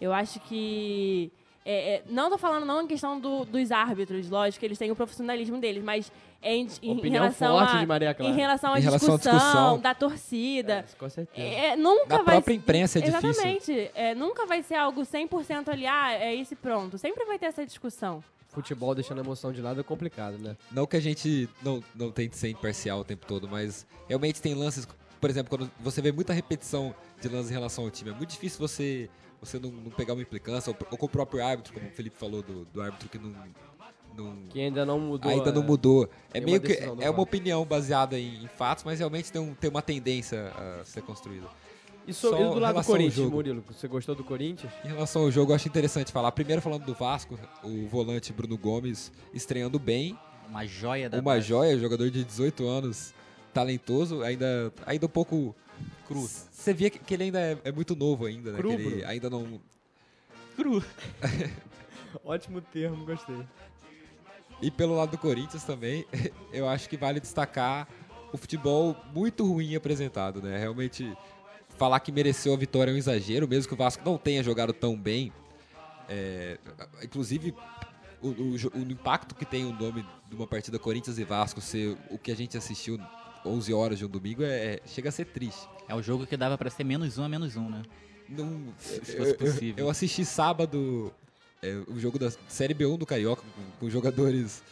Eu 0.00 0.12
acho 0.12 0.40
que. 0.40 1.30
É, 1.64 1.94
é, 1.96 2.02
não 2.08 2.28
tô 2.30 2.36
falando 2.38 2.64
não 2.66 2.82
em 2.82 2.86
questão 2.86 3.18
do- 3.18 3.44
dos 3.44 3.70
árbitros, 3.72 4.28
lógico, 4.28 4.60
que 4.60 4.66
eles 4.66 4.76
têm 4.78 4.90
o 4.90 4.96
profissionalismo 4.96 5.58
deles, 5.58 5.82
mas 5.82 6.12
é 6.42 6.54
em, 6.54 6.68
em 6.82 6.98
Opinião 6.98 7.22
relação 7.22 7.56
forte 7.58 7.76
a, 7.76 7.80
de 7.80 7.86
Maria 7.86 8.12
Clara. 8.14 8.30
em 8.32 8.36
relação 8.36 8.74
à 8.74 8.78
Em 8.78 8.82
relação 8.82 9.14
à 9.14 9.16
discussão, 9.16 9.38
discussão. 9.40 9.78
da 9.80 9.94
torcida. 9.94 10.72
É, 10.74 10.96
com 10.98 11.08
certeza. 11.08 11.46
É, 11.48 11.76
nunca 11.76 12.06
Da 12.18 12.22
vai 12.22 12.34
própria 12.36 12.54
imprensa 12.54 12.98
é 12.98 13.02
difícil. 13.02 13.30
Exatamente. 13.30 13.90
É, 13.94 14.14
nunca 14.14 14.44
vai 14.46 14.62
ser 14.62 14.74
algo 14.74 15.02
100% 15.02 15.68
ali, 15.70 15.86
ah, 15.86 16.12
é 16.12 16.34
isso 16.34 16.52
e 16.52 16.56
pronto. 16.56 16.98
Sempre 16.98 17.24
vai 17.24 17.38
ter 17.38 17.46
essa 17.46 17.64
discussão. 17.64 18.22
Futebol 18.50 18.94
deixando 18.94 19.18
a 19.18 19.24
emoção 19.24 19.50
de 19.52 19.60
lado 19.60 19.80
é 19.80 19.82
complicado, 19.82 20.38
né? 20.38 20.56
Não 20.70 20.86
que 20.86 20.96
a 20.96 21.00
gente 21.00 21.48
não, 21.62 21.82
não 21.94 22.12
tente 22.12 22.36
ser 22.36 22.50
imparcial 22.50 23.00
o 23.00 23.04
tempo 23.04 23.26
todo, 23.26 23.48
mas 23.48 23.84
realmente 24.06 24.40
tem 24.40 24.54
lances, 24.54 24.86
por 25.20 25.28
exemplo, 25.30 25.48
quando 25.56 25.70
você 25.80 26.00
vê 26.02 26.12
muita 26.12 26.32
repetição 26.32 26.94
de 27.20 27.28
lances 27.28 27.50
em 27.50 27.54
relação 27.54 27.84
ao 27.84 27.90
time, 27.90 28.10
é 28.10 28.12
muito 28.14 28.30
difícil 28.30 28.58
você, 28.60 29.10
você 29.44 29.58
não, 29.58 29.70
não 29.70 29.90
pegar 29.90 30.12
uma 30.14 30.22
implicância, 30.22 30.70
ou, 30.70 30.76
ou 30.90 30.98
com 30.98 31.06
o 31.06 31.08
próprio 31.08 31.44
árbitro, 31.44 31.72
como 31.74 31.86
o 31.86 31.90
Felipe 31.90 32.16
falou, 32.16 32.42
do, 32.42 32.64
do 32.66 32.80
árbitro 32.82 33.08
que 33.08 33.18
não, 33.18 33.34
não, 34.16 34.36
Que 34.48 34.60
ainda 34.60 34.84
não 34.86 34.98
mudou. 35.00 35.30
ainda 35.30 35.52
não 35.52 35.62
é, 35.62 35.66
mudou. 35.66 36.08
É 36.32 36.40
meio 36.40 36.60
que 36.60 36.72
é 36.72 36.90
uma 36.90 37.02
VAR. 37.02 37.20
opinião 37.20 37.64
baseada 37.64 38.18
em, 38.18 38.44
em 38.44 38.48
fatos, 38.48 38.84
mas 38.84 38.98
realmente 38.98 39.30
tem, 39.32 39.40
um, 39.40 39.54
tem 39.54 39.68
uma 39.70 39.82
tendência 39.82 40.52
a 40.80 40.84
ser 40.84 41.02
construída. 41.02 41.46
E, 42.06 42.12
so- 42.12 42.28
Só 42.30 42.38
e 42.38 42.44
do 42.54 42.58
lado 42.60 42.78
do 42.80 42.84
Corinthians. 42.86 43.30
Murilo? 43.30 43.64
Você 43.70 43.88
gostou 43.88 44.14
do 44.14 44.22
Corinthians? 44.22 44.70
Em 44.84 44.88
relação 44.88 45.22
ao 45.22 45.30
jogo, 45.30 45.52
eu 45.52 45.56
acho 45.56 45.66
interessante 45.66 46.12
falar. 46.12 46.30
Primeiro 46.32 46.60
falando 46.60 46.84
do 46.84 46.92
Vasco, 46.94 47.38
o 47.62 47.86
volante 47.88 48.32
Bruno 48.32 48.58
Gomes 48.58 49.10
estreando 49.32 49.78
bem, 49.78 50.18
Uma 50.48 50.66
joia 50.66 51.08
da 51.08 51.16
uma 51.16 51.22
base. 51.34 51.46
joia, 51.48 51.78
jogador 51.78 52.10
de 52.10 52.22
18 52.22 52.66
anos, 52.68 53.14
talentoso, 53.54 54.22
ainda, 54.22 54.70
ainda 54.84 55.06
um 55.06 55.08
pouco 55.08 55.56
cru. 56.06 56.20
Você 56.20 56.72
via 56.72 56.90
que, 56.90 57.14
ele 57.14 57.24
ainda 57.24 57.40
é, 57.40 57.58
é 57.64 57.72
muito 57.72 57.94
novo 57.96 58.26
ainda, 58.26 58.52
né? 58.52 58.58
Cru, 58.58 58.70
que 58.70 58.74
ele 58.74 58.90
Bruno. 58.90 59.06
ainda 59.06 59.30
não. 59.30 59.60
Ótimo 62.24 62.60
termo, 62.60 63.04
gostei. 63.04 63.44
E 64.62 64.70
pelo 64.70 64.94
lado 64.94 65.10
do 65.10 65.18
Corinthians 65.18 65.64
também, 65.64 66.06
eu 66.52 66.68
acho 66.68 66.88
que 66.88 66.96
vale 66.96 67.20
destacar 67.20 67.88
o 68.32 68.36
futebol 68.36 68.96
muito 69.12 69.44
ruim 69.44 69.74
apresentado, 69.74 70.40
né? 70.40 70.58
Realmente 70.58 71.16
falar 71.76 72.00
que 72.00 72.12
mereceu 72.12 72.52
a 72.54 72.56
vitória 72.56 72.90
é 72.90 72.94
um 72.94 72.96
exagero, 72.96 73.48
mesmo 73.48 73.68
que 73.68 73.74
o 73.74 73.76
Vasco 73.76 74.02
não 74.04 74.16
tenha 74.16 74.42
jogado 74.42 74.72
tão 74.72 74.96
bem. 74.96 75.32
É, 76.08 76.58
inclusive, 77.02 77.54
o, 78.22 78.28
o 78.28 78.54
o 78.54 78.90
impacto 78.90 79.34
que 79.34 79.44
tem 79.44 79.64
o 79.64 79.72
nome 79.72 80.04
de 80.28 80.34
uma 80.34 80.46
partida 80.46 80.78
Corinthians 80.78 81.18
e 81.18 81.24
Vasco 81.24 81.60
ser 81.60 81.96
o 82.10 82.18
que 82.18 82.30
a 82.30 82.36
gente 82.36 82.56
assistiu 82.56 82.98
11 83.44 83.72
horas 83.74 83.98
de 83.98 84.04
um 84.04 84.08
domingo 84.08 84.42
é, 84.42 84.74
é- 84.76 84.80
chega 84.86 85.08
a 85.08 85.12
ser 85.12 85.26
triste. 85.26 85.68
É 85.88 85.94
o 85.94 86.02
jogo 86.02 86.26
que 86.26 86.36
dava 86.36 86.56
pra 86.56 86.70
ser 86.70 86.84
menos 86.84 87.18
um 87.18 87.24
a 87.24 87.28
menos 87.28 87.56
um, 87.56 87.68
né? 87.68 87.82
Não, 88.28 88.72
Se 88.78 89.00
fosse 89.00 89.16
eu, 89.16 89.24
eu- 89.26 89.34
possível. 89.36 89.84
eu 89.84 89.90
assisti 89.90 90.24
sábado 90.24 91.12
é, 91.62 91.74
o 91.88 91.98
jogo 92.00 92.18
da 92.18 92.30
Série 92.48 92.74
B1 92.74 92.96
do 92.98 93.04
Carioca 93.06 93.42
com, 93.42 93.86
com 93.86 93.90
jogadores 93.90 94.62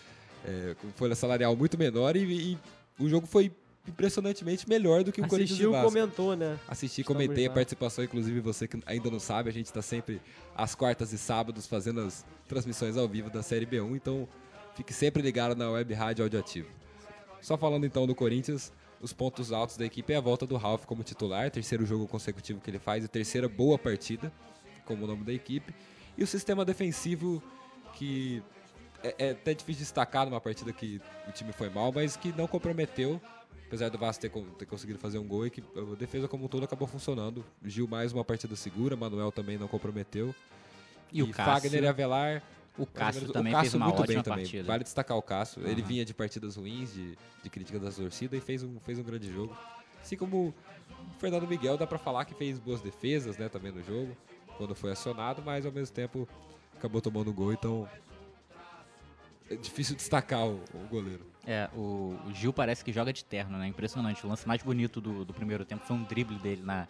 é, 0.45 0.75
com 0.81 0.89
folha 0.93 1.15
salarial 1.15 1.55
muito 1.55 1.77
menor 1.79 2.17
e, 2.17 2.53
e 2.53 2.59
o 2.99 3.09
jogo 3.09 3.27
foi 3.27 3.53
impressionantemente 3.87 4.69
melhor 4.69 5.03
do 5.05 5.13
que 5.13 5.21
o 5.21 5.25
Corinthians 5.27 5.51
e 5.51 5.53
Assistiu, 5.55 5.73
Vasco. 5.73 5.89
comentou, 5.89 6.37
né? 6.37 6.59
Assisti, 6.69 7.01
Estamos 7.03 7.21
comentei 7.23 7.47
a 7.47 7.49
lá. 7.49 7.55
participação, 7.55 8.05
inclusive 8.05 8.41
você 8.41 8.67
que 8.69 8.79
ainda 8.87 9.11
não 9.11 9.19
sabe, 9.21 9.51
a 9.51 9.53
gente 9.53 9.67
está 9.67 9.83
sempre 9.83 10.21
às 10.57 10.75
quartas 10.75 11.13
e 11.13 11.19
sábados 11.19 11.67
fazendo 11.67 12.01
as 12.01 12.25
transmissões 12.49 12.97
ao 12.97 13.09
vivo 13.09 13.29
da 13.29 13.43
Série 13.43 13.67
B1, 13.67 13.97
então 13.97 14.29
fique 14.77 14.93
sempre 14.95 15.21
ligado 15.23 15.55
na 15.57 15.69
Web 15.71 15.93
Rádio 15.95 16.25
Audioativo. 16.25 16.69
Só 17.43 17.59
falando 17.59 17.85
então 17.85 18.07
do 18.07 18.15
Corinthians, 18.15 18.73
os 19.01 19.13
pontos 19.13 19.53
altos 19.53 19.77
da 19.77 19.85
equipe 19.85 20.13
é 20.13 20.17
a 20.17 20.21
volta 20.21 20.47
do 20.47 20.57
Ralf 20.57 20.85
como 20.87 21.03
titular, 21.03 21.51
terceiro 21.51 21.85
jogo 21.85 22.07
consecutivo 22.07 22.61
que 22.61 22.71
ele 22.71 22.79
faz 22.79 23.05
e 23.05 23.09
terceira 23.09 23.49
boa 23.49 23.77
partida 23.77 24.33
como 24.87 25.07
nome 25.07 25.25
da 25.25 25.33
equipe, 25.33 25.75
e 26.17 26.23
o 26.25 26.27
sistema 26.27 26.65
defensivo 26.65 27.43
que 27.95 28.43
é, 29.03 29.15
é 29.19 29.31
até 29.33 29.53
difícil 29.55 29.81
de 29.81 29.85
destacar 29.85 30.25
numa 30.25 30.41
partida 30.41 30.73
que 30.73 31.01
o 31.29 31.33
time 31.33 31.53
foi 31.53 31.69
mal, 31.69 31.93
mas 31.93 32.17
que 32.17 32.33
não 32.33 32.47
comprometeu, 32.47 33.21
apesar 33.67 33.89
do 33.89 33.99
Vasco 33.99 34.21
ter, 34.23 34.31
ter 34.59 34.67
conseguido 34.67 34.99
fazer 34.99 35.19
um 35.19 35.27
gol 35.27 35.47
e 35.47 35.51
que 35.51 35.63
a 35.77 35.95
defesa 35.97 36.29
como 36.29 36.45
um 36.45 36.49
todo 36.49 36.65
acabou 36.65 36.87
funcionando. 36.87 37.45
Gil 37.65 37.87
mais 37.89 38.13
uma 38.13 38.25
partida 38.25 38.55
segura, 38.57 38.97
Manuel 38.97 39.31
também 39.33 39.59
não 39.59 39.67
comprometeu. 39.69 40.35
E 41.13 41.23
o 41.23 41.29
Cássio- 41.31 41.63
Fagner 41.63 41.85
e 41.85 41.87
Avelar. 41.87 42.43
O 42.79 42.87
Cássio 42.87 43.21
menos- 43.23 43.33
também 43.35 43.53
o 43.53 43.57
Cássio 43.57 43.71
fez 43.71 43.75
uma 43.75 43.87
muito 43.87 44.01
ótima 44.01 44.15
bem 44.15 44.23
também. 44.23 44.45
partida. 44.45 44.65
Vale 44.67 44.85
destacar 44.85 45.17
o 45.17 45.23
Cássio. 45.23 45.63
Ele 45.67 45.81
Aham. 45.81 45.89
vinha 45.89 46.05
de 46.05 46.15
partidas 46.15 46.57
ruins, 46.57 46.93
de, 46.95 47.17
de 47.43 47.51
crítica 47.51 47.79
da 47.79 47.91
torcida 47.91 48.37
e 48.37 48.41
fez 48.41 48.63
um, 48.63 48.79
fez 48.81 48.99
um 48.99 49.03
grande 49.03 49.31
jogo. 49.33 49.55
Assim 50.01 50.17
como 50.17 50.49
o 50.49 50.55
Fernando 51.19 51.47
Miguel, 51.47 51.77
dá 51.77 51.87
pra 51.87 51.99
falar 51.99 52.25
que 52.25 52.35
fez 52.35 52.59
boas 52.59 52.81
defesas 52.81 53.37
né, 53.37 53.49
também 53.49 53.71
no 53.73 53.83
jogo, 53.85 54.17
quando 54.57 54.75
foi 54.75 54.91
acionado, 54.93 55.43
mas 55.45 55.67
ao 55.67 55.73
mesmo 55.73 55.95
tempo 55.95 56.27
acabou 56.77 57.01
tomando 57.01 57.31
um 57.31 57.35
gol, 57.35 57.53
então 57.53 57.87
é 59.51 59.57
difícil 59.57 59.95
destacar 59.97 60.47
o, 60.47 60.63
o 60.75 60.87
goleiro. 60.91 61.25
É, 61.47 61.69
o, 61.75 62.17
o 62.27 62.33
Gil 62.33 62.53
parece 62.53 62.85
que 62.85 62.93
joga 62.93 63.13
de 63.13 63.25
terno, 63.25 63.59
né? 63.59 63.67
Impressionante. 63.67 64.25
O 64.25 64.29
lance 64.29 64.47
mais 64.47 64.63
bonito 64.63 65.01
do, 65.01 65.25
do 65.25 65.35
primeiro 65.35 65.65
tempo 65.65 65.85
foi 65.85 65.97
um 65.97 66.05
drible 66.05 66.39
dele 66.39 66.63
na, 66.63 66.87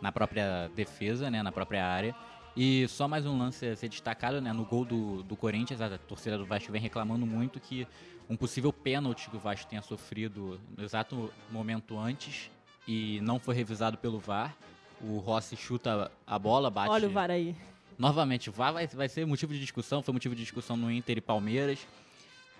na 0.00 0.12
própria 0.12 0.68
defesa, 0.76 1.30
né? 1.30 1.42
Na 1.42 1.50
própria 1.50 1.84
área. 1.86 2.14
E 2.56 2.86
só 2.86 3.08
mais 3.08 3.26
um 3.26 3.36
lance 3.36 3.66
a 3.66 3.74
ser 3.74 3.88
destacado, 3.88 4.40
né? 4.40 4.52
No 4.52 4.64
gol 4.64 4.84
do, 4.84 5.22
do 5.24 5.36
Corinthians, 5.36 5.80
a 5.80 5.98
torcida 5.98 6.38
do 6.38 6.46
Vasco 6.46 6.70
vem 6.70 6.80
reclamando 6.80 7.26
muito 7.26 7.58
que 7.58 7.86
um 8.30 8.36
possível 8.36 8.72
pênalti 8.72 9.28
que 9.28 9.36
o 9.36 9.40
Vasco 9.40 9.68
tenha 9.68 9.82
sofrido 9.82 10.60
no 10.76 10.84
exato 10.84 11.32
momento 11.50 11.98
antes 11.98 12.50
e 12.86 13.20
não 13.22 13.38
foi 13.40 13.54
revisado 13.54 13.98
pelo 13.98 14.18
VAR. 14.18 14.56
O 15.00 15.18
Rossi 15.18 15.56
chuta 15.56 16.10
a 16.26 16.38
bola, 16.38 16.70
bate. 16.70 16.90
Olha 16.90 17.08
o 17.08 17.10
VAR 17.10 17.30
aí. 17.30 17.56
Novamente, 17.98 18.50
o 18.50 18.52
VAR 18.52 18.72
vai, 18.72 18.86
vai 18.86 19.08
ser 19.08 19.26
motivo 19.26 19.52
de 19.52 19.60
discussão, 19.60 20.02
foi 20.02 20.14
motivo 20.14 20.34
de 20.34 20.42
discussão 20.42 20.76
no 20.76 20.90
Inter 20.90 21.18
e 21.18 21.20
Palmeiras. 21.20 21.86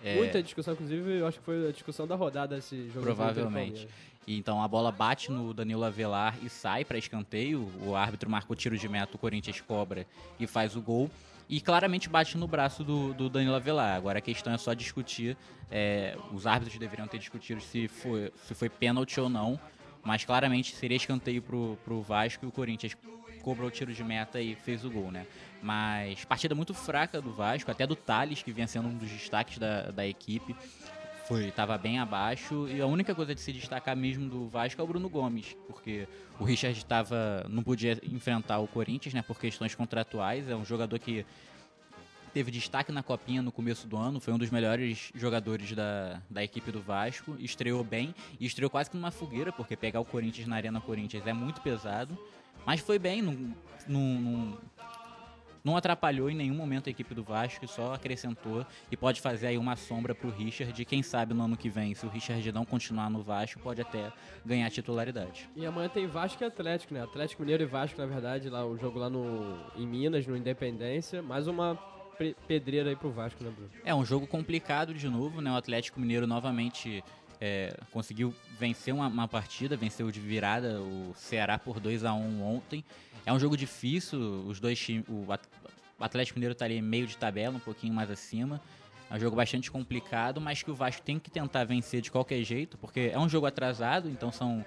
É, 0.04 0.16
Muita 0.16 0.42
discussão, 0.42 0.74
inclusive, 0.74 1.18
eu 1.18 1.26
acho 1.26 1.38
que 1.38 1.44
foi 1.44 1.66
a 1.66 1.72
discussão 1.72 2.06
da 2.06 2.14
rodada 2.14 2.58
esse 2.58 2.88
jogo. 2.90 3.00
Provavelmente. 3.00 3.88
E 4.26 4.36
então 4.36 4.62
a 4.62 4.68
bola 4.68 4.92
bate 4.92 5.32
no 5.32 5.54
Danilo 5.54 5.82
Avelar 5.82 6.36
e 6.42 6.50
sai 6.50 6.84
para 6.84 6.98
escanteio. 6.98 7.66
O 7.82 7.94
árbitro 7.96 8.28
marca 8.28 8.52
o 8.52 8.56
tiro 8.56 8.76
de 8.76 8.88
meta, 8.88 9.16
o 9.16 9.18
Corinthians 9.18 9.60
cobra 9.62 10.06
e 10.38 10.46
faz 10.46 10.76
o 10.76 10.82
gol. 10.82 11.10
E 11.48 11.60
claramente 11.60 12.08
bate 12.08 12.36
no 12.36 12.46
braço 12.46 12.84
do, 12.84 13.14
do 13.14 13.28
Danilo 13.28 13.54
Avelar. 13.54 13.96
Agora 13.96 14.18
a 14.18 14.22
questão 14.22 14.52
é 14.52 14.58
só 14.58 14.74
discutir. 14.74 15.36
é, 15.70 16.16
os 16.32 16.46
árbitros 16.46 16.78
deveriam 16.78 17.06
ter 17.08 17.18
discutido 17.18 17.60
se 17.60 17.88
foi, 17.88 18.30
se 18.46 18.54
foi 18.54 18.68
pênalti 18.68 19.18
ou 19.18 19.28
não. 19.28 19.58
Mas 20.02 20.22
claramente 20.24 20.74
seria 20.74 20.98
escanteio 20.98 21.40
pro, 21.40 21.78
pro 21.82 22.02
Vasco 22.02 22.44
e 22.44 22.48
o 22.48 22.52
Corinthians 22.52 22.94
cobrou 23.42 23.68
o 23.68 23.70
tiro 23.70 23.92
de 23.92 24.02
meta 24.02 24.40
e 24.40 24.54
fez 24.54 24.84
o 24.84 24.90
gol, 24.90 25.10
né? 25.10 25.26
Mas 25.64 26.26
partida 26.26 26.54
muito 26.54 26.74
fraca 26.74 27.22
do 27.22 27.32
Vasco, 27.32 27.70
até 27.70 27.86
do 27.86 27.96
Thales, 27.96 28.42
que 28.42 28.52
vinha 28.52 28.66
sendo 28.66 28.86
um 28.88 28.98
dos 28.98 29.08
destaques 29.08 29.56
da, 29.56 29.90
da 29.90 30.06
equipe 30.06 30.54
foi 31.26 31.46
estava 31.48 31.78
bem 31.78 31.98
abaixo. 31.98 32.68
E 32.68 32.82
a 32.82 32.86
única 32.86 33.14
coisa 33.14 33.34
de 33.34 33.40
se 33.40 33.50
destacar 33.50 33.96
mesmo 33.96 34.28
do 34.28 34.46
Vasco 34.46 34.78
é 34.78 34.84
o 34.84 34.86
Bruno 34.86 35.08
Gomes, 35.08 35.56
porque 35.66 36.06
o 36.38 36.44
Richard 36.44 36.76
estava 36.76 37.46
não 37.48 37.62
podia 37.62 37.98
enfrentar 38.02 38.58
o 38.58 38.66
Corinthians, 38.66 39.14
né, 39.14 39.22
por 39.22 39.38
questões 39.38 39.74
contratuais, 39.74 40.46
é 40.50 40.54
um 40.54 40.66
jogador 40.66 40.98
que 40.98 41.24
teve 42.34 42.50
destaque 42.50 42.92
na 42.92 43.02
copinha 43.02 43.40
no 43.40 43.50
começo 43.50 43.86
do 43.86 43.96
ano, 43.96 44.20
foi 44.20 44.34
um 44.34 44.38
dos 44.38 44.50
melhores 44.50 45.10
jogadores 45.14 45.72
da, 45.72 46.20
da 46.28 46.44
equipe 46.44 46.70
do 46.70 46.82
Vasco, 46.82 47.36
estreou 47.38 47.82
bem 47.82 48.14
e 48.38 48.44
estreou 48.44 48.68
quase 48.68 48.90
que 48.90 48.96
numa 48.98 49.10
fogueira, 49.10 49.50
porque 49.50 49.76
pegar 49.76 50.00
o 50.00 50.04
Corinthians 50.04 50.46
na 50.46 50.56
Arena 50.56 50.78
Corinthians 50.78 51.26
é 51.26 51.32
muito 51.32 51.62
pesado, 51.62 52.18
mas 52.66 52.80
foi 52.80 52.98
bem, 52.98 53.22
não, 53.22 53.54
não, 53.86 54.00
não, 54.20 54.58
não 55.64 55.78
atrapalhou 55.78 56.28
em 56.28 56.34
nenhum 56.34 56.54
momento 56.54 56.88
a 56.88 56.90
equipe 56.90 57.14
do 57.14 57.24
Vasco, 57.24 57.66
só 57.66 57.94
acrescentou 57.94 58.66
e 58.90 58.96
pode 58.96 59.20
fazer 59.22 59.46
aí 59.46 59.56
uma 59.56 59.74
sombra 59.76 60.14
pro 60.14 60.28
Richard. 60.28 60.80
E 60.80 60.84
quem 60.84 61.02
sabe 61.02 61.32
no 61.32 61.42
ano 61.42 61.56
que 61.56 61.70
vem, 61.70 61.94
se 61.94 62.04
o 62.04 62.08
Richard 62.10 62.52
não 62.52 62.66
continuar 62.66 63.08
no 63.08 63.22
Vasco, 63.22 63.58
pode 63.60 63.80
até 63.80 64.12
ganhar 64.44 64.70
titularidade. 64.70 65.48
E 65.56 65.64
amanhã 65.64 65.88
tem 65.88 66.06
Vasco 66.06 66.44
e 66.44 66.46
Atlético, 66.46 66.92
né? 66.92 67.02
Atlético 67.02 67.40
Mineiro 67.40 67.62
e 67.62 67.66
Vasco, 67.66 67.98
na 67.98 68.06
verdade, 68.06 68.50
lá 68.50 68.66
o 68.66 68.76
jogo 68.76 68.98
lá 68.98 69.08
no, 69.08 69.56
em 69.74 69.86
Minas, 69.86 70.26
no 70.26 70.36
Independência. 70.36 71.22
Mais 71.22 71.46
uma 71.46 71.78
pedreira 72.46 72.90
aí 72.90 72.96
pro 72.96 73.10
Vasco, 73.10 73.42
né, 73.42 73.50
Bruno? 73.50 73.70
É 73.84 73.94
um 73.94 74.04
jogo 74.04 74.26
complicado 74.26 74.92
de 74.92 75.08
novo, 75.08 75.40
né? 75.40 75.50
O 75.50 75.56
Atlético 75.56 75.98
Mineiro 75.98 76.26
novamente 76.26 77.02
é, 77.40 77.74
conseguiu 77.90 78.34
vencer 78.58 78.92
uma, 78.92 79.08
uma 79.08 79.26
partida, 79.26 79.76
venceu 79.76 80.10
de 80.10 80.20
virada 80.20 80.80
o 80.80 81.12
Ceará 81.14 81.58
por 81.58 81.80
2 81.80 82.04
a 82.04 82.12
1 82.12 82.42
ontem. 82.42 82.84
É 83.26 83.32
um 83.32 83.38
jogo 83.38 83.56
difícil, 83.56 84.18
os 84.46 84.60
dois 84.60 84.86
o 85.08 85.24
o 86.04 86.06
Atlético 86.06 86.38
Mineiro 86.38 86.52
está 86.52 86.66
ali 86.66 86.82
meio 86.82 87.06
de 87.06 87.16
tabela, 87.16 87.56
um 87.56 87.60
pouquinho 87.60 87.94
mais 87.94 88.10
acima. 88.10 88.60
É 89.10 89.14
um 89.14 89.18
jogo 89.18 89.34
bastante 89.34 89.70
complicado, 89.70 90.38
mas 90.38 90.62
que 90.62 90.70
o 90.70 90.74
Vasco 90.74 91.00
tem 91.00 91.18
que 91.18 91.30
tentar 91.30 91.64
vencer 91.64 92.02
de 92.02 92.10
qualquer 92.10 92.44
jeito, 92.44 92.76
porque 92.76 93.10
é 93.10 93.18
um 93.18 93.28
jogo 93.28 93.46
atrasado, 93.46 94.10
então 94.10 94.30
são 94.30 94.64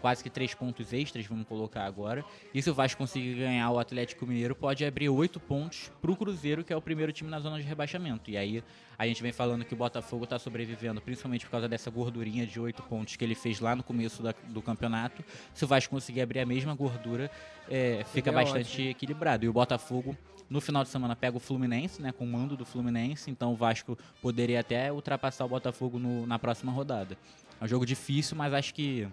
quase 0.00 0.24
que 0.24 0.30
três 0.30 0.52
pontos 0.52 0.92
extras, 0.92 1.26
vamos 1.26 1.46
colocar 1.46 1.84
agora. 1.84 2.24
E 2.52 2.60
se 2.60 2.68
o 2.68 2.74
Vasco 2.74 2.98
conseguir 2.98 3.34
ganhar 3.34 3.70
o 3.70 3.78
Atlético 3.78 4.26
Mineiro, 4.26 4.56
pode 4.56 4.84
abrir 4.84 5.08
oito 5.08 5.38
pontos 5.38 5.92
para 6.00 6.10
o 6.10 6.16
Cruzeiro, 6.16 6.64
que 6.64 6.72
é 6.72 6.76
o 6.76 6.82
primeiro 6.82 7.12
time 7.12 7.30
na 7.30 7.38
zona 7.38 7.60
de 7.60 7.64
rebaixamento. 7.64 8.30
E 8.30 8.36
aí 8.36 8.64
a 8.98 9.06
gente 9.06 9.22
vem 9.22 9.30
falando 9.30 9.64
que 9.64 9.74
o 9.74 9.76
Botafogo 9.76 10.24
está 10.24 10.40
sobrevivendo, 10.40 11.00
principalmente 11.00 11.44
por 11.44 11.52
causa 11.52 11.68
dessa 11.68 11.88
gordurinha 11.88 12.44
de 12.44 12.58
oito 12.58 12.82
pontos 12.82 13.14
que 13.14 13.24
ele 13.24 13.36
fez 13.36 13.60
lá 13.60 13.76
no 13.76 13.84
começo 13.84 14.24
da, 14.24 14.34
do 14.48 14.60
campeonato. 14.60 15.22
Se 15.54 15.64
o 15.64 15.68
Vasco 15.68 15.94
conseguir 15.94 16.22
abrir 16.22 16.40
a 16.40 16.46
mesma 16.46 16.74
gordura, 16.74 17.30
é, 17.68 18.04
fica 18.12 18.32
bastante 18.32 18.72
ótimo. 18.72 18.88
equilibrado. 18.88 19.44
E 19.44 19.48
o 19.48 19.52
Botafogo 19.52 20.16
no 20.50 20.60
final 20.60 20.82
de 20.82 20.90
semana 20.90 21.14
pega 21.14 21.36
o 21.36 21.40
Fluminense, 21.40 22.02
né, 22.02 22.10
com 22.10 22.24
o 22.24 22.26
mando 22.26 22.56
do 22.56 22.66
Fluminense, 22.66 23.30
então 23.30 23.52
o 23.52 23.56
Vasco 23.56 23.96
poderia 24.20 24.60
até 24.60 24.92
ultrapassar 24.92 25.44
o 25.44 25.48
Botafogo 25.48 25.98
no, 25.98 26.26
na 26.26 26.38
próxima 26.40 26.72
rodada. 26.72 27.16
É 27.60 27.64
um 27.64 27.68
jogo 27.68 27.86
difícil, 27.86 28.36
mas 28.36 28.52
acho 28.52 28.74
que 28.74 29.06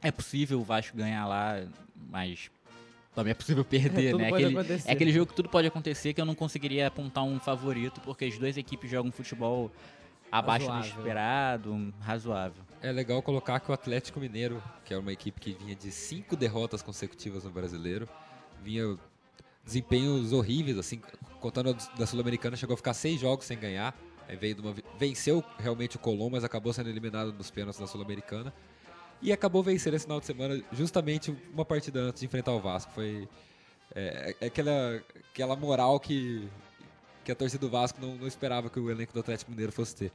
é 0.00 0.10
possível 0.10 0.58
o 0.58 0.64
Vasco 0.64 0.96
ganhar 0.96 1.26
lá, 1.26 1.62
mas 2.10 2.50
também 3.14 3.30
é 3.30 3.34
possível 3.34 3.64
perder, 3.64 4.14
né? 4.16 4.28
Aquele, 4.28 4.56
é 4.86 4.92
aquele 4.92 5.12
jogo 5.12 5.26
que 5.26 5.34
tudo 5.34 5.48
pode 5.50 5.68
acontecer 5.68 6.14
que 6.14 6.20
eu 6.20 6.24
não 6.24 6.34
conseguiria 6.34 6.86
apontar 6.86 7.24
um 7.24 7.38
favorito, 7.38 8.00
porque 8.00 8.24
as 8.24 8.38
duas 8.38 8.56
equipes 8.56 8.90
jogam 8.90 9.12
futebol 9.12 9.70
abaixo 10.32 10.66
razoável. 10.66 10.92
do 10.92 10.98
esperado, 10.98 11.94
razoável. 12.00 12.64
É 12.82 12.90
legal 12.90 13.22
colocar 13.22 13.60
que 13.60 13.70
o 13.70 13.74
Atlético 13.74 14.18
Mineiro, 14.18 14.62
que 14.84 14.92
é 14.92 14.98
uma 14.98 15.12
equipe 15.12 15.40
que 15.40 15.52
vinha 15.52 15.76
de 15.76 15.92
cinco 15.92 16.34
derrotas 16.34 16.82
consecutivas 16.82 17.44
no 17.44 17.50
brasileiro, 17.50 18.08
vinha 18.62 18.98
desempenhos 19.64 20.32
horríveis, 20.32 20.78
assim, 20.78 21.00
contando 21.40 21.76
da 21.98 22.06
Sul-Americana, 22.06 22.56
chegou 22.56 22.74
a 22.74 22.76
ficar 22.76 22.94
seis 22.94 23.20
jogos 23.20 23.46
sem 23.46 23.58
ganhar. 23.58 23.96
veio 24.40 24.60
uma, 24.60 24.74
venceu 24.98 25.42
realmente 25.58 25.96
o 25.96 25.98
Colom, 25.98 26.30
mas 26.30 26.44
acabou 26.44 26.72
sendo 26.72 26.88
eliminado 26.88 27.32
nos 27.32 27.50
pênaltis 27.50 27.80
da 27.80 27.86
Sul-Americana 27.86 28.52
e 29.22 29.32
acabou 29.32 29.62
vencendo 29.62 29.94
esse 29.94 30.04
final 30.04 30.20
de 30.20 30.26
semana 30.26 30.62
justamente 30.72 31.34
uma 31.52 31.64
partida 31.64 32.00
antes 32.00 32.20
de 32.20 32.26
enfrentar 32.26 32.52
o 32.52 32.60
Vasco. 32.60 32.92
Foi 32.92 33.26
é, 33.94 34.36
é 34.40 34.46
aquela, 34.46 35.02
aquela 35.32 35.56
moral 35.56 35.98
que, 35.98 36.46
que 37.24 37.32
a 37.32 37.34
torcida 37.34 37.66
do 37.66 37.70
Vasco 37.70 37.98
não, 38.00 38.16
não, 38.16 38.26
esperava 38.26 38.68
que 38.68 38.78
o 38.78 38.90
elenco 38.90 39.12
do 39.12 39.20
Atlético 39.20 39.50
Mineiro 39.50 39.72
fosse 39.72 39.96
ter. 39.96 40.12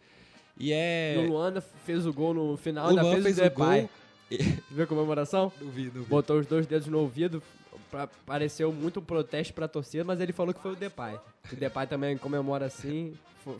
E 0.57 0.71
é. 0.71 1.15
o 1.17 1.31
Luanda 1.31 1.61
fez 1.61 2.05
o 2.05 2.13
gol 2.13 2.33
no 2.33 2.57
final, 2.57 2.89
o 2.89 2.91
Luan 2.91 3.13
fez, 3.13 3.23
fez 3.23 3.37
o 3.39 3.41
Depay. 3.41 3.89
Viu 4.69 4.83
a 4.83 4.87
comemoração? 4.87 5.51
Não 5.59 5.71
vi, 5.71 5.85
não 5.85 6.03
vi. 6.03 6.09
Botou 6.09 6.37
os 6.37 6.45
dois 6.45 6.67
dedos 6.67 6.87
no 6.87 6.99
ouvido, 6.99 7.41
pra, 7.91 8.07
pareceu 8.25 8.71
muito 8.71 8.99
um 8.99 9.03
protesto 9.03 9.53
pra 9.53 9.67
torcida, 9.67 10.03
mas 10.03 10.19
ele 10.19 10.33
falou 10.33 10.53
que 10.53 10.61
foi 10.61 10.73
o 10.73 10.75
Depay. 10.75 11.19
O 11.51 11.55
Depay 11.55 11.87
também 11.87 12.17
comemora 12.17 12.65
assim, 12.65 13.13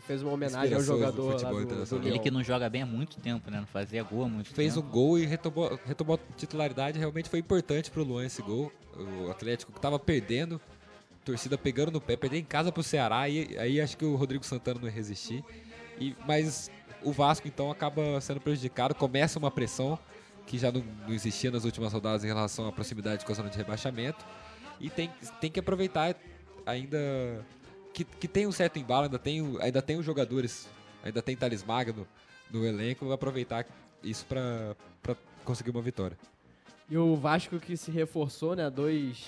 fez 0.06 0.22
uma 0.22 0.32
homenagem 0.32 0.74
ao 0.74 0.82
jogador 0.82 1.36
do 1.36 1.42
lá 1.42 1.50
do, 1.50 1.84
do 1.84 2.08
Ele 2.08 2.18
que 2.18 2.30
não 2.30 2.42
joga 2.42 2.68
bem 2.68 2.82
há 2.82 2.86
muito 2.86 3.18
tempo, 3.18 3.50
né? 3.50 3.58
Não 3.60 3.66
fazia 3.66 4.02
gol 4.02 4.24
há 4.24 4.28
muito 4.28 4.52
fez 4.52 4.74
tempo. 4.74 4.74
Fez 4.74 4.76
um 4.76 4.82
gol 4.82 5.18
e 5.18 5.26
retomou, 5.26 5.78
retomou 5.84 6.16
a 6.16 6.36
titularidade, 6.36 6.98
realmente 6.98 7.28
foi 7.28 7.38
importante 7.38 7.90
pro 7.90 8.04
Luan 8.04 8.24
esse 8.26 8.42
gol. 8.42 8.72
O 8.96 9.30
Atlético 9.30 9.72
que 9.72 9.80
tava 9.80 9.98
perdendo, 9.98 10.60
torcida 11.24 11.56
pegando 11.56 11.92
no 11.92 12.00
pé, 12.00 12.16
perder 12.16 12.38
em 12.38 12.44
casa 12.44 12.70
pro 12.70 12.82
Ceará, 12.82 13.28
e 13.28 13.56
aí 13.58 13.80
acho 13.80 13.96
que 13.96 14.04
o 14.04 14.16
Rodrigo 14.16 14.44
Santana 14.44 14.80
não 14.80 14.88
ia 14.88 14.94
resistir. 14.94 15.44
E, 15.98 16.14
mas 16.26 16.70
o 17.02 17.12
Vasco 17.12 17.46
então 17.48 17.70
acaba 17.70 18.20
sendo 18.20 18.40
prejudicado, 18.40 18.94
começa 18.94 19.38
uma 19.38 19.50
pressão 19.50 19.98
que 20.50 20.58
já 20.58 20.72
não, 20.72 20.82
não 21.06 21.14
existia 21.14 21.48
nas 21.48 21.64
últimas 21.64 21.92
rodadas 21.92 22.24
em 22.24 22.26
relação 22.26 22.66
à 22.66 22.72
proximidade 22.72 23.24
com 23.24 23.30
a 23.30 23.34
zona 23.36 23.48
de 23.48 23.56
rebaixamento. 23.56 24.26
E 24.80 24.90
tem, 24.90 25.08
tem 25.40 25.48
que 25.48 25.60
aproveitar 25.60 26.16
ainda 26.66 26.98
que, 27.94 28.02
que 28.02 28.26
tem 28.26 28.48
um 28.48 28.52
certo 28.52 28.76
embalo, 28.76 29.04
ainda 29.04 29.18
tem, 29.18 29.40
ainda 29.60 29.80
tem 29.80 29.96
os 29.96 30.04
jogadores, 30.04 30.68
ainda 31.04 31.22
tem 31.22 31.36
Thales 31.36 31.62
Magno 31.62 32.04
no 32.50 32.66
elenco, 32.66 33.12
aproveitar 33.12 33.64
isso 34.02 34.26
para 34.26 34.74
conseguir 35.44 35.70
uma 35.70 35.80
vitória. 35.80 36.18
E 36.90 36.98
o 36.98 37.14
Vasco 37.14 37.60
que 37.60 37.76
se 37.76 37.92
reforçou, 37.92 38.56
né? 38.56 38.68
Dois 38.68 39.24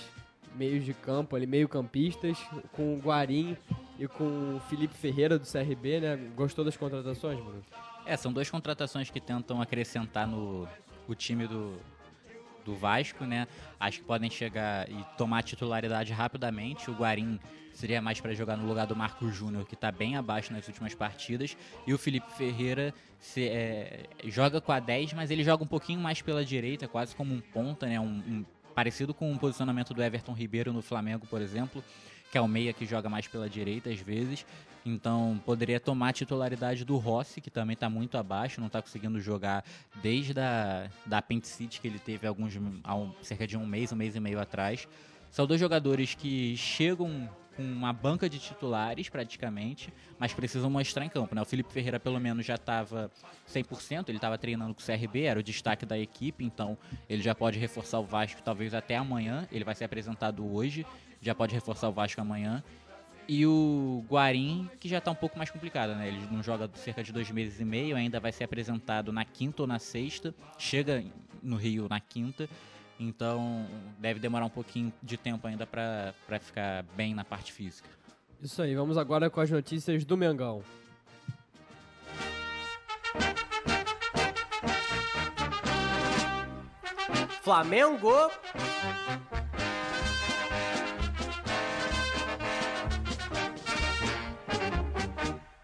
meios 0.53 0.83
de 0.83 0.93
campo 0.93 1.37
ali, 1.37 1.47
meio 1.47 1.69
campistas, 1.69 2.37
com 2.73 2.95
o 2.95 2.99
Guarim 2.99 3.55
e 3.97 4.09
com 4.09 4.57
o 4.57 4.59
Felipe 4.69 4.93
Ferreira 4.93 5.39
do 5.39 5.45
CRB, 5.45 6.01
né? 6.01 6.17
Gostou 6.35 6.65
das 6.65 6.75
contratações, 6.75 7.39
Bruno? 7.39 7.63
É, 8.05 8.17
são 8.17 8.33
duas 8.33 8.49
contratações 8.49 9.09
que 9.09 9.21
tentam 9.21 9.61
acrescentar 9.61 10.27
no 10.27 10.67
o 11.07 11.15
time 11.15 11.47
do, 11.47 11.77
do 12.65 12.75
Vasco, 12.75 13.25
né? 13.25 13.47
Acho 13.79 13.99
que 13.99 14.05
podem 14.05 14.29
chegar 14.29 14.89
e 14.89 15.05
tomar 15.17 15.43
titularidade 15.43 16.11
rapidamente. 16.13 16.89
O 16.89 16.93
Guarim 16.93 17.39
seria 17.73 18.01
mais 18.01 18.19
para 18.19 18.33
jogar 18.33 18.55
no 18.55 18.67
lugar 18.67 18.85
do 18.85 18.95
Marco 18.95 19.29
Júnior, 19.29 19.65
que 19.65 19.73
está 19.73 19.91
bem 19.91 20.15
abaixo 20.15 20.53
nas 20.53 20.67
últimas 20.67 20.93
partidas. 20.93 21.57
E 21.85 21.93
o 21.93 21.97
Felipe 21.97 22.31
Ferreira 22.33 22.93
se, 23.19 23.47
é, 23.47 24.03
joga 24.25 24.61
com 24.61 24.71
a 24.71 24.79
10, 24.79 25.13
mas 25.13 25.31
ele 25.31 25.43
joga 25.43 25.63
um 25.63 25.67
pouquinho 25.67 25.99
mais 25.99 26.21
pela 26.21 26.43
direita, 26.43 26.87
quase 26.87 27.15
como 27.15 27.33
um 27.33 27.41
ponta, 27.41 27.87
né? 27.87 27.99
Um, 27.99 28.05
um, 28.05 28.45
parecido 28.73 29.13
com 29.13 29.31
o 29.31 29.37
posicionamento 29.37 29.93
do 29.93 30.01
Everton 30.01 30.33
Ribeiro 30.33 30.73
no 30.73 30.81
Flamengo, 30.81 31.27
por 31.27 31.41
exemplo, 31.41 31.83
que 32.33 32.37
é 32.39 32.41
o 32.41 32.47
meia 32.47 32.73
que 32.73 32.83
joga 32.83 33.07
mais 33.07 33.27
pela 33.27 33.47
direita 33.47 33.91
às 33.91 33.99
vezes. 33.99 34.43
Então 34.83 35.39
poderia 35.45 35.79
tomar 35.79 36.09
a 36.09 36.13
titularidade 36.13 36.83
do 36.83 36.97
Rossi, 36.97 37.39
que 37.39 37.51
também 37.51 37.75
está 37.75 37.87
muito 37.87 38.17
abaixo, 38.17 38.59
não 38.59 38.65
está 38.65 38.81
conseguindo 38.81 39.19
jogar 39.19 39.63
desde 40.01 40.39
a 40.39 40.89
da 41.05 41.19
apendicite 41.19 41.79
que 41.79 41.87
ele 41.87 41.99
teve 41.99 42.25
alguns, 42.25 42.55
um, 42.55 43.11
cerca 43.21 43.45
de 43.45 43.55
um 43.55 43.67
mês, 43.67 43.91
um 43.91 43.95
mês 43.95 44.15
e 44.15 44.19
meio 44.19 44.39
atrás. 44.39 44.87
São 45.29 45.45
dois 45.45 45.59
jogadores 45.59 46.15
que 46.15 46.57
chegam 46.57 47.29
com 47.55 47.63
uma 47.63 47.93
banca 47.93 48.29
de 48.29 48.39
titulares 48.39 49.09
praticamente, 49.09 49.93
mas 50.17 50.33
precisam 50.33 50.69
mostrar 50.69 51.05
em 51.05 51.09
campo. 51.09 51.35
Né? 51.35 51.41
O 51.41 51.45
Felipe 51.45 51.71
Ferreira 51.71 51.99
pelo 51.99 52.19
menos 52.19 52.45
já 52.45 52.55
estava 52.55 53.11
100%, 53.47 54.09
ele 54.09 54.17
estava 54.17 54.37
treinando 54.37 54.73
com 54.73 54.81
o 54.81 54.85
CRB, 54.85 55.23
era 55.23 55.39
o 55.39 55.43
destaque 55.43 55.85
da 55.85 55.97
equipe, 55.97 56.43
então 56.43 56.77
ele 57.09 57.21
já 57.21 57.35
pode 57.35 57.59
reforçar 57.59 57.99
o 57.99 58.03
Vasco 58.03 58.41
talvez 58.41 58.73
até 58.73 58.95
amanhã, 58.95 59.47
ele 59.51 59.63
vai 59.63 59.75
ser 59.75 59.85
apresentado 59.85 60.45
hoje, 60.45 60.85
já 61.21 61.33
pode 61.33 61.53
reforçar 61.53 61.89
o 61.89 61.91
Vasco 61.91 62.19
amanhã. 62.19 62.63
E 63.27 63.45
o 63.45 64.03
Guarim, 64.09 64.69
que 64.79 64.89
já 64.89 64.97
está 64.97 65.09
um 65.09 65.15
pouco 65.15 65.37
mais 65.37 65.49
complicado, 65.49 65.95
né? 65.95 66.09
Ele 66.09 66.27
não 66.29 66.43
joga 66.43 66.69
cerca 66.75 67.01
de 67.01 67.13
dois 67.13 67.31
meses 67.31 67.59
e 67.59 67.63
meio, 67.63 67.95
ainda 67.95 68.19
vai 68.19 68.33
ser 68.33 68.43
apresentado 68.43 69.13
na 69.13 69.23
quinta 69.23 69.63
ou 69.63 69.67
na 69.67 69.79
sexta. 69.79 70.35
Chega 70.57 71.05
no 71.41 71.55
Rio 71.55 71.87
na 71.89 72.01
quinta. 72.01 72.49
Então 72.99 73.65
deve 73.99 74.19
demorar 74.19 74.45
um 74.45 74.49
pouquinho 74.49 74.93
de 75.01 75.17
tempo 75.17 75.45
ainda 75.47 75.65
para 75.65 76.13
ficar 76.39 76.83
bem 76.95 77.13
na 77.13 77.25
parte 77.25 77.51
física. 77.51 77.89
Isso 78.41 78.61
aí, 78.61 78.75
vamos 78.75 78.97
agora 78.97 79.29
com 79.29 79.39
as 79.39 79.49
notícias 79.49 80.03
do 80.03 80.17
Mengão. 80.17 80.63
Flamengo 87.41 88.31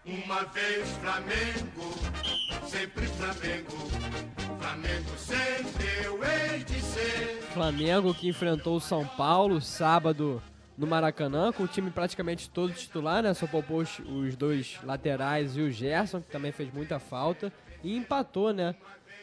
Uma 0.04 0.44
vez 0.44 0.88
Flamengo, 0.98 1.94
sempre 2.70 3.04
Flamengo. 3.06 3.70
Flamengo 4.60 5.10
sempre 5.18 6.04
eu 6.04 6.20
hei 6.22 6.62
de 6.62 6.80
ser. 6.80 7.42
Flamengo 7.52 8.14
que 8.14 8.28
enfrentou 8.28 8.76
o 8.76 8.80
São 8.80 9.04
Paulo 9.04 9.60
sábado 9.60 10.40
no 10.78 10.86
Maracanã, 10.86 11.52
com 11.52 11.64
o 11.64 11.68
time 11.68 11.90
praticamente 11.90 12.48
todo 12.48 12.72
titular, 12.72 13.24
né? 13.24 13.34
Só 13.34 13.48
poupou 13.48 13.78
os, 13.78 13.98
os 13.98 14.36
dois 14.36 14.78
laterais 14.84 15.56
e 15.56 15.62
o 15.62 15.70
Gerson, 15.70 16.20
que 16.20 16.30
também 16.30 16.52
fez 16.52 16.72
muita 16.72 17.00
falta. 17.00 17.52
E 17.82 17.96
empatou, 17.96 18.52
né? 18.52 18.76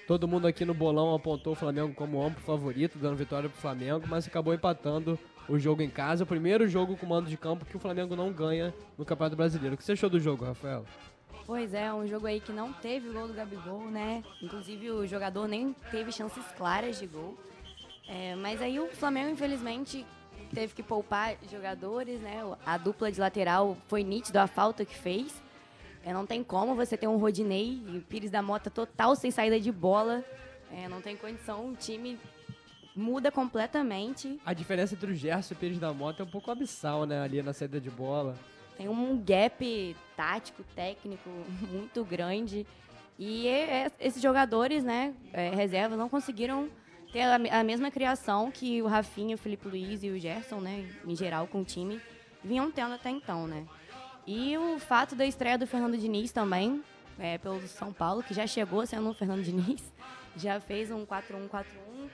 Todo 0.06 0.28
mundo 0.28 0.46
aqui 0.46 0.66
no 0.66 0.74
bolão 0.74 1.16
apontou 1.16 1.54
o 1.54 1.56
Flamengo 1.56 1.94
como 1.94 2.22
amplo 2.22 2.44
favorito, 2.44 3.00
dando 3.00 3.16
vitória 3.16 3.50
pro 3.50 3.60
Flamengo, 3.60 4.06
mas 4.08 4.28
acabou 4.28 4.54
empatando 4.54 5.18
o 5.48 5.58
jogo 5.58 5.82
em 5.82 5.90
casa. 5.90 6.26
O 6.26 6.28
primeiro 6.28 6.68
jogo 6.68 6.98
com 6.98 7.06
mando 7.06 7.30
de 7.30 7.38
campo 7.38 7.66
que 7.66 7.78
o 7.78 7.80
Flamengo 7.80 8.14
não 8.14 8.32
ganha 8.32 8.74
no 8.98 9.06
Campeonato 9.06 9.38
Brasileiro. 9.38 9.76
O 9.76 9.78
que 9.78 9.86
você 9.86 9.94
achou 9.94 10.10
do 10.10 10.20
jogo, 10.20 10.44
Rafael? 10.44 10.86
Pois 11.46 11.74
é, 11.74 11.94
um 11.94 12.06
jogo 12.06 12.28
aí 12.28 12.42
que 12.42 12.52
não 12.52 12.74
teve 12.74 13.10
gol 13.10 13.28
do 13.28 13.34
Gabigol, 13.34 13.90
né? 13.90 14.24
Inclusive 14.42 14.92
o 14.92 15.08
jogador 15.08 15.48
nem 15.48 15.74
teve 15.92 16.12
chances 16.12 16.44
claras 16.58 17.00
de 17.00 17.08
gol. 17.08 17.38
É, 18.08 18.36
mas 18.36 18.62
aí 18.62 18.80
o 18.80 18.88
Flamengo, 18.88 19.30
infelizmente, 19.30 20.06
teve 20.54 20.74
que 20.74 20.84
poupar 20.84 21.36
jogadores, 21.50 22.20
né? 22.20 22.42
A 22.66 22.78
dupla 22.78 23.12
de 23.12 23.20
lateral 23.20 23.78
foi 23.88 24.04
nítido 24.04 24.38
a 24.40 24.48
falta 24.48 24.84
que 24.84 24.96
fez. 24.96 25.42
É, 26.04 26.14
não 26.14 26.26
tem 26.26 26.44
como 26.44 26.76
você 26.76 26.96
ter 26.96 27.08
um 27.08 27.18
Rodinei 27.18 27.82
e 27.88 28.00
Pires 28.00 28.32
da 28.32 28.42
Mota 28.42 28.70
total 28.70 29.16
sem 29.16 29.32
saída 29.32 29.60
de 29.60 29.72
bola. 29.72 30.24
É, 30.72 30.88
não 30.88 31.02
tem 31.02 31.16
condição. 31.16 31.70
O 31.70 31.76
time 31.76 32.20
muda 32.96 33.32
completamente. 33.32 34.40
A 34.46 34.54
diferença 34.54 34.96
entre 34.96 35.12
o 35.12 35.16
Gerson 35.16 35.54
e 35.54 35.56
o 35.56 35.60
Pires 35.60 35.80
da 35.80 35.94
Mota 35.94 36.24
é 36.24 36.26
um 36.26 36.30
pouco 36.30 36.50
abissal, 36.50 37.06
né? 37.06 37.22
Ali 37.22 37.42
na 37.42 37.54
saída 37.54 37.80
de 37.80 37.90
bola. 37.90 38.36
Tem 38.78 38.88
um 38.88 39.22
gap 39.24 39.96
tático, 40.16 40.64
técnico 40.76 41.30
muito 41.72 42.04
grande. 42.06 42.66
E 43.20 43.48
é, 43.48 43.92
esses 44.00 44.22
jogadores, 44.22 44.84
né, 44.84 45.14
é, 45.34 45.50
reservas, 45.50 45.98
não 45.98 46.08
conseguiram 46.08 46.70
ter 47.12 47.22
a, 47.22 47.64
mesma 47.64 47.90
criação 47.90 48.52
que 48.52 48.82
o 48.82 48.88
Rafinha, 48.88 49.36
o 49.36 49.40
Felipe 49.40 49.68
Luiz 49.68 50.04
e 50.04 50.10
o 50.10 50.20
Gerson, 50.20 50.60
né, 50.60 50.88
em 51.06 51.16
geral, 51.16 51.48
com 51.48 51.62
o 51.62 51.66
time, 51.66 52.00
vinham 52.44 52.70
tendo 52.70 52.94
até 52.94 53.10
então, 53.10 53.48
né. 53.48 53.66
E 54.26 54.58
o 54.58 54.78
fato 54.78 55.16
da 55.16 55.26
estreia 55.26 55.58
do 55.58 55.66
Fernando 55.66 55.98
Diniz 55.98 56.32
também, 56.32 56.84
é, 57.18 57.38
pelo 57.38 57.66
São 57.68 57.92
Paulo, 57.94 58.22
que 58.22 58.34
já 58.34 58.46
chegou 58.46 58.86
sendo 58.86 59.10
o 59.10 59.14
Fernando 59.14 59.42
Diniz, 59.42 59.82
já 60.36 60.60
fez 60.60 60.92
um 60.92 61.06
4-1-4-1 61.06 61.66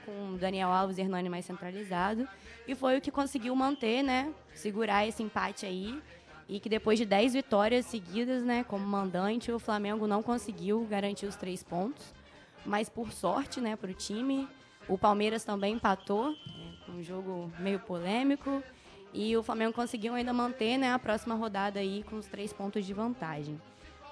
com 0.06 0.30
o 0.30 0.38
Daniel 0.38 0.70
Alves 0.70 0.96
e 0.96 1.02
Hernani 1.02 1.28
mais 1.28 1.44
centralizado. 1.44 2.26
E 2.66 2.74
foi 2.74 2.96
o 2.96 3.00
que 3.00 3.10
conseguiu 3.10 3.54
manter, 3.54 4.02
né? 4.02 4.32
Segurar 4.54 5.06
esse 5.06 5.22
empate 5.22 5.66
aí. 5.66 6.00
E 6.48 6.60
que 6.60 6.68
depois 6.68 6.98
de 6.98 7.04
10 7.04 7.34
vitórias 7.34 7.86
seguidas, 7.86 8.42
né, 8.42 8.64
como 8.64 8.84
mandante, 8.86 9.50
o 9.50 9.58
Flamengo 9.58 10.06
não 10.06 10.22
conseguiu 10.22 10.86
garantir 10.88 11.26
os 11.26 11.36
três 11.36 11.62
pontos. 11.62 12.12
Mas 12.64 12.88
por 12.88 13.12
sorte, 13.12 13.60
né, 13.60 13.76
para 13.76 13.90
o 13.90 13.94
time, 13.94 14.48
o 14.88 14.98
Palmeiras 14.98 15.44
também 15.44 15.74
empatou, 15.74 16.30
né, 16.30 16.74
um 16.88 17.02
jogo 17.02 17.50
meio 17.58 17.78
polêmico. 17.80 18.62
E 19.12 19.36
o 19.36 19.42
Flamengo 19.42 19.72
conseguiu 19.72 20.14
ainda 20.14 20.32
manter 20.32 20.76
né, 20.76 20.92
a 20.92 20.98
próxima 20.98 21.34
rodada 21.34 21.78
aí 21.78 22.02
com 22.02 22.16
os 22.16 22.26
três 22.26 22.52
pontos 22.52 22.84
de 22.84 22.92
vantagem. 22.92 23.60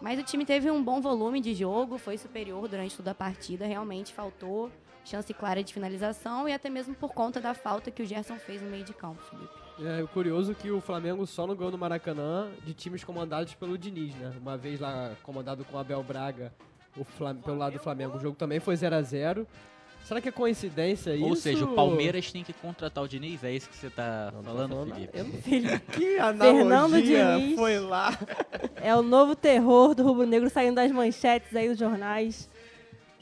Mas 0.01 0.19
o 0.19 0.23
time 0.23 0.45
teve 0.45 0.71
um 0.71 0.83
bom 0.83 1.01
volume 1.01 1.41
de 1.41 1.55
jogo, 1.55 1.97
foi 1.97 2.19
superior 2.19 2.67
durante 2.67 2.97
toda 2.97 3.13
a 3.13 3.15
partida, 3.15 3.67
realmente 3.67 4.13
faltou 4.13 4.71
chance 5.05 5.33
clara 5.35 5.63
de 5.63 5.73
finalização 5.73 6.49
e 6.49 6.53
até 6.53 6.69
mesmo 6.69 6.95
por 6.95 7.13
conta 7.13 7.41
da 7.41 7.55
falta 7.55 7.91
que 7.91 8.03
o 8.03 8.07
Gerson 8.07 8.37
fez 8.37 8.63
no 8.63 8.69
meio 8.69 8.85
de 8.85 8.93
campo, 8.93 9.23
Felipe. 9.23 9.62
É 9.81 10.05
curioso 10.13 10.55
que 10.55 10.71
o 10.71 10.81
Flamengo 10.81 11.27
só 11.27 11.47
não 11.47 11.55
ganhou 11.57 11.73
no 11.73 11.79
Maracanã 11.79 12.49
de 12.65 12.75
times 12.75 13.03
comandados 13.03 13.55
pelo 13.55 13.77
Diniz, 13.79 14.15
né? 14.15 14.33
Uma 14.41 14.57
vez 14.57 14.79
lá 14.79 15.13
comandado 15.23 15.65
com 15.65 15.77
o 15.77 15.81
Abel 15.81 16.03
Braga 16.03 16.53
o 16.97 17.05
Flam 17.05 17.37
pelo 17.37 17.57
lado 17.57 17.73
do 17.75 17.79
Flamengo. 17.79 18.17
O 18.17 18.21
jogo 18.21 18.37
também 18.37 18.61
foi 18.61 18.77
0 18.77 18.95
a 18.97 19.03
0 19.03 19.47
Será 20.05 20.21
que 20.21 20.29
é 20.29 20.33
coincidência 20.33 21.15
isso? 21.15 21.25
Ou 21.25 21.37
seja, 21.37 21.65
o 21.65 21.75
Palmeiras 21.77 22.31
tem 22.33 22.43
que 22.43 22.53
contratar 22.53 23.05
o 23.05 23.09
Diniz, 23.09 23.45
é 23.45 23.53
isso 23.53 23.69
que 23.69 23.77
você 23.77 23.89
tá 23.89 24.33
Não 24.35 24.43
falando, 24.43 24.71
falando 24.71 24.95
Felipe? 24.95 25.17
Eu 25.17 25.25
não- 25.25 25.33
Felipe. 25.43 25.81
Que 25.93 26.17
Fernando 26.17 26.61
analogia 26.61 27.37
Diniz. 27.39 27.55
foi 27.57 27.79
lá. 27.79 28.11
É 28.83 28.95
o 28.97 29.03
novo 29.03 29.37
terror 29.37 29.95
do 29.95 30.03
Rubro 30.03 30.27
Negro 30.27 30.51
saindo 30.51 30.75
das 30.75 30.91
manchetes 30.91 31.55
aí 31.55 31.69
dos 31.69 31.79
jornais. 31.79 32.51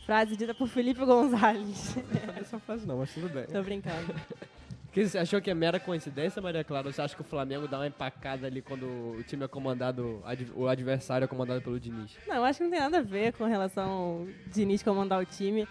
Frase 0.06 0.34
dita 0.34 0.54
por 0.54 0.66
Felipe 0.68 1.04
Gonzalez. 1.04 1.96
Não 2.26 2.34
essa 2.34 2.58
frase 2.58 2.86
não, 2.86 2.96
mas 2.96 3.12
tudo 3.12 3.28
bem. 3.28 3.44
Tô 3.44 3.62
brincando. 3.62 4.14
Que 4.92 5.06
você 5.06 5.18
achou 5.18 5.40
que 5.40 5.48
é 5.48 5.54
mera 5.54 5.78
coincidência, 5.78 6.42
Maria 6.42 6.64
Clara? 6.64 6.90
Você 6.92 7.00
acha 7.00 7.14
que 7.14 7.20
o 7.20 7.24
Flamengo 7.24 7.68
dá 7.68 7.78
uma 7.78 7.86
empacada 7.86 8.48
ali 8.48 8.60
quando 8.60 8.86
o 8.86 9.22
time 9.22 9.44
é 9.44 9.48
comandado, 9.48 10.20
ad- 10.24 10.50
o 10.54 10.66
adversário 10.66 11.24
é 11.24 11.28
comandado 11.28 11.62
pelo 11.62 11.78
Diniz? 11.78 12.16
Não, 12.26 12.36
eu 12.36 12.44
acho 12.44 12.58
que 12.58 12.64
não 12.64 12.70
tem 12.72 12.80
nada 12.80 12.98
a 12.98 13.02
ver 13.02 13.32
com 13.34 13.44
relação 13.44 13.88
ao 13.90 14.26
Diniz 14.48 14.82
comandar 14.82 15.22
o 15.22 15.24
time. 15.24 15.66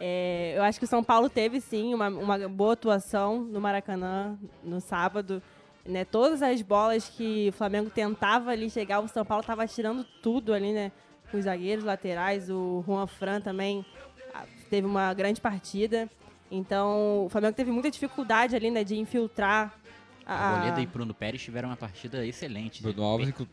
É, 0.00 0.54
eu 0.56 0.62
acho 0.64 0.80
que 0.80 0.84
o 0.84 0.88
São 0.88 1.04
Paulo 1.04 1.30
teve, 1.30 1.60
sim, 1.60 1.94
uma, 1.94 2.08
uma 2.08 2.48
boa 2.48 2.72
atuação 2.72 3.40
no 3.42 3.60
Maracanã 3.60 4.36
no 4.64 4.80
sábado. 4.80 5.40
Né, 5.86 6.04
todas 6.04 6.42
as 6.42 6.60
bolas 6.62 7.08
que 7.10 7.50
o 7.50 7.52
Flamengo 7.52 7.90
tentava 7.90 8.50
ali 8.50 8.68
chegar, 8.70 9.00
o 9.00 9.06
São 9.06 9.24
Paulo 9.24 9.42
estava 9.42 9.66
tirando 9.68 10.02
tudo 10.22 10.52
ali, 10.52 10.72
né? 10.72 10.90
Com 11.30 11.36
os 11.36 11.44
zagueiros 11.44 11.84
laterais, 11.84 12.48
o 12.50 12.82
Juan 12.86 13.06
Fran 13.06 13.40
também 13.40 13.84
teve 14.70 14.86
uma 14.86 15.12
grande 15.14 15.40
partida. 15.40 16.08
Então, 16.56 17.24
o 17.26 17.28
Flamengo 17.28 17.54
teve 17.54 17.70
muita 17.70 17.90
dificuldade 17.90 18.54
ali, 18.54 18.70
né, 18.70 18.84
de 18.84 18.96
infiltrar 18.96 19.74
a, 20.26 20.34
Arboleda 20.34 20.80
e 20.80 20.86
Bruno 20.86 21.12
Pérez 21.12 21.42
tiveram 21.42 21.68
uma 21.68 21.76
partida 21.76 22.24
excelente. 22.24 22.82
Bruno 22.82 23.02
Alves, 23.02 23.28
inclu- 23.28 23.46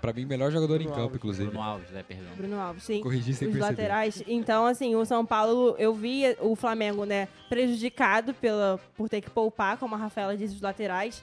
pra 0.00 0.12
mim, 0.12 0.24
melhor 0.24 0.50
jogador 0.50 0.74
Bruno 0.74 0.82
em 0.84 0.88
campo, 0.88 1.00
Alves. 1.02 1.16
inclusive. 1.16 1.48
Bruno 1.50 1.62
Alves, 1.62 1.94
é, 1.94 2.02
perdão. 2.02 2.34
Bruno 2.36 2.58
Alves, 2.60 2.82
sim. 2.82 3.00
Corrigi 3.00 3.34
sem 3.34 3.48
os 3.48 3.54
perceber. 3.54 3.82
laterais. 3.82 4.22
Então, 4.26 4.66
assim, 4.66 4.96
o 4.96 5.04
São 5.04 5.24
Paulo, 5.24 5.76
eu 5.78 5.94
vi 5.94 6.24
o 6.40 6.56
Flamengo, 6.56 7.04
né, 7.04 7.28
prejudicado 7.48 8.34
pela, 8.34 8.80
por 8.96 9.08
ter 9.08 9.20
que 9.20 9.30
poupar, 9.30 9.76
como 9.78 9.94
a 9.94 9.98
Rafaela 9.98 10.36
disse, 10.36 10.54
os 10.56 10.60
laterais. 10.60 11.22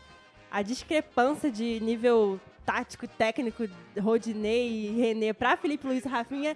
A 0.49 0.61
discrepância 0.61 1.51
de 1.51 1.80
nível 1.82 2.39
tático 2.65 3.03
e 3.05 3.07
técnico, 3.07 3.67
Rodinei 3.99 4.88
e 4.88 4.91
René 4.99 5.34
para 5.34 5.57
Felipe 5.57 5.86
Luiz 5.86 6.05
e 6.05 6.07
Rafinha 6.07 6.55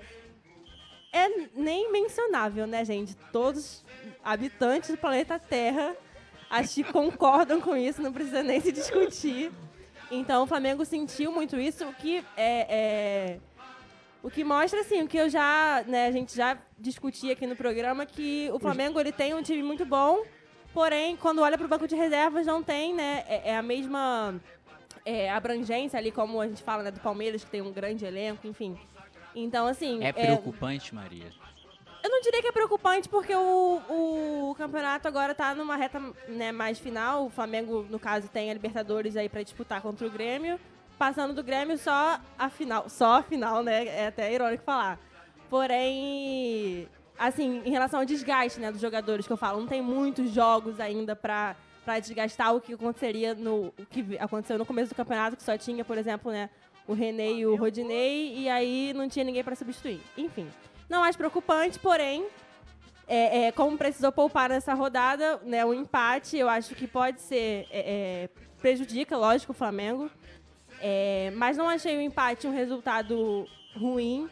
é 1.12 1.28
nem 1.56 1.92
mencionável, 1.92 2.66
né, 2.68 2.84
gente? 2.86 3.16
Todos 3.32 3.84
habitantes 4.24 4.90
do 4.92 4.98
planeta 4.98 5.40
Terra 5.40 5.96
acho 6.50 6.76
que 6.76 6.84
concordam 6.84 7.62
com 7.62 7.76
isso, 7.76 8.02
não 8.02 8.12
precisa 8.12 8.42
nem 8.44 8.60
se 8.60 8.72
discutir. 8.72 9.52
Então 10.12 10.44
o 10.44 10.48
Flamengo 10.48 10.84
sentiu 10.86 11.32
muito 11.32 11.60
isso, 11.60 11.86
o 11.88 11.94
que 11.94 12.24
é, 12.36 12.66
é- 12.70 13.40
o 14.24 14.30
que 14.30 14.44
mostra 14.44 14.82
assim, 14.82 15.02
o 15.04 15.08
que 15.08 15.18
eu 15.18 15.30
já, 15.30 15.84
né, 15.88 16.08
a 16.08 16.12
gente 16.12 16.36
já 16.36 16.58
discutia 16.78 17.34
aqui 17.34 17.46
no 17.46 17.56
programa 17.56 18.06
que 18.06 18.50
o 18.52 18.60
Flamengo 18.60 19.00
ele 19.00 19.12
tem 19.12 19.34
um 19.34 19.42
time 19.44 19.62
muito 19.62 19.86
bom, 19.86 20.24
porém 20.74 21.16
quando 21.16 21.42
olha 21.42 21.58
para 21.58 21.66
o 21.66 21.70
banco 21.70 21.88
de 21.88 21.96
reservas 21.96 22.46
não 22.46 22.62
tem, 22.64 22.94
né, 22.94 23.24
é, 23.28 23.52
é 23.52 23.56
a 23.58 23.62
mesma 23.62 24.36
é, 25.06 25.30
abrangência 25.32 25.98
ali 26.00 26.12
como 26.12 26.42
a 26.42 26.48
gente 26.48 26.64
fala, 26.64 26.84
né, 26.84 26.92
do 26.92 27.00
Palmeiras 27.00 27.44
que 27.44 27.50
tem 27.52 27.62
um 27.62 27.72
grande 27.72 28.04
elenco, 28.06 28.48
enfim. 28.48 28.78
Então 29.36 29.68
assim, 29.68 30.04
É 30.04 30.12
preocupante, 30.12 30.94
Maria. 30.94 31.32
eu 32.04 32.10
não 32.10 32.22
diria 32.22 32.42
que 32.42 32.48
é 32.48 32.52
preocupante, 32.52 33.08
porque 33.10 33.34
o, 33.36 33.82
o 34.50 34.56
campeonato 34.58 35.08
agora 35.08 35.36
tá 35.36 35.54
numa 35.56 35.76
reta 35.76 36.02
né, 36.28 36.52
mais 36.52 36.80
final. 36.80 37.26
O 37.26 37.30
Flamengo, 37.30 37.86
no 37.90 38.00
caso, 38.00 38.28
tem 38.30 38.50
a 38.50 38.54
Libertadores 38.54 39.16
aí 39.16 39.30
pra 39.30 39.44
disputar 39.44 39.82
contra 39.82 40.08
o 40.08 40.10
Grêmio. 40.10 40.60
Passando 40.98 41.34
do 41.34 41.44
Grêmio 41.44 41.78
só 41.78 42.20
a 42.38 42.50
final. 42.50 42.90
Só 42.90 43.18
a 43.20 43.24
final, 43.24 43.64
né? 43.64 43.86
É 43.86 44.08
até 44.08 44.34
irônico 44.34 44.64
falar. 44.64 45.00
Porém, 45.50 46.88
assim, 47.18 47.62
em 47.66 47.70
relação 47.70 48.00
ao 48.00 48.06
desgaste 48.06 48.60
né, 48.60 48.72
dos 48.72 48.82
jogadores 48.82 49.28
que 49.28 49.34
eu 49.34 49.38
falo, 49.38 49.60
não 49.60 49.68
tem 49.68 49.82
muitos 49.82 50.32
jogos 50.32 50.80
ainda 50.80 51.16
pra, 51.16 51.56
pra 51.86 52.00
desgastar 52.00 52.56
o 52.56 52.62
que 52.62 52.74
aconteceria 52.74 53.34
no. 53.36 53.68
O 53.78 53.86
que 53.90 54.18
aconteceu 54.20 54.58
no 54.58 54.66
começo 54.66 54.90
do 54.90 54.96
campeonato, 54.96 55.38
que 55.38 55.44
só 55.44 55.58
tinha, 55.58 55.86
por 55.86 55.98
exemplo, 55.98 56.32
né, 56.32 56.50
o 56.90 56.94
René 56.96 57.34
e 57.34 57.46
o 57.46 57.56
Rodinei, 57.56 58.36
e 58.36 58.50
aí 58.50 58.92
não 58.96 59.08
tinha 59.08 59.24
ninguém 59.24 59.44
pra 59.44 59.56
substituir. 59.56 60.02
Enfim. 60.18 60.50
Não 60.90 61.04
acho 61.04 61.20
preocupante, 61.20 61.78
porém, 61.78 62.26
é, 63.08 63.46
é, 63.46 63.52
como 63.52 63.78
precisou 63.78 64.12
poupar 64.12 64.50
nessa 64.50 64.74
rodada, 64.74 65.40
né, 65.44 65.64
o 65.64 65.72
empate, 65.72 66.36
eu 66.36 66.50
acho 66.50 66.74
que 66.74 66.88
pode 66.88 67.22
ser. 67.22 67.68
é, 67.70 68.26
é, 68.26 68.30
prejudica, 68.60 69.16
lógico, 69.16 69.52
o 69.52 69.56
Flamengo. 69.56 70.10
É, 70.82 71.32
mas 71.36 71.58
não 71.58 71.70
achei 71.70 71.96
o 71.96 72.02
empate 72.02 72.48
um 72.48 72.52
resultado 72.52 73.48
ruim. 73.76 74.28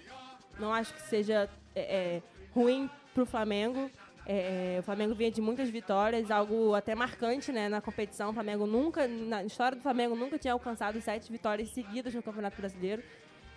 Não 0.59 0.73
acho 0.73 0.95
que 0.95 1.01
seja 1.03 1.47
é, 1.75 2.21
ruim 2.55 2.89
pro 3.13 3.23
Flamengo. 3.23 3.89
É, 4.29 4.75
o 4.79 4.83
Flamengo 4.83 5.15
vinha 5.15 5.31
de 5.31 5.39
muitas 5.39 5.69
vitórias, 5.69 6.29
algo 6.29 6.73
até 6.75 6.93
marcante 6.93 7.49
né, 7.49 7.69
na 7.69 7.79
competição. 7.79 8.31
O 8.31 8.33
Flamengo 8.33 8.67
nunca, 8.67 9.07
na 9.07 9.41
história 9.45 9.77
do 9.77 9.81
Flamengo, 9.81 10.15
nunca 10.17 10.37
tinha 10.37 10.51
alcançado 10.51 10.99
sete 10.99 11.31
vitórias 11.31 11.69
seguidas 11.69 12.13
no 12.13 12.21
Campeonato 12.21 12.57
Brasileiro. 12.57 13.01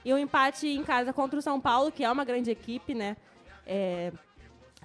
E 0.04 0.14
um 0.14 0.18
empate 0.18 0.68
em 0.68 0.84
casa 0.84 1.12
contra 1.12 1.36
o 1.38 1.42
São 1.42 1.60
Paulo, 1.60 1.90
que 1.90 2.04
é 2.04 2.10
uma 2.10 2.24
grande 2.24 2.52
equipe, 2.52 2.94
né? 2.94 3.16
É, 3.66 4.12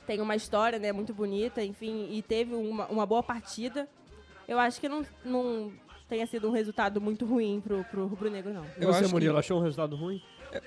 tem 0.07 0.19
uma 0.21 0.35
história 0.35 0.79
né, 0.79 0.91
muito 0.91 1.13
bonita, 1.13 1.63
enfim, 1.63 2.07
e 2.09 2.21
teve 2.23 2.55
uma, 2.55 2.87
uma 2.87 3.05
boa 3.05 3.21
partida. 3.21 3.87
Eu 4.47 4.57
acho 4.57 4.81
que 4.81 4.89
não, 4.89 5.05
não 5.23 5.71
tenha 6.09 6.25
sido 6.25 6.47
um 6.49 6.51
resultado 6.51 6.99
muito 6.99 7.27
ruim 7.27 7.61
pro, 7.61 7.83
pro 7.85 8.07
Rubro 8.07 8.29
Negro, 8.31 8.51
não. 8.53 8.65
E 8.65 8.81
Eu 8.81 8.87
você, 8.91 8.99
acho 9.01 9.07
que- 9.09 9.13
Murilo, 9.13 9.37
achou 9.37 9.59
um 9.59 9.61
resultado 9.63 9.95
ruim? 9.95 10.19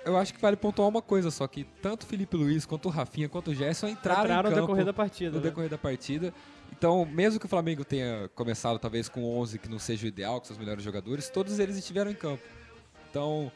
Eu 0.05 0.17
acho 0.17 0.35
que 0.35 0.41
vale 0.41 0.57
pontuar 0.57 0.89
uma 0.89 1.03
coisa 1.03 1.31
só, 1.31 1.47
que 1.47 1.65
tanto 1.83 2.03
o 2.03 2.07
Felipe 2.07 2.37
Luiz, 2.37 2.67
quanto 2.67 2.87
o 2.87 2.91
Rafinha, 2.91 3.29
quanto 3.29 3.51
o 3.51 3.55
Gerson 3.55 3.89
entraram, 3.89 4.25
Entraram 4.25 4.51
em 4.51 4.55
no 4.55 4.61
decorrer 4.61 4.85
da 4.85 4.93
partida. 4.93 5.31
no 5.31 5.37
né? 5.37 5.43
decorrer 5.43 5.71
da 5.71 5.79
partida. 5.79 6.35
Então, 6.73 7.05
mesmo 7.07 7.41
que 7.41 7.47
o 7.47 7.49
Flamengo 7.49 7.85
tenha 7.85 8.29
começado 8.35 8.79
talvez 8.79 9.09
com 9.09 9.25
11 9.39 9.59
que 9.59 9.69
não 9.69 9.79
seja 9.79 10.05
o 10.05 10.09
ideal, 10.09 10.41
com 10.41 10.47
seus 10.47 10.59
melhores 10.59 10.83
jogadores, 10.83 11.29
todos 11.31 11.59
eles 11.59 11.77
estiveram 11.77 12.11
em 12.11 12.15
campo. 12.15 12.43
Então, 13.11 13.51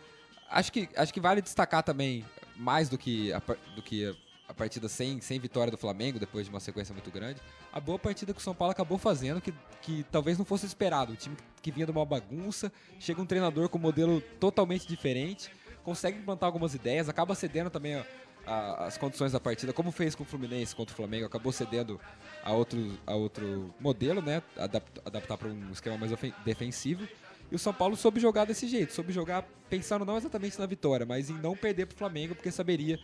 acho 0.51 0.73
que, 0.73 0.89
acho 0.97 1.13
que 1.13 1.21
vale 1.21 1.43
destacar 1.43 1.83
também, 1.83 2.25
mais 2.57 2.89
do 2.89 2.97
que 2.99 3.33
a, 3.33 3.43
do 3.75 3.83
que 3.83 4.07
a, 4.07 4.15
a 4.49 4.55
partida 4.55 4.89
sem, 4.89 5.21
sem 5.21 5.39
vitória 5.39 5.71
do 5.71 5.77
Flamengo, 5.79 6.19
depois 6.19 6.47
de 6.47 6.51
uma 6.51 6.61
sequência 6.61 6.93
muito 6.93 7.11
grande, 7.11 7.41
a 7.73 7.81
boa 7.81 7.99
partida 7.99 8.33
que 8.33 8.41
o 8.41 8.43
São 8.43 8.55
Paulo 8.55 8.73
acabou 8.73 8.99
fazendo, 8.99 9.41
que, 9.41 9.53
que 9.83 10.05
talvez 10.11 10.39
não 10.39 10.45
fosse 10.45 10.67
esperado. 10.67 11.13
O 11.13 11.17
time 11.17 11.37
que 11.61 11.71
vinha 11.71 11.87
de 11.87 11.93
uma 11.93 12.05
bagunça, 12.05 12.73
chega 12.99 13.21
um 13.21 13.27
treinador 13.27 13.69
com 13.69 13.79
um 13.79 13.81
modelo 13.81 14.21
totalmente 14.41 14.87
diferente, 14.87 15.51
consegue 15.83 16.19
implantar 16.19 16.47
algumas 16.47 16.75
ideias, 16.75 17.09
acaba 17.09 17.35
cedendo 17.35 17.71
também 17.71 17.95
a- 17.97 18.05
a- 18.47 18.87
as 18.87 18.97
condições 18.99 19.33
da 19.33 19.41
partida, 19.41 19.73
como 19.73 19.91
fez 19.93 20.15
com 20.15 20.23
o 20.23 20.27
Fluminense 20.27 20.75
contra 20.75 20.93
o 20.93 20.97
Flamengo, 20.97 21.27
acabou 21.27 21.53
cedendo 21.53 22.01
a 22.45 22.53
outro, 22.53 22.99
a 23.07 23.15
outro 23.15 23.73
modelo, 23.81 24.21
né? 24.23 24.43
Adap- 24.57 25.01
adaptar 25.05 25.37
para 25.37 25.49
um 25.49 25.71
esquema 25.73 25.97
mais 25.97 26.13
defensivo. 26.45 27.07
E 27.51 27.55
o 27.55 27.59
São 27.59 27.73
Paulo 27.75 27.97
soube 27.97 28.19
jogar 28.19 28.47
desse 28.47 28.67
jeito, 28.67 28.93
soube 28.93 29.13
jogar 29.13 29.45
pensando 29.69 30.05
não 30.05 30.17
exatamente 30.17 30.59
na 30.59 30.67
vitória, 30.67 31.05
mas 31.05 31.29
em 31.31 31.35
não 31.35 31.55
perder 31.57 31.87
pro 31.87 31.97
Flamengo, 31.97 32.35
porque 32.35 32.51
saberia 32.51 32.99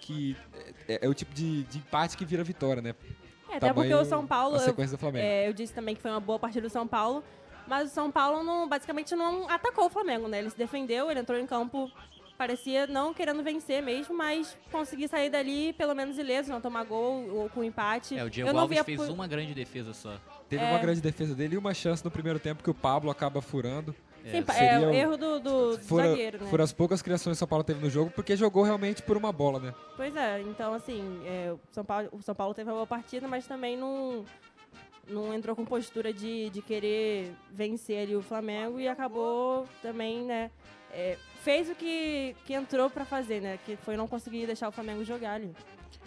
que 0.00 0.34
é, 0.88 1.04
é 1.04 1.08
o 1.08 1.12
tipo 1.14 1.34
de, 1.34 1.64
de 1.64 1.78
empate 1.78 2.16
que 2.16 2.24
vira 2.24 2.42
vitória, 2.42 2.80
né? 2.80 2.94
É, 3.50 3.56
até 3.56 3.72
porque 3.72 3.92
o 3.92 4.04
São 4.04 4.26
Paulo, 4.26 4.54
A 4.56 4.58
eu, 4.58 4.64
sequência 4.64 4.96
do 4.96 5.00
Flamengo. 5.00 5.24
é, 5.26 5.48
eu 5.48 5.52
disse 5.52 5.72
também 5.74 5.94
que 5.94 6.00
foi 6.00 6.10
uma 6.10 6.20
boa 6.20 6.38
partida 6.38 6.66
do 6.66 6.70
São 6.72 6.86
Paulo, 6.86 7.22
mas 7.66 7.90
o 7.90 7.94
São 7.94 8.10
Paulo 8.10 8.42
não, 8.42 8.66
basicamente 8.68 9.14
não 9.14 9.48
atacou 9.50 9.86
o 9.86 9.90
Flamengo, 9.90 10.26
né? 10.28 10.38
Ele 10.38 10.48
se 10.50 10.56
defendeu, 10.56 11.10
ele 11.10 11.20
entrou 11.20 11.38
em 11.38 11.46
campo, 11.46 11.90
parecia 12.40 12.86
não 12.86 13.12
querendo 13.12 13.42
vencer 13.42 13.82
mesmo, 13.82 14.16
mas 14.16 14.56
conseguir 14.72 15.08
sair 15.08 15.28
dali 15.28 15.74
pelo 15.74 15.94
menos 15.94 16.16
ileso, 16.16 16.50
não 16.50 16.58
tomar 16.58 16.84
gol 16.84 17.28
ou 17.28 17.50
com 17.50 17.62
empate. 17.62 18.16
É, 18.16 18.24
o 18.24 18.30
Diego 18.30 18.48
eu 18.48 18.54
não 18.54 18.60
Alves 18.62 18.76
via 18.76 18.82
fez 18.82 19.10
uma 19.10 19.26
grande 19.26 19.52
defesa 19.52 19.92
só. 19.92 20.18
Teve 20.48 20.64
é. 20.64 20.70
uma 20.70 20.78
grande 20.78 21.02
defesa 21.02 21.34
dele 21.34 21.56
e 21.56 21.58
uma 21.58 21.74
chance 21.74 22.02
no 22.02 22.10
primeiro 22.10 22.38
tempo 22.38 22.62
que 22.62 22.70
o 22.70 22.74
Pablo 22.74 23.10
acaba 23.10 23.42
furando. 23.42 23.94
Sim, 24.22 24.38
é, 24.48 24.52
seria 24.52 24.88
o 24.88 24.90
erro 24.90 25.16
do, 25.18 25.38
do- 25.38 25.76
do 25.76 25.82
zagueiro, 25.82 26.40
né? 26.40 26.46
foram 26.48 26.64
as 26.64 26.72
poucas 26.72 27.02
criações 27.02 27.36
que 27.36 27.38
o 27.38 27.40
São 27.40 27.48
Paulo 27.48 27.62
teve 27.62 27.80
no 27.80 27.90
jogo, 27.90 28.10
porque 28.10 28.34
jogou 28.36 28.62
realmente 28.62 29.02
por 29.02 29.18
uma 29.18 29.32
bola, 29.32 29.60
né? 29.60 29.74
Pois 29.94 30.16
é, 30.16 30.40
então 30.40 30.72
assim, 30.72 31.20
é, 31.26 31.52
o, 31.52 31.60
São 31.72 31.84
Paulo, 31.84 32.08
o 32.10 32.22
São 32.22 32.34
Paulo 32.34 32.54
teve 32.54 32.70
uma 32.70 32.76
boa 32.76 32.86
partida, 32.86 33.28
mas 33.28 33.46
também 33.46 33.76
não, 33.76 34.24
não 35.06 35.34
entrou 35.34 35.54
com 35.54 35.66
postura 35.66 36.10
de, 36.10 36.48
de 36.48 36.62
querer 36.62 37.34
vencer 37.50 38.02
ali 38.02 38.16
o 38.16 38.22
Flamengo 38.22 38.80
e 38.80 38.88
acabou 38.88 39.66
também, 39.82 40.22
né? 40.22 40.50
é, 40.92 41.16
fez 41.42 41.68
o 41.68 41.74
que, 41.74 42.34
que 42.44 42.52
entrou 42.54 42.88
pra 42.90 43.04
fazer, 43.04 43.40
né? 43.40 43.58
Que 43.64 43.76
foi 43.76 43.96
não 43.96 44.06
conseguir 44.08 44.46
deixar 44.46 44.68
o 44.68 44.72
Flamengo 44.72 45.04
jogar 45.04 45.34
ali. 45.34 45.54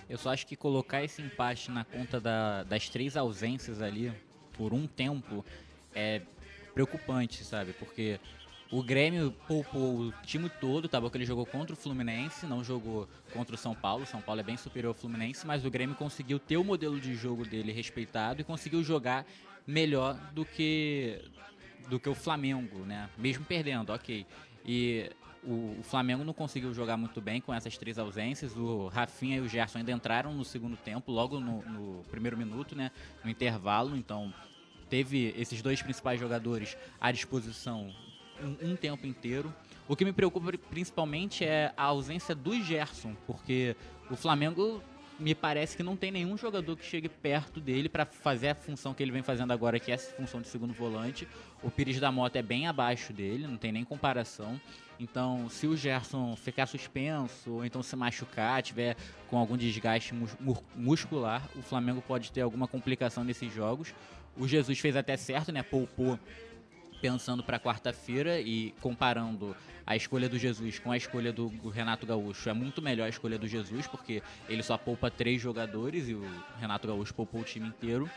Eu 0.10 0.18
só 0.18 0.32
acho 0.32 0.46
que 0.46 0.56
colocar 0.56 1.04
esse 1.04 1.22
empate 1.22 1.72
na 1.72 1.84
conta 1.84 2.20
da- 2.20 2.64
das 2.64 2.90
três 2.90 3.16
ausências 3.18 3.82
ali 3.82 4.12
por 4.54 4.74
um 4.74 4.86
tempo 4.86 5.44
é 5.96 6.22
preocupante, 6.74 7.44
sabe? 7.44 7.74
Porque 7.74 8.20
o 8.72 8.84
Grêmio 8.84 9.32
poupou 9.48 10.00
o 10.00 10.12
time 10.24 10.50
todo, 10.50 10.88
tá 10.90 11.00
bom 11.00 11.10
que 11.10 11.18
ele 11.18 11.26
jogou 11.26 11.46
contra 11.46 11.74
o 11.74 11.78
Fluminense, 11.78 12.46
não 12.46 12.64
jogou 12.64 13.08
contra 13.32 13.56
o 13.56 13.58
São 13.58 13.74
Paulo. 13.76 14.06
São 14.06 14.22
Paulo 14.22 14.42
é 14.42 14.44
bem 14.44 14.58
superior 14.58 14.90
ao 14.90 14.94
Fluminense, 14.96 15.46
mas 15.48 15.64
o 15.66 15.70
Grêmio 15.72 15.96
conseguiu 15.96 16.40
ter 16.40 16.58
o 16.58 16.64
modelo 16.64 17.00
de 17.00 17.14
jogo 17.16 17.46
dele 17.46 17.72
respeitado 17.72 18.42
e 18.42 18.44
conseguiu 18.44 18.84
jogar 18.84 19.26
melhor 19.66 20.16
do 20.34 20.44
que 20.46 21.22
do 21.90 22.00
que 22.00 22.08
o 22.10 22.16
Flamengo, 22.16 22.80
né? 22.86 23.10
Mesmo 23.18 23.44
perdendo, 23.46 23.92
ok. 23.92 24.26
E 24.66 25.10
o, 25.46 25.78
o 25.80 25.84
Flamengo 25.84 26.24
não 26.24 26.34
conseguiu 26.34 26.74
jogar 26.74 26.98
muito 26.98 27.22
bem 27.22 27.42
com 27.42 27.54
essas 27.54 27.78
três 27.78 27.98
ausências. 27.98 28.56
O 28.56 28.88
Rafinha 28.88 29.38
e 29.38 29.42
o 29.42 29.48
Gerson 29.48 29.80
ainda 29.80 29.92
entraram 29.92 30.34
no 30.34 30.46
segundo 30.46 30.78
tempo, 30.78 31.12
logo 31.12 31.40
no, 31.40 31.62
no 31.64 32.04
primeiro 32.06 32.38
minuto, 32.38 32.76
né? 32.76 32.92
No 33.24 33.30
intervalo. 33.30 33.96
Então, 33.96 34.34
teve 34.90 35.34
esses 35.38 35.62
dois 35.62 35.82
principais 35.82 36.20
jogadores 36.20 36.78
à 37.00 37.12
disposição 37.12 37.94
um, 38.42 38.72
um 38.72 38.76
tempo 38.76 39.06
inteiro. 39.06 39.54
O 39.88 39.96
que 39.96 40.06
me 40.06 40.14
preocupa 40.14 40.58
principalmente 40.70 41.44
é 41.44 41.74
a 41.76 41.84
ausência 41.84 42.34
do 42.34 42.60
Gerson, 42.62 43.16
porque 43.28 43.76
o 44.10 44.16
Flamengo 44.16 44.82
me 45.20 45.36
parece 45.36 45.78
que 45.78 45.84
não 45.84 45.96
tem 45.96 46.12
nenhum 46.12 46.38
jogador 46.38 46.76
que 46.76 46.86
chegue 46.86 47.08
perto 47.08 47.60
dele 47.60 47.88
para 47.88 48.06
fazer 48.06 48.50
a 48.50 48.56
função 48.56 48.94
que 48.94 49.04
ele 49.04 49.12
vem 49.12 49.22
fazendo 49.22 49.52
agora, 49.52 49.80
que 49.80 49.92
é 49.92 49.94
essa 49.96 50.14
função 50.16 50.42
de 50.42 50.48
segundo 50.48 50.74
volante. 50.74 51.28
O 51.62 51.70
Pires 51.70 52.00
da 52.00 52.12
Mota 52.12 52.40
é 52.40 52.42
bem 52.42 52.68
abaixo 52.68 53.14
dele, 53.14 53.48
não 53.48 53.58
tem 53.58 53.72
nem 53.72 53.84
comparação. 53.84 54.60
Então, 55.04 55.50
se 55.50 55.68
o 55.68 55.76
Gerson 55.76 56.34
ficar 56.38 56.66
suspenso 56.66 57.52
ou 57.52 57.66
então 57.66 57.84
se 57.84 57.94
machucar, 57.94 58.64
tiver 58.64 58.96
com 59.30 59.38
algum 59.38 59.58
desgaste 59.58 60.14
mus- 60.14 60.36
mu- 60.40 60.64
muscular, 60.74 61.48
o 61.58 61.62
Flamengo 61.62 62.02
pode 62.02 62.32
ter 62.32 62.40
alguma 62.40 62.70
complicação 62.70 63.22
nesses 63.24 63.54
jogos. 63.54 63.94
O 64.38 64.48
Jesus 64.48 64.80
fez 64.80 64.96
até 64.96 65.18
certo, 65.18 65.52
né? 65.52 65.62
Poupou 65.62 66.18
pensando 67.02 67.44
para 67.44 67.60
quarta-feira 67.60 68.40
e 68.40 68.74
comparando 68.80 69.54
a 69.86 69.94
escolha 69.94 70.30
do 70.30 70.40
Jesus 70.40 70.80
com 70.80 70.90
a 70.90 70.96
escolha 70.96 71.34
do 71.34 71.50
Renato 71.68 72.06
Gaúcho, 72.08 72.48
é 72.48 72.54
muito 72.54 72.82
melhor 72.82 73.04
a 73.04 73.10
escolha 73.10 73.38
do 73.38 73.46
Jesus, 73.46 73.86
porque 73.86 74.24
ele 74.48 74.64
só 74.64 74.78
poupa 74.78 75.12
três 75.12 75.42
jogadores 75.42 76.08
e 76.08 76.14
o 76.14 76.26
Renato 76.58 76.88
Gaúcho 76.88 77.14
poupou 77.14 77.42
o 77.42 77.44
time 77.44 77.68
inteiro. 77.68 78.10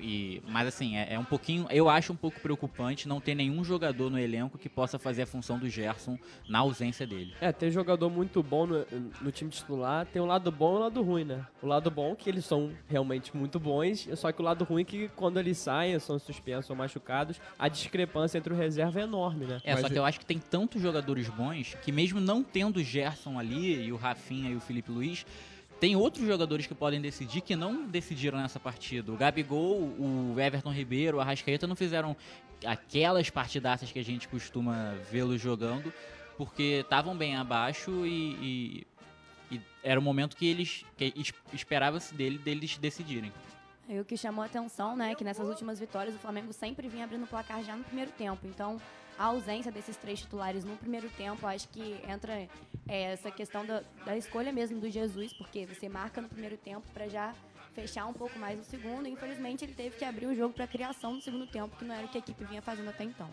E, 0.00 0.42
mas 0.48 0.66
assim, 0.66 0.96
é, 0.96 1.14
é 1.14 1.18
um 1.18 1.24
pouquinho. 1.24 1.66
Eu 1.70 1.88
acho 1.88 2.12
um 2.12 2.16
pouco 2.16 2.40
preocupante 2.40 3.08
não 3.08 3.20
ter 3.20 3.34
nenhum 3.34 3.62
jogador 3.64 4.10
no 4.10 4.18
elenco 4.18 4.58
que 4.58 4.68
possa 4.68 4.98
fazer 4.98 5.22
a 5.22 5.26
função 5.26 5.58
do 5.58 5.68
Gerson 5.68 6.18
na 6.48 6.60
ausência 6.60 7.06
dele. 7.06 7.34
É, 7.40 7.52
tem 7.52 7.70
jogador 7.70 8.10
muito 8.10 8.42
bom 8.42 8.66
no, 8.66 8.86
no 9.20 9.30
time 9.30 9.50
titular, 9.50 10.06
tem 10.06 10.20
o 10.20 10.26
lado 10.26 10.50
bom 10.50 10.74
e 10.74 10.76
o 10.76 10.80
lado 10.80 11.02
ruim, 11.02 11.24
né? 11.24 11.46
O 11.62 11.66
lado 11.66 11.90
bom 11.90 12.12
é 12.12 12.16
que 12.16 12.28
eles 12.28 12.44
são 12.44 12.72
realmente 12.88 13.36
muito 13.36 13.60
bons, 13.60 14.08
só 14.16 14.32
que 14.32 14.40
o 14.40 14.44
lado 14.44 14.64
ruim 14.64 14.82
é 14.82 14.84
que 14.84 15.08
quando 15.10 15.38
eles 15.38 15.58
saem, 15.58 15.98
são 15.98 16.18
suspensos 16.18 16.70
ou 16.70 16.76
machucados, 16.76 17.40
a 17.58 17.68
discrepância 17.68 18.38
entre 18.38 18.52
o 18.52 18.56
reserva 18.56 19.00
é 19.00 19.04
enorme, 19.04 19.46
né? 19.46 19.60
É, 19.64 19.72
Mas 19.72 19.82
só 19.82 19.88
que 19.88 19.98
eu 19.98 20.04
acho 20.04 20.18
que 20.18 20.26
tem 20.26 20.38
tantos 20.38 20.80
jogadores 20.82 21.28
bons 21.28 21.76
que 21.82 21.92
mesmo 21.92 22.20
não 22.20 22.42
tendo 22.42 22.78
o 22.78 22.82
Gerson 22.82 23.38
ali, 23.38 23.84
e 23.84 23.92
o 23.92 23.96
Rafinha 23.96 24.50
e 24.50 24.56
o 24.56 24.60
Felipe 24.60 24.90
Luiz, 24.90 25.24
tem 25.82 25.96
outros 25.96 26.24
jogadores 26.24 26.64
que 26.64 26.76
podem 26.76 27.00
decidir 27.00 27.40
que 27.40 27.56
não 27.56 27.84
decidiram 27.88 28.38
nessa 28.38 28.60
partida. 28.60 29.10
O 29.10 29.16
Gabigol, 29.16 29.80
o 29.98 30.36
Everton 30.38 30.70
Ribeiro, 30.72 31.16
o 31.16 31.20
Arrascaeta 31.20 31.66
não 31.66 31.74
fizeram 31.74 32.16
aquelas 32.64 33.28
partidaças 33.30 33.90
que 33.90 33.98
a 33.98 34.04
gente 34.04 34.28
costuma 34.28 34.94
vê-los 35.10 35.40
jogando, 35.40 35.92
porque 36.38 36.82
estavam 36.84 37.16
bem 37.16 37.34
abaixo 37.34 38.06
e, 38.06 38.86
e- 39.50 39.56
e 39.56 39.60
era 39.82 39.98
o 39.98 40.02
momento 40.02 40.36
que 40.36 40.46
eles 40.46 40.84
que 40.96 41.12
es- 41.16 41.34
esperava-se 41.52 42.14
dele, 42.14 42.38
deles 42.38 42.78
decidirem. 42.78 43.32
E 43.88 43.98
o 43.98 44.04
que 44.04 44.16
chamou 44.16 44.44
a 44.44 44.46
atenção, 44.46 44.94
né, 44.96 45.16
que 45.16 45.24
nessas 45.24 45.48
últimas 45.48 45.80
vitórias 45.80 46.14
o 46.14 46.18
Flamengo 46.20 46.52
sempre 46.52 46.86
vinha 46.88 47.02
abrindo 47.02 47.24
o 47.24 47.26
placar 47.26 47.60
já 47.64 47.74
no 47.74 47.82
primeiro 47.82 48.12
tempo. 48.12 48.46
Então, 48.46 48.80
a 49.18 49.24
ausência 49.26 49.70
desses 49.70 49.96
três 49.96 50.20
titulares 50.20 50.64
no 50.64 50.76
primeiro 50.76 51.08
tempo, 51.10 51.46
acho 51.46 51.68
que 51.68 52.00
entra 52.08 52.32
é, 52.88 53.02
essa 53.12 53.30
questão 53.30 53.64
da, 53.64 53.82
da 54.04 54.16
escolha 54.16 54.52
mesmo 54.52 54.80
do 54.80 54.90
Jesus, 54.90 55.32
porque 55.32 55.66
você 55.66 55.88
marca 55.88 56.20
no 56.20 56.28
primeiro 56.28 56.56
tempo 56.56 56.86
para 56.92 57.08
já 57.08 57.34
fechar 57.74 58.06
um 58.06 58.12
pouco 58.12 58.38
mais 58.38 58.58
no 58.58 58.64
segundo. 58.64 59.06
E, 59.06 59.10
infelizmente, 59.12 59.64
ele 59.64 59.74
teve 59.74 59.96
que 59.96 60.04
abrir 60.04 60.26
o 60.26 60.34
jogo 60.34 60.52
para 60.54 60.66
criação 60.66 61.14
no 61.14 61.20
segundo 61.20 61.46
tempo, 61.46 61.76
que 61.76 61.84
não 61.84 61.94
era 61.94 62.06
o 62.06 62.08
que 62.08 62.18
a 62.18 62.20
equipe 62.20 62.44
vinha 62.44 62.60
fazendo 62.62 62.90
até 62.90 63.04
então. 63.04 63.30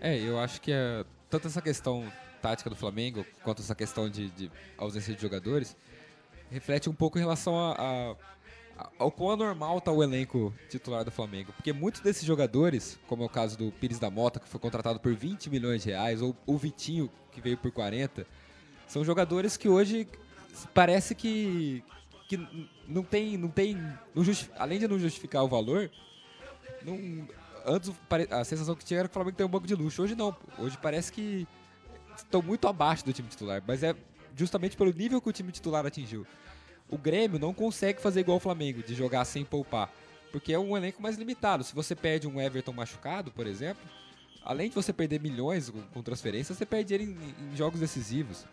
É, 0.00 0.16
eu 0.18 0.38
acho 0.38 0.60
que 0.60 0.72
é, 0.72 1.04
tanto 1.30 1.46
essa 1.48 1.60
questão 1.62 2.10
tática 2.42 2.68
do 2.68 2.76
Flamengo, 2.76 3.24
quanto 3.42 3.62
essa 3.62 3.74
questão 3.74 4.08
de, 4.08 4.28
de 4.30 4.50
ausência 4.76 5.14
de 5.14 5.20
jogadores, 5.20 5.76
reflete 6.50 6.88
um 6.90 6.94
pouco 6.94 7.16
em 7.18 7.20
relação 7.22 7.58
a- 7.58 7.72
a- 7.72 8.16
ao 8.98 9.10
quão 9.10 9.30
anormal 9.30 9.78
está 9.78 9.90
o 9.92 10.02
elenco 10.02 10.52
titular 10.68 11.04
do 11.04 11.10
Flamengo. 11.10 11.52
Porque 11.52 11.72
muitos 11.72 12.00
desses 12.00 12.24
jogadores, 12.24 12.98
como 13.06 13.22
é 13.22 13.26
o 13.26 13.28
caso 13.28 13.56
do 13.56 13.70
Pires 13.72 13.98
da 13.98 14.10
Mota, 14.10 14.40
que 14.40 14.48
foi 14.48 14.60
contratado 14.60 14.98
por 15.00 15.14
20 15.14 15.48
milhões 15.50 15.82
de 15.82 15.90
reais, 15.90 16.20
ou 16.20 16.34
o 16.46 16.56
Vitinho, 16.58 17.10
que 17.32 17.40
veio 17.40 17.56
por 17.56 17.70
40, 17.70 18.26
são 18.86 19.04
jogadores 19.04 19.56
que 19.56 19.68
hoje 19.68 20.08
parece 20.72 21.14
que, 21.14 21.82
que 22.28 22.36
não 22.86 23.02
tem, 23.02 23.36
não 23.36 23.48
tem 23.48 23.76
não 24.14 24.22
justi- 24.24 24.50
além 24.56 24.78
de 24.78 24.86
não 24.88 24.98
justificar 24.98 25.42
o 25.44 25.48
valor, 25.48 25.90
não, 26.84 27.26
antes 27.66 27.90
a 28.30 28.44
sensação 28.44 28.74
que 28.74 28.84
tinha 28.84 29.00
era 29.00 29.08
que 29.08 29.12
o 29.12 29.14
Flamengo 29.14 29.36
tem 29.36 29.46
um 29.46 29.48
banco 29.50 29.66
de 29.66 29.74
luxo. 29.74 30.02
Hoje 30.02 30.14
não. 30.14 30.36
Hoje 30.58 30.76
parece 30.82 31.10
que 31.12 31.46
estão 32.16 32.42
muito 32.42 32.68
abaixo 32.68 33.04
do 33.04 33.12
time 33.12 33.28
titular. 33.28 33.62
Mas 33.66 33.82
é 33.82 33.94
justamente 34.36 34.76
pelo 34.76 34.92
nível 34.92 35.20
que 35.20 35.28
o 35.28 35.32
time 35.32 35.50
titular 35.50 35.86
atingiu. 35.86 36.26
O 36.88 36.98
Grêmio 36.98 37.38
não 37.38 37.52
consegue 37.54 38.00
fazer 38.00 38.20
igual 38.20 38.36
o 38.36 38.40
Flamengo, 38.40 38.82
de 38.82 38.94
jogar 38.94 39.24
sem 39.24 39.44
poupar. 39.44 39.90
Porque 40.30 40.52
é 40.52 40.58
um 40.58 40.76
elenco 40.76 41.00
mais 41.02 41.16
limitado. 41.16 41.64
Se 41.64 41.74
você 41.74 41.94
perde 41.94 42.26
um 42.26 42.40
Everton 42.40 42.72
machucado, 42.72 43.30
por 43.30 43.46
exemplo, 43.46 43.82
além 44.44 44.68
de 44.68 44.74
você 44.74 44.92
perder 44.92 45.20
milhões 45.20 45.70
com, 45.92 46.02
transferência, 46.02 46.54
você 46.54 46.66
perde 46.66 46.92
ele 46.94 47.04
em, 47.04 47.52
em 47.52 47.56
jogos 47.56 47.80
decisivos. 47.80 48.44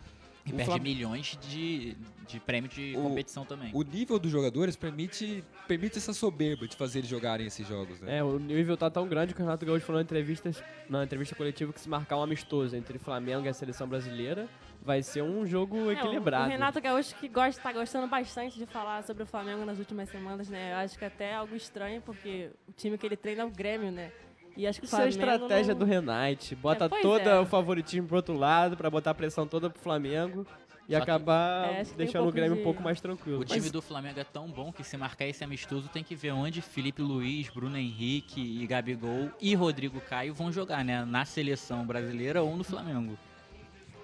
E 0.44 0.50
O 0.50 0.56
perde 0.56 0.72
Flam- 0.72 0.82
milhões 0.82 1.38
de, 1.48 1.96
de 2.26 2.40
prêmio 2.40 2.68
de 2.68 2.94
O- 2.96 3.02
competição 3.02 3.44
também. 3.44 3.70
O 3.74 3.82
nível 3.82 4.18
dos 4.18 4.30
jogadores 4.30 4.74
permite, 4.74 5.44
permite 5.68 5.98
essa 5.98 6.12
soberba 6.12 6.66
de 6.66 6.74
fazer 6.76 7.00
eles 7.00 7.10
jogarem 7.10 7.46
esses 7.46 7.66
jogos. 7.66 8.00
Né? 8.00 8.18
É, 8.18 8.24
o 8.24 8.38
nível 8.40 8.76
tá 8.76 8.90
tão 8.90 9.06
grande 9.06 9.34
que 9.34 9.40
o 9.40 9.44
Renato 9.44 9.64
Gaúcho 9.66 9.84
falou 9.86 10.00
em 10.00 10.04
entrevistas, 10.04 10.62
na 10.88 11.04
entrevista 11.04 11.34
coletiva 11.36 11.72
que 11.72 11.80
se 11.80 11.88
marcar 11.88 12.16
um 12.16 12.22
amistoso 12.22 12.74
entre 12.74 12.98
Flamengo 12.98 13.46
e 13.46 13.48
a 13.48 13.54
seleção 13.54 13.86
brasileira, 13.86 14.48
vai 14.84 15.02
ser 15.02 15.22
um 15.22 15.46
jogo 15.46 15.76
É, 15.78 15.80
o- 15.84 15.92
equilibrado. 15.92 16.46
O 16.46 16.50
Renato 16.50 16.80
Gaúcho 16.80 17.14
que 17.16 17.28
gosta, 17.28 17.60
tá 17.62 17.72
gostando 17.72 18.06
bastante 18.06 18.58
de 18.58 18.66
falar 18.66 19.02
sobre 19.04 19.22
o 19.22 19.26
Flamengo 19.26 19.64
nas 19.64 19.78
últimas 19.78 20.08
semanas, 20.08 20.48
né? 20.48 20.72
Eu 20.72 20.76
acho 20.78 20.98
que 20.98 21.04
até 21.04 21.30
é 21.30 21.34
algo 21.34 21.54
estranho, 21.54 22.00
porque 22.02 22.50
o 22.68 22.72
time 22.72 22.98
que 22.98 23.06
ele 23.06 23.16
treina 23.16 23.42
é 23.42 23.44
o 23.44 23.50
Grêmio, 23.50 23.90
né? 23.92 24.10
E 24.56 24.66
acho 24.66 24.80
que 24.80 24.84
o 24.84 24.88
Isso 24.88 24.96
é 24.96 25.04
a 25.04 25.08
estratégia 25.08 25.72
não- 25.72 25.78
do 25.78 25.84
Renate. 25.86 26.54
Bota 26.54 26.84
É, 26.84 26.88
todo 27.00 27.26
é. 27.26 27.38
o 27.40 27.46
favoritismo 27.46 28.06
pro 28.06 28.16
outro 28.16 28.36
lado, 28.36 28.76
pra 28.76 28.90
botar 28.90 29.12
a 29.12 29.14
pressão 29.14 29.46
toda 29.46 29.70
pro 29.70 29.80
Flamengo 29.80 30.46
e 30.86 30.92
Só 30.92 30.98
que- 30.98 31.10
acabar 31.10 31.68
É, 31.70 31.84
tem 31.84 31.94
um 31.94 31.96
deixando 31.96 32.28
o 32.28 32.32
Grêmio 32.32 32.56
de- 32.56 32.60
um 32.60 32.64
pouco 32.64 32.82
mais 32.82 33.00
tranquilo. 33.00 33.40
O 33.40 33.44
time 33.46 33.70
do 33.70 33.80
Flamengo 33.80 34.20
é 34.20 34.24
tão 34.24 34.48
bom 34.50 34.70
que 34.70 34.84
se 34.84 34.94
marcar 34.98 35.24
esse 35.26 35.42
amistoso 35.42 35.88
tem 35.88 36.04
que 36.04 36.14
ver 36.14 36.32
onde 36.32 36.60
Felipe 36.60 37.00
Luiz, 37.00 37.48
Bruno 37.48 37.78
Henrique 37.78 38.40
e 38.62 38.66
Gabigol 38.66 39.30
e 39.40 39.54
Rodrigo 39.54 40.00
Caio 40.02 40.34
vão 40.34 40.52
jogar, 40.52 40.84
né? 40.84 41.02
Na 41.06 41.24
seleção 41.24 41.86
brasileira 41.86 42.42
ou 42.42 42.54
no 42.54 42.64
Flamengo. 42.64 43.16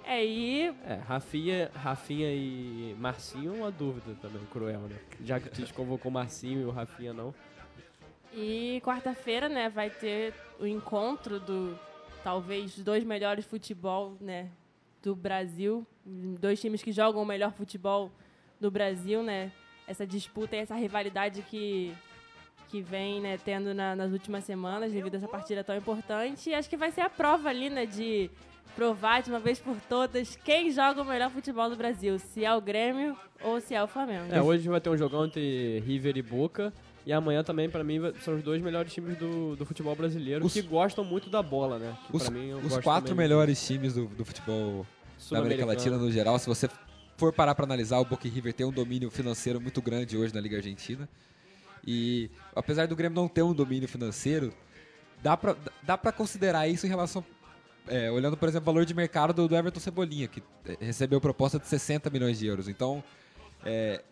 É, 0.08 0.24
e 0.24 0.68
É, 0.86 0.94
Rafinha, 1.06 1.70
Rafinha 1.74 2.32
e 2.32 2.96
Marcinho, 2.98 3.52
uma 3.52 3.70
dúvida 3.70 4.16
também, 4.22 4.42
cruel, 4.46 4.80
né? 4.80 4.96
Já 5.22 5.38
que 5.38 5.48
o 5.48 5.50
Tite 5.50 5.74
convocou 5.74 6.10
o 6.10 6.14
Marcinho 6.14 6.62
e 6.62 6.64
o 6.64 6.70
Rafinha 6.70 7.12
não. 7.12 7.34
E 8.32 8.80
quarta-feira, 8.82 9.50
né, 9.50 9.68
vai 9.68 9.90
ter 9.90 10.32
o 10.58 10.66
encontro 10.66 11.38
do 11.38 11.78
talvez 12.24 12.78
os 12.78 12.82
dois 12.82 13.04
melhores 13.04 13.44
futebol, 13.44 14.16
né, 14.18 14.48
do 15.02 15.14
Brasil, 15.14 15.86
dois 16.04 16.58
times 16.58 16.82
que 16.82 16.90
jogam 16.90 17.22
o 17.22 17.26
melhor 17.26 17.52
futebol 17.52 18.10
do 18.58 18.70
Brasil, 18.70 19.22
né? 19.22 19.52
Essa 19.86 20.06
disputa 20.06 20.56
e 20.56 20.60
essa 20.60 20.74
rivalidade 20.74 21.42
que 21.42 21.94
que 22.70 22.80
vem, 22.80 23.20
né, 23.20 23.38
tendo 23.44 23.72
na- 23.74 23.96
nas 23.96 24.12
últimas 24.12 24.44
semanas 24.44 24.92
devido 24.92 25.14
a 25.14 25.18
essa 25.18 25.28
partida 25.28 25.64
tão 25.64 25.76
importante. 25.76 26.50
E 26.50 26.54
acho 26.54 26.68
que 26.68 26.76
vai 26.76 26.90
ser 26.90 27.00
a 27.02 27.10
prova 27.10 27.48
ali, 27.48 27.68
né, 27.70 27.86
de 27.86 28.30
provar 28.76 29.22
de 29.22 29.30
uma 29.30 29.40
vez 29.40 29.58
por 29.58 29.76
todas 29.88 30.36
quem 30.44 30.70
joga 30.70 31.02
o 31.02 31.04
melhor 31.04 31.30
futebol 31.30 31.68
do 31.68 31.76
Brasil, 31.76 32.18
se 32.18 32.44
é 32.44 32.54
o 32.54 32.60
Grêmio 32.60 33.16
ou 33.42 33.60
se 33.60 33.74
é 33.74 33.82
o 33.82 33.88
Flamengo. 33.88 34.32
É, 34.32 34.40
hoje 34.40 34.68
vai 34.68 34.80
ter 34.80 34.90
um 34.90 34.96
jogão 34.96 35.24
entre 35.24 35.80
River 35.86 36.16
e 36.16 36.22
Boca. 36.22 36.72
E 37.06 37.12
amanhã 37.12 37.42
também, 37.42 37.70
pra 37.70 37.82
mim, 37.82 37.98
são 38.22 38.34
os 38.36 38.42
dois 38.42 38.60
melhores 38.60 38.92
times 38.92 39.16
do, 39.16 39.56
do 39.56 39.64
futebol 39.64 39.96
brasileiro 39.96 40.44
Os- 40.44 40.52
que 40.52 40.60
gostam 40.60 41.02
muito 41.02 41.30
da 41.30 41.42
bola, 41.42 41.78
né? 41.78 41.96
Que 42.06 42.14
Os, 42.16 42.22
pra 42.24 42.30
mim, 42.30 42.48
eu 42.50 42.58
os 42.58 42.64
gosto 42.64 42.82
quatro 42.82 43.08
também 43.08 43.24
melhores 43.26 43.66
times 43.66 43.94
do, 43.94 44.04
do 44.08 44.24
futebol 44.26 44.84
da 45.30 45.38
América. 45.38 45.64
Latina 45.64 45.96
no 45.96 46.10
geral, 46.10 46.38
se 46.38 46.46
você 46.46 46.68
for 47.16 47.32
parar 47.32 47.54
pra 47.54 47.64
analisar, 47.64 47.98
o 47.98 48.04
Boca 48.04 48.28
River 48.28 48.52
tem 48.52 48.66
um 48.66 48.70
domínio 48.70 49.10
financeiro 49.10 49.58
muito 49.58 49.80
grande 49.80 50.18
hoje 50.18 50.34
na 50.34 50.40
Liga 50.40 50.58
Argentina. 50.58 51.08
E 51.90 52.30
apesar 52.54 52.86
do 52.86 52.94
Grêmio 52.94 53.16
não 53.16 53.26
ter 53.26 53.40
um 53.40 53.54
domínio 53.54 53.88
financeiro, 53.88 54.52
dá 55.22 55.38
pra, 55.38 55.56
dá 55.82 55.96
pra 55.96 56.12
considerar 56.12 56.68
isso 56.68 56.84
em 56.84 56.88
relação. 56.90 57.24
é, 57.86 58.10
olhando, 58.10 58.36
por 58.36 58.46
exemplo, 58.46 58.64
o 58.64 58.74
valor 58.74 58.84
de 58.84 58.92
mercado 58.92 59.32
do, 59.32 59.48
do 59.48 59.56
Everton 59.56 59.80
Cebolinha, 59.80 60.28
que 60.28 60.42
é, 60.66 60.84
recebeu 60.84 61.18
proposta 61.18 61.58
de 61.58 61.66
60 61.66 62.10
milhões 62.10 62.38
de 62.38 62.46
euros. 62.46 62.68
Então, 62.68 63.02
é, 63.64 64.02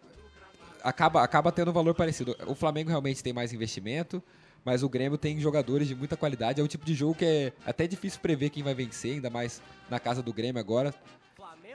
acaba, 0.83 1.22
acaba 1.22 1.53
tendo 1.53 1.70
um 1.70 1.74
valor 1.74 1.95
parecido. 1.95 2.35
O 2.47 2.55
Flamengo 2.55 2.89
realmente 2.89 3.22
tem 3.22 3.35
mais 3.35 3.53
investimento, 3.53 4.22
mas 4.64 4.83
o 4.83 4.89
Grêmio 4.89 5.18
tem 5.18 5.39
jogadores 5.39 5.87
de 5.87 5.95
muita 5.95 6.16
qualidade. 6.16 6.62
É 6.62 6.64
um 6.64 6.66
tipo 6.66 6.87
de 6.87 6.95
jogo 6.95 7.14
que 7.14 7.27
é 7.27 7.53
até 7.66 7.87
difícil 7.87 8.20
prever 8.20 8.49
quem 8.49 8.62
vai 8.62 8.72
vencer, 8.72 9.16
ainda 9.16 9.29
mais 9.29 9.61
na 9.91 10.01
casa 10.01 10.22
do 10.22 10.33
Grêmio 10.33 10.59
agora. 10.59 10.95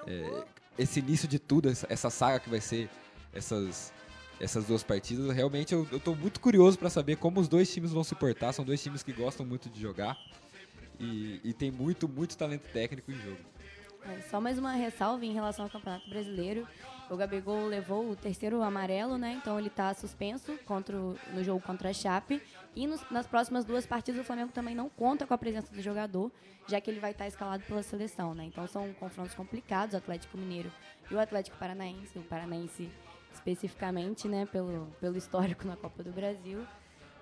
É, 0.08 0.44
esse 0.80 1.00
início 1.00 1.28
de 1.28 1.38
tudo, 1.38 1.70
essa, 1.70 1.86
essa 1.88 2.10
saga 2.10 2.40
que 2.40 2.50
vai 2.50 2.60
ser 2.60 2.90
essas, 3.32 3.94
essas 4.42 4.66
duas 4.66 4.84
partidas, 4.84 5.34
realmente 5.36 5.74
eu, 5.74 5.86
tô 6.00 6.16
muito 6.16 6.40
curioso 6.40 6.78
para 6.78 6.90
saber 6.90 7.18
como 7.18 7.40
os 7.40 7.48
dois 7.48 7.72
times 7.72 7.92
vão 7.92 8.04
se 8.04 8.16
portar. 8.16 8.52
São 8.54 8.66
dois 8.66 8.82
times 8.82 9.04
que 9.04 9.14
gostam 9.14 9.46
muito 9.46 9.70
de 9.70 9.80
jogar 9.80 10.18
e, 11.00 11.40
e 11.44 11.54
tem 11.54 11.70
muito, 11.72 12.08
muito 12.10 12.36
talento 12.36 12.64
técnico 12.74 13.12
em 13.12 13.16
jogo. 13.16 13.38
É, 14.04 14.20
Só 14.30 14.42
mais 14.42 14.58
uma 14.58 14.72
ressalva 14.72 15.24
em 15.26 15.32
relação 15.32 15.66
ao 15.66 15.72
Campeonato 15.72 16.10
Brasileiro. 16.10 16.68
O 17.08 17.16
Gabigol 17.16 17.68
levou 17.68 18.10
o 18.10 18.16
terceiro 18.16 18.64
amarelo, 18.64 19.18
né? 19.18 19.38
Então 19.40 19.60
ele 19.60 19.68
está 19.68 19.94
suspenso 19.94 20.58
contra 20.66 20.98
o- 20.98 21.16
no 21.34 21.44
jogo 21.44 21.60
contra 21.62 21.90
a 21.90 21.94
Chape. 21.94 22.42
E 22.76 22.88
nos- 22.88 23.06
nas 23.12 23.28
próximas 23.28 23.64
duas 23.66 23.86
partidas 23.86 24.22
o 24.22 24.24
Flamengo 24.24 24.52
também 24.54 24.74
não 24.74 24.90
conta 24.90 25.28
com 25.28 25.34
a 25.34 25.38
presença 25.38 25.72
do 25.72 25.82
jogador, 25.82 26.32
já 26.68 26.80
que 26.82 26.90
ele 26.90 27.00
vai 27.02 27.12
estar 27.12 27.28
escalado 27.28 27.64
pela 27.64 27.84
seleção, 27.84 28.34
né? 28.34 28.46
Então 28.46 28.66
são 28.66 28.92
confrontos 28.94 29.36
complicados, 29.36 29.94
o 29.94 29.98
Atlético 29.98 30.38
Mineiro 30.38 30.72
e 31.12 31.14
o 31.14 31.20
Atlético 31.20 31.58
Paranaense, 31.58 32.18
o 32.18 32.22
Paranaense 32.24 32.90
especificamente, 33.34 34.28
né? 34.28 34.46
Pelo, 34.52 34.88
pelo 35.00 35.18
histórico 35.18 35.68
na 35.68 35.76
Copa 35.76 36.04
do 36.04 36.12
Brasil. 36.12 36.60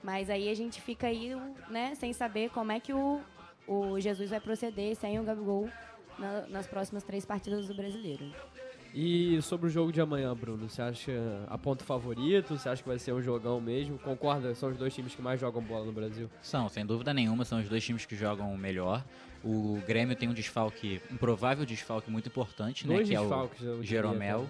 Mas 0.03 0.29
aí 0.29 0.49
a 0.49 0.53
gente 0.55 0.81
fica 0.81 1.07
aí, 1.07 1.35
né? 1.69 1.93
Sem 1.95 2.13
saber 2.13 2.49
como 2.51 2.71
é 2.71 2.79
que 2.79 2.93
o, 2.93 3.21
o 3.67 3.99
Jesus 3.99 4.29
vai 4.29 4.39
proceder 4.39 4.95
sem 4.95 5.19
o 5.19 5.23
Gabigol 5.23 5.69
na- 6.17 6.47
nas 6.47 6.67
próximas 6.67 7.03
três 7.03 7.25
partidas 7.25 7.67
do 7.67 7.73
brasileiro. 7.73 8.25
E 8.93 9.39
sobre 9.43 9.67
o 9.67 9.69
jogo 9.69 9.91
de 9.91 10.01
amanhã, 10.01 10.33
Bruno, 10.35 10.67
você 10.67 10.81
acha 10.81 11.11
a 11.47 11.57
ponto 11.59 11.83
favorito? 11.83 12.57
Você 12.57 12.67
acha 12.67 12.81
que 12.81 12.89
vai 12.89 12.97
ser 12.97 13.13
um 13.13 13.21
jogão 13.21 13.61
mesmo? 13.61 13.99
Concorda? 13.99 14.55
São 14.55 14.69
os 14.69 14.77
dois 14.77 14.95
times 14.95 15.13
que 15.13 15.21
mais 15.21 15.39
jogam 15.39 15.61
bola 15.61 15.85
no 15.85 15.91
Brasil? 15.91 16.27
São, 16.41 16.67
sem 16.69 16.83
dúvida 16.83 17.13
nenhuma, 17.13 17.45
são 17.45 17.59
os 17.59 17.69
dois 17.69 17.83
times 17.85 18.05
que 18.07 18.15
jogam 18.15 18.57
melhor. 18.57 19.05
O 19.43 19.79
Grêmio 19.85 20.15
tem 20.15 20.27
um 20.27 20.33
desfalque, 20.33 20.99
um 21.11 21.17
provável 21.17 21.65
desfalque 21.65 22.09
muito 22.09 22.29
importante, 22.29 22.87
né? 22.87 22.95
Dois 22.95 23.07
que 23.07 23.15
desfalques, 23.15 23.61
eu 23.63 23.73
é 23.73 23.75
o 23.75 23.81
diria, 23.81 23.87
Jeromel. 23.89 24.47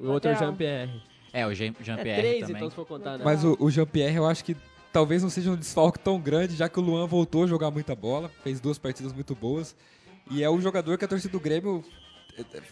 O 0.00 0.08
outro 0.08 0.30
é 0.30 0.34
o. 0.34 0.38
Jean-Pierre. 0.38 1.02
É, 1.32 1.46
o 1.46 1.54
Jean- 1.54 1.74
É 1.78 1.84
Jean-Pierre 1.84 2.20
três, 2.20 2.40
também. 2.40 2.56
então, 2.56 2.70
se 2.70 2.76
for 2.76 2.86
contar, 2.86 3.18
né? 3.18 3.24
Mas 3.24 3.44
o, 3.44 3.56
o 3.60 3.70
Jean-Pierre, 3.70 4.16
eu 4.16 4.26
acho 4.26 4.44
que 4.44 4.56
talvez 4.92 5.22
não 5.22 5.30
seja 5.30 5.50
um 5.50 5.56
desfalque 5.56 5.98
tão 5.98 6.18
grande, 6.20 6.56
já 6.56 6.68
que 6.68 6.78
o 6.80 6.82
Luan 6.82 7.06
voltou 7.06 7.44
a 7.44 7.46
jogar 7.46 7.70
muita 7.70 7.94
bola, 7.94 8.28
fez 8.42 8.58
duas 8.60 8.78
partidas 8.78 9.12
muito 9.12 9.34
boas. 9.34 9.76
E 10.30 10.42
é 10.42 10.50
um 10.50 10.60
jogador 10.60 10.96
que 10.98 11.04
a 11.04 11.08
torcida 11.08 11.30
do 11.32 11.38
Grêmio 11.40 11.84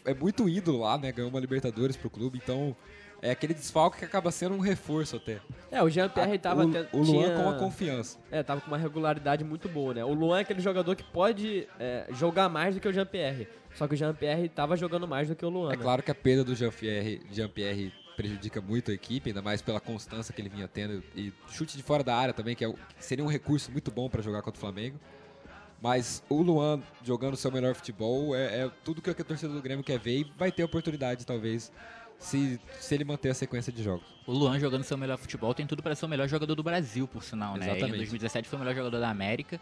é, 0.05 0.11
é 0.11 0.15
muito 0.15 0.49
ídolo 0.49 0.81
lá, 0.81 0.97
né? 0.99 1.13
Ganhou 1.13 1.31
uma 1.31 1.39
Libertadores 1.41 1.97
pro 1.97 2.09
clube, 2.11 2.41
então 2.43 2.75
é 3.21 3.31
aquele 3.31 3.53
desfalque 3.55 3.99
que 3.99 4.05
acaba 4.05 4.31
sendo 4.31 4.55
um 4.55 4.61
reforço 4.61 5.17
até. 5.17 5.39
É, 5.71 5.83
o 5.83 5.89
Jean-Pierre 5.89 6.39
tava... 6.39 6.65
o, 6.65 6.69
até- 6.71 6.89
o 6.93 6.99
Luan 6.99 7.05
tinha- 7.05 7.35
com 7.37 7.49
a 7.49 7.55
confiança. 7.55 8.19
É, 8.31 8.43
tava 8.43 8.61
com 8.61 8.69
uma 8.69 8.79
regularidade 8.79 9.43
muito 9.45 9.69
boa, 9.69 9.93
né? 9.95 10.05
O 10.05 10.13
Luan 10.15 10.39
é 10.39 10.43
aquele 10.43 10.61
jogador 10.61 10.95
que 10.97 11.03
pode 11.05 11.67
é, 11.79 12.07
jogar 12.13 12.49
mais 12.49 12.75
do 12.75 12.81
que 12.81 12.89
o 12.89 12.93
Jean-Pierre. 12.93 13.49
Só 13.75 13.87
que 13.87 13.95
o 13.95 13.97
Jean-Pierre 13.97 14.49
tava 14.49 14.77
jogando 14.77 15.07
mais 15.07 15.29
do 15.29 15.37
que 15.37 15.45
o 15.45 15.49
Luan, 15.49 15.73
É 15.73 15.77
né? 15.77 15.83
claro 15.83 16.03
que 16.03 16.11
a 16.11 16.15
perda 16.15 16.43
do 16.45 16.55
Jean-Pierre 16.55 17.21
Jean-Pierre 17.31 17.93
prejudica 18.17 18.61
muito 18.61 18.91
a 18.91 18.95
equipe, 18.95 19.31
ainda 19.31 19.41
mais 19.43 19.63
pela 19.63 19.79
constância 19.79 20.35
que 20.35 20.41
ele 20.41 20.49
vinha 20.49 20.67
tendo 20.67 21.05
e 21.15 21.33
chute 21.49 21.77
de 21.77 21.83
fora 21.85 22.03
da 22.03 22.17
área 22.17 22.35
também, 22.35 22.57
que, 22.57 22.65
é, 22.65 22.69
o- 22.69 22.73
que 22.75 23.05
seria 23.05 23.25
um 23.25 23.29
recurso 23.29 23.71
muito 23.71 23.91
bom 23.91 24.09
para 24.09 24.21
jogar 24.23 24.43
contra 24.43 24.59
o 24.59 24.61
Flamengo. 24.61 24.99
Mas 25.81 26.25
o 26.29 26.43
Luan 26.43 26.81
jogando 27.05 27.37
seu 27.37 27.53
melhor 27.53 27.73
futebol 27.75 28.35
é, 28.35 28.63
é 28.65 28.71
tudo 28.83 29.01
que 29.01 29.11
a 29.11 29.15
torcida 29.15 29.53
do 29.53 29.63
Grêmio 29.63 29.85
quer 29.85 29.99
ver 30.01 30.21
e 30.21 30.33
vai 30.37 30.51
ter 30.51 30.65
oportunidade, 30.65 31.25
talvez, 31.25 31.71
se, 32.19 32.61
se 32.81 32.95
ele 32.95 33.05
manter 33.05 33.31
a 33.31 33.35
sequência 33.35 33.73
de 33.73 33.83
jogos. 33.83 34.05
O 34.27 34.33
Luan 34.33 34.59
jogando 34.59 34.83
seu 34.83 34.99
melhor 34.99 35.17
futebol 35.17 35.55
tem 35.55 35.67
tudo 35.67 35.83
para 35.83 35.95
ser 35.95 36.05
o 36.05 36.09
melhor 36.09 36.29
jogador 36.29 36.55
do 36.55 36.63
Brasil, 36.63 37.07
por 37.09 37.23
sinal, 37.23 37.55
né? 37.55 37.61
Ele, 37.67 37.71
Exatamente. 37.71 37.95
em 37.95 37.99
2017 37.99 38.49
foi 38.49 38.57
o 38.57 38.61
melhor 38.61 38.75
jogador 38.75 38.99
da 39.01 39.09
América. 39.09 39.61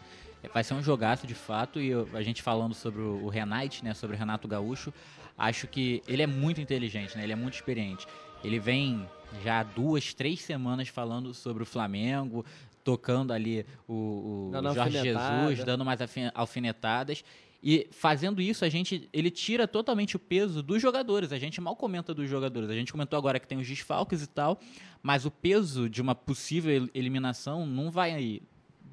Vai 0.53 0.63
ser 0.63 0.73
um 0.73 0.81
jogaço 0.83 1.25
de 1.27 1.35
fato 1.35 1.79
e 1.79 1.87
eu- 1.89 2.07
a 2.13 2.21
gente 2.21 2.41
falando 2.41 2.73
sobre 2.73 3.01
o 3.01 3.27
Renate, 3.29 3.83
né, 3.83 3.93
sobre 3.93 4.15
o 4.15 4.19
Renato 4.19 4.47
Gaúcho, 4.47 4.93
acho 5.37 5.67
que 5.67 6.01
ele 6.07 6.21
é 6.23 6.27
muito 6.27 6.59
inteligente, 6.59 7.15
né? 7.15 7.23
Ele 7.23 7.33
é 7.33 7.35
muito 7.35 7.53
experiente. 7.53 8.05
Ele 8.43 8.59
vem 8.59 9.07
já 9.43 9.59
há 9.59 9.63
duas, 9.63 10.13
três 10.13 10.41
semanas 10.41 10.87
falando 10.87 11.33
sobre 11.33 11.63
o 11.63 11.65
Flamengo, 11.65 12.45
tocando 12.83 13.33
ali 13.33 13.65
o, 13.87 14.49
o 14.53 14.73
Jorge. 14.73 15.01
Jesus, 15.01 15.63
dando 15.65 15.87
alfi- 15.89 16.31
alfinetadas. 16.33 17.23
E 17.61 17.87
fazendo 17.91 18.41
isso, 18.41 18.63
a 18.63 18.69
gente 18.69 19.09
ele 19.11 19.31
tira 19.31 19.67
totalmente 19.67 20.15
o 20.15 20.19
peso 20.19 20.61
dos 20.61 20.81
jogadores. 20.81 21.31
A 21.31 21.39
gente 21.39 21.59
mal 21.59 21.75
comenta 21.75 22.13
dos 22.13 22.29
jogadores. 22.29 22.69
A 22.69 22.73
gente 22.75 22.91
comentou 22.91 23.17
agora 23.17 23.39
que 23.39 23.47
tem 23.47 23.57
os 23.57 23.67
desfalques 23.67 24.21
e 24.21 24.27
tal, 24.27 24.59
mas 25.01 25.25
o 25.25 25.31
peso 25.31 25.89
de 25.89 26.01
uma 26.01 26.13
possível 26.13 26.71
el- 26.71 26.89
eliminação 26.93 27.65
não 27.65 27.89
vai 27.89 28.13
aí 28.13 28.41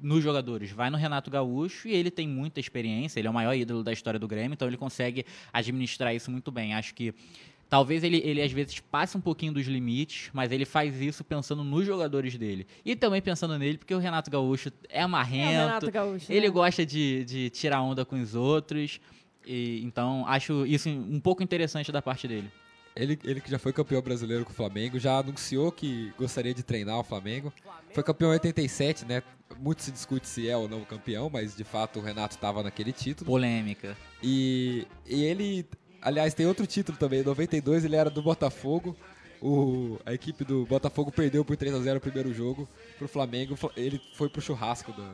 nos 0.01 0.21
jogadores, 0.21 0.71
vai 0.71 0.89
no 0.89 0.97
Renato 0.97 1.31
Gaúcho 1.31 1.87
e 1.87 1.93
ele 1.93 2.11
tem 2.11 2.27
muita 2.27 2.59
experiência, 2.59 3.17
ele 3.19 3.27
é 3.27 3.31
o 3.31 3.33
maior 3.33 3.55
ídolo 3.55 3.81
da 3.81 3.93
história 3.93 4.19
do 4.19 4.27
Grêmio, 4.27 4.53
então 4.53 4.67
ele 4.67 4.77
consegue 4.77 5.25
administrar 5.53 6.13
isso 6.13 6.29
muito 6.29 6.51
bem. 6.51 6.73
Acho 6.73 6.93
que 6.93 7.13
talvez 7.69 8.03
ele, 8.03 8.21
ele 8.23 8.41
às 8.41 8.51
vezes 8.51 8.79
passe 8.79 9.17
um 9.17 9.21
pouquinho 9.21 9.53
dos 9.53 9.65
limites, 9.67 10.29
mas 10.33 10.51
ele 10.51 10.65
faz 10.65 11.01
isso 11.01 11.23
pensando 11.23 11.63
nos 11.63 11.85
jogadores 11.85 12.37
dele. 12.37 12.67
E 12.83 12.95
também 12.95 13.21
pensando 13.21 13.57
nele, 13.57 13.77
porque 13.77 13.93
o 13.93 13.99
Renato 13.99 14.29
Gaúcho 14.29 14.71
é 14.89 15.01
É 15.01 15.05
o 15.05 15.09
marrento, 15.09 15.49
Renato 15.49 15.91
Gaúcho. 15.91 16.31
ele 16.31 16.47
né? 16.47 16.53
gosta 16.53 16.85
de, 16.85 17.25
de 17.25 17.49
tirar 17.49 17.81
onda 17.81 18.05
com 18.05 18.21
os 18.21 18.35
outros. 18.35 18.99
E, 19.45 19.81
então, 19.83 20.25
acho 20.27 20.65
isso 20.65 20.89
um 20.89 21.19
pouco 21.19 21.43
interessante 21.43 21.91
da 21.91 22.01
parte 22.01 22.27
dele. 22.27 22.49
Ele, 22.95 23.19
ele 23.25 23.41
que 23.41 23.51
já 23.51 23.59
foi 23.59 23.73
campeão 23.73 24.01
brasileiro 24.01 24.45
com 24.45 24.51
o 24.51 24.55
Flamengo, 24.55 24.97
já 24.97 25.17
anunciou 25.17 25.69
que 25.69 26.13
gostaria 26.17 26.53
de 26.53 26.63
treinar 26.63 26.97
o 26.97 27.03
Flamengo. 27.03 27.51
Foi 27.93 28.01
campeão 28.01 28.29
em 28.29 28.33
87, 28.33 29.05
né? 29.05 29.21
Muito 29.59 29.83
se 29.83 29.91
discute 29.91 30.27
se 30.27 30.49
é 30.49 30.55
ou 30.55 30.69
não 30.69 30.83
campeão, 30.85 31.29
mas 31.29 31.55
de 31.55 31.65
fato 31.65 31.99
o 31.99 32.01
Renato 32.01 32.35
estava 32.35 32.63
naquele 32.63 32.93
título. 32.93 33.29
Polêmica. 33.29 33.97
E, 34.23 34.87
e 35.05 35.23
ele, 35.23 35.65
aliás, 36.05 36.33
tem 36.33 36.45
outro 36.45 36.65
título 36.67 36.97
também. 36.97 37.21
Em 37.21 37.23
92 37.23 37.83
ele 37.83 37.95
era 37.95 38.09
do 38.09 38.21
Botafogo. 38.21 38.95
O, 39.41 39.99
a 40.05 40.13
equipe 40.13 40.45
do 40.45 40.65
Botafogo 40.65 41.11
perdeu 41.11 41.43
por 41.43 41.57
3 41.57 41.75
a 41.75 41.79
0 41.79 41.97
o 41.97 42.01
primeiro 42.01 42.33
jogo 42.33 42.67
pro 42.97 43.07
Flamengo. 43.07 43.57
Ele 43.75 43.99
foi 44.13 44.29
pro 44.29 44.41
churrasco 44.41 44.91
do, 44.93 45.05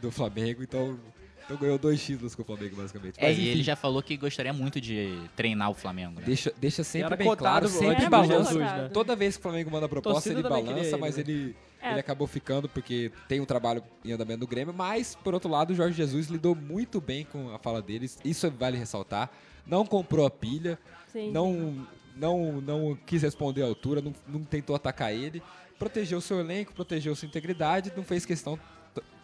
do 0.00 0.10
Flamengo, 0.12 0.62
então, 0.62 0.98
então 1.44 1.56
ganhou 1.56 1.76
dois 1.76 2.00
títulos 2.02 2.34
com 2.34 2.42
o 2.42 2.44
Flamengo, 2.44 2.76
basicamente. 2.76 3.16
É, 3.18 3.28
Mas, 3.28 3.38
e 3.38 3.48
ele 3.48 3.62
já 3.62 3.74
falou 3.74 4.02
que 4.02 4.16
gostaria 4.16 4.52
muito 4.52 4.80
de 4.80 5.18
treinar 5.34 5.70
o 5.70 5.74
Flamengo, 5.74 6.20
né? 6.20 6.22
deixa, 6.24 6.52
deixa 6.56 6.84
sempre 6.84 7.16
bem 7.16 7.26
cotado 7.26 7.68
claro, 7.68 7.68
sempre 7.68 8.04
do 8.04 8.10
balança. 8.10 8.52
Jesus, 8.52 8.58
né? 8.58 8.90
Toda 8.92 9.16
vez 9.16 9.36
que 9.36 9.40
o 9.40 9.42
Flamengo 9.42 9.70
manda 9.70 9.88
proposta, 9.88 10.20
Torcida 10.30 10.40
ele 10.40 10.48
balança, 10.48 10.96
mas 10.96 11.18
ele, 11.18 11.32
ele, 11.32 11.56
É. 11.82 11.90
ele 11.90 12.00
acabou 12.00 12.28
ficando 12.28 12.68
porque 12.68 13.10
tem 13.28 13.40
um 13.40 13.44
trabalho 13.44 13.82
em 14.04 14.12
andamento 14.12 14.40
no 14.40 14.46
Grêmio. 14.46 14.72
Mas, 14.72 15.16
por 15.16 15.34
outro 15.34 15.50
lado, 15.50 15.72
o 15.72 15.74
Jorge 15.74 15.96
Jesus 15.96 16.28
lidou 16.28 16.54
muito 16.54 17.00
bem 17.00 17.24
com 17.24 17.52
a 17.52 17.58
fala 17.58 17.82
deles. 17.82 18.18
Isso 18.24 18.50
vale 18.52 18.78
ressaltar. 18.78 19.30
Não 19.66 19.84
comprou 19.86 20.26
a 20.26 20.30
pilha, 20.30 20.78
Sim, 21.12 21.26
sim. 21.26 21.30
não, 21.32 21.86
não, 22.16 22.60
não 22.60 22.96
quis 23.06 23.22
responder 23.22 23.62
à 23.62 23.66
altura, 23.66 24.00
não, 24.00 24.12
não 24.26 24.42
tentou 24.44 24.74
atacar 24.76 25.12
ele. 25.12 25.42
Protegeu 25.78 26.20
seu 26.20 26.40
elenco, 26.40 26.72
protegeu 26.72 27.14
sua 27.14 27.26
integridade, 27.26 27.92
não 27.96 28.04
fez 28.04 28.24
questão, 28.24 28.58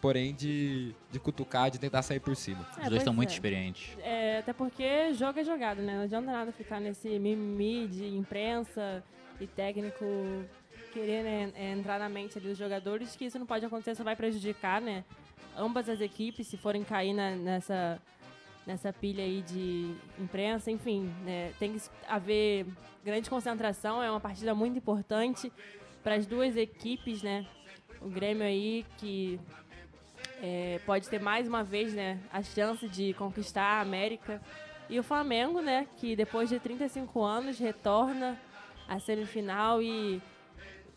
porém, 0.01 0.33
de, 0.33 0.93
de 1.11 1.19
cutucar, 1.19 1.69
de 1.71 1.79
tentar 1.79 2.01
sair 2.01 2.19
por 2.19 2.35
cima. 2.35 2.67
É, 2.77 2.83
Os 2.83 2.89
dois 2.89 3.03
são 3.03 3.13
muito 3.13 3.29
é. 3.29 3.33
experientes. 3.33 3.97
É, 4.01 4.39
até 4.39 4.51
porque 4.53 5.13
jogo 5.13 5.39
é 5.39 5.43
jogado, 5.43 5.81
né? 5.81 5.95
Não 5.95 6.03
adianta 6.03 6.31
nada 6.31 6.51
ficar 6.51 6.79
nesse 6.79 7.07
mimimi 7.19 7.87
de 7.87 8.07
imprensa 8.07 9.03
e 9.39 9.47
técnico 9.47 10.03
querer 10.91 11.23
né, 11.23 11.51
é, 11.55 11.71
entrar 11.71 11.99
na 11.99 12.09
mente 12.09 12.37
ali 12.37 12.47
dos 12.47 12.57
jogadores, 12.57 13.15
que 13.15 13.25
isso 13.25 13.37
não 13.37 13.45
pode 13.45 13.63
acontecer, 13.65 13.95
só 13.95 14.03
vai 14.03 14.15
prejudicar, 14.15 14.81
né? 14.81 15.03
Ambas 15.55 15.87
as 15.87 16.01
equipes, 16.01 16.47
se 16.47 16.57
forem 16.57 16.83
cair 16.83 17.13
na- 17.13 17.35
nessa, 17.35 18.01
nessa 18.69 18.93
pilha 18.93 19.23
aí 19.23 19.41
de 19.41 19.95
imprensa, 20.19 20.69
enfim, 20.69 21.11
né? 21.25 21.51
Tem 21.57 21.73
que 21.73 21.81
haver 22.07 22.67
grande 23.03 23.27
concentração, 23.27 24.01
é 24.03 24.11
uma 24.11 24.19
partida 24.19 24.53
muito 24.53 24.77
importante 24.77 25.51
para 26.03 26.13
as 26.13 26.27
duas 26.27 26.55
equipes, 26.55 27.23
né? 27.23 27.47
O 27.99 28.07
Grêmio 28.07 28.43
aí 28.43 28.85
que 28.99 29.39
é, 30.39 30.79
pode 30.85 31.09
ter 31.09 31.19
mais 31.19 31.47
uma 31.47 31.63
vez, 31.63 31.93
né, 31.95 32.19
a 32.31 32.43
chance 32.43 32.87
de 32.87 33.13
conquistar 33.15 33.63
a 33.63 33.81
América. 33.81 34.39
E 34.87 34.99
o 34.99 35.03
Flamengo, 35.03 35.61
né, 35.61 35.87
que 35.97 36.15
depois 36.15 36.47
de 36.47 36.59
35 36.59 37.23
anos 37.23 37.57
retorna 37.57 38.39
à 38.87 38.99
semifinal 38.99 39.81
e 39.81 40.21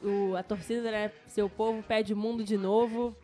o- 0.03 0.37
a 0.37 0.43
torcida, 0.43 0.91
né? 0.91 1.11
Seu 1.27 1.49
povo 1.49 1.83
pede 1.83 2.13
o 2.13 2.17
mundo 2.17 2.45
de 2.45 2.57
novo. 2.59 3.17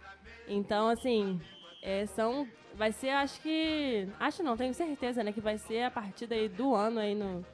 Então, 0.48 0.88
assim, 0.88 1.38
é, 1.82 2.06
são. 2.06 2.48
Vai 2.78 2.92
ser, 2.92 3.10
acho 3.10 3.40
que. 3.40 4.08
Acho 4.20 4.40
não, 4.44 4.56
tenho 4.56 4.72
certeza, 4.72 5.24
né? 5.24 5.32
Que 5.32 5.40
vai 5.40 5.58
ser 5.58 5.82
a 5.82 5.90
partida 5.90 6.36
aí 6.36 6.48
do 6.48 6.76
ano 6.76 7.00
aí 7.00 7.12
no. 7.12 7.44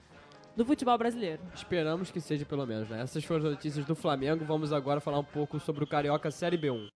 Do 0.55 0.67
futebol 0.67 0.97
brasileiro. 0.99 1.41
Esperamos 1.55 2.11
que 2.11 2.21
seja 2.21 2.45
pelo 2.45 2.67
menos, 2.67 2.89
né? 2.91 3.01
Essas 3.01 3.25
foram 3.25 3.47
as 3.47 3.51
notícias 3.53 3.87
do 3.87 3.97
Flamengo. 3.97 4.45
Vamos 4.45 4.71
agora 4.71 5.01
falar 5.01 5.19
um 5.19 5.25
pouco 5.25 5.59
sobre 5.59 5.83
o 5.83 5.87
Carioca 5.87 6.31
Série 6.31 6.59
B1. 6.59 6.89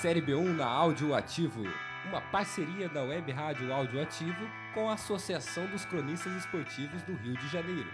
Série 0.00 0.22
B1 0.22 0.56
na 0.56 0.66
Áudio 0.66 1.12
Ativo, 1.12 1.64
uma 2.08 2.20
parceria 2.20 2.88
da 2.88 3.02
Web 3.02 3.32
Rádio 3.32 3.72
Áudio 3.72 4.00
Ativo 4.00 4.48
com 4.72 4.88
a 4.88 4.92
Associação 4.94 5.66
dos 5.66 5.84
Cronistas 5.84 6.32
Esportivos 6.36 7.02
do 7.02 7.14
Rio 7.14 7.36
de 7.36 7.48
Janeiro. 7.48 7.90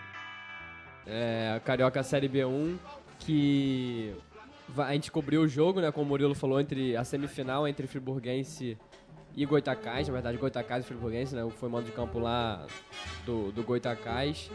É, 1.07 1.55
a 1.57 1.61
Carioca 1.61 2.03
Série 2.03 2.29
B1, 2.29 2.77
que 3.19 4.15
a 4.77 4.93
gente 4.93 5.11
cobriu 5.11 5.43
o 5.43 5.49
jogo, 5.49 5.81
né? 5.81 5.91
Como 5.91 6.07
o 6.07 6.09
Murilo 6.09 6.35
falou, 6.35 6.61
entre 6.61 6.97
a 6.97 7.05
semifinal 7.05 7.67
entre 7.67 7.87
Friburguense 7.87 8.79
e 9.35 9.47
Goitacás. 9.47 10.07
Na 10.09 10.13
verdade, 10.15 10.37
Goitacás 10.39 10.85
e 10.85 10.87
Friburguense, 10.87 11.35
né? 11.35 11.49
Foi 11.59 11.69
mando 11.69 11.87
de 11.87 11.93
campo 11.93 12.19
lá 12.19 12.67
do, 13.25 13.53
do 13.53 13.63
Goitacás. 13.63 14.51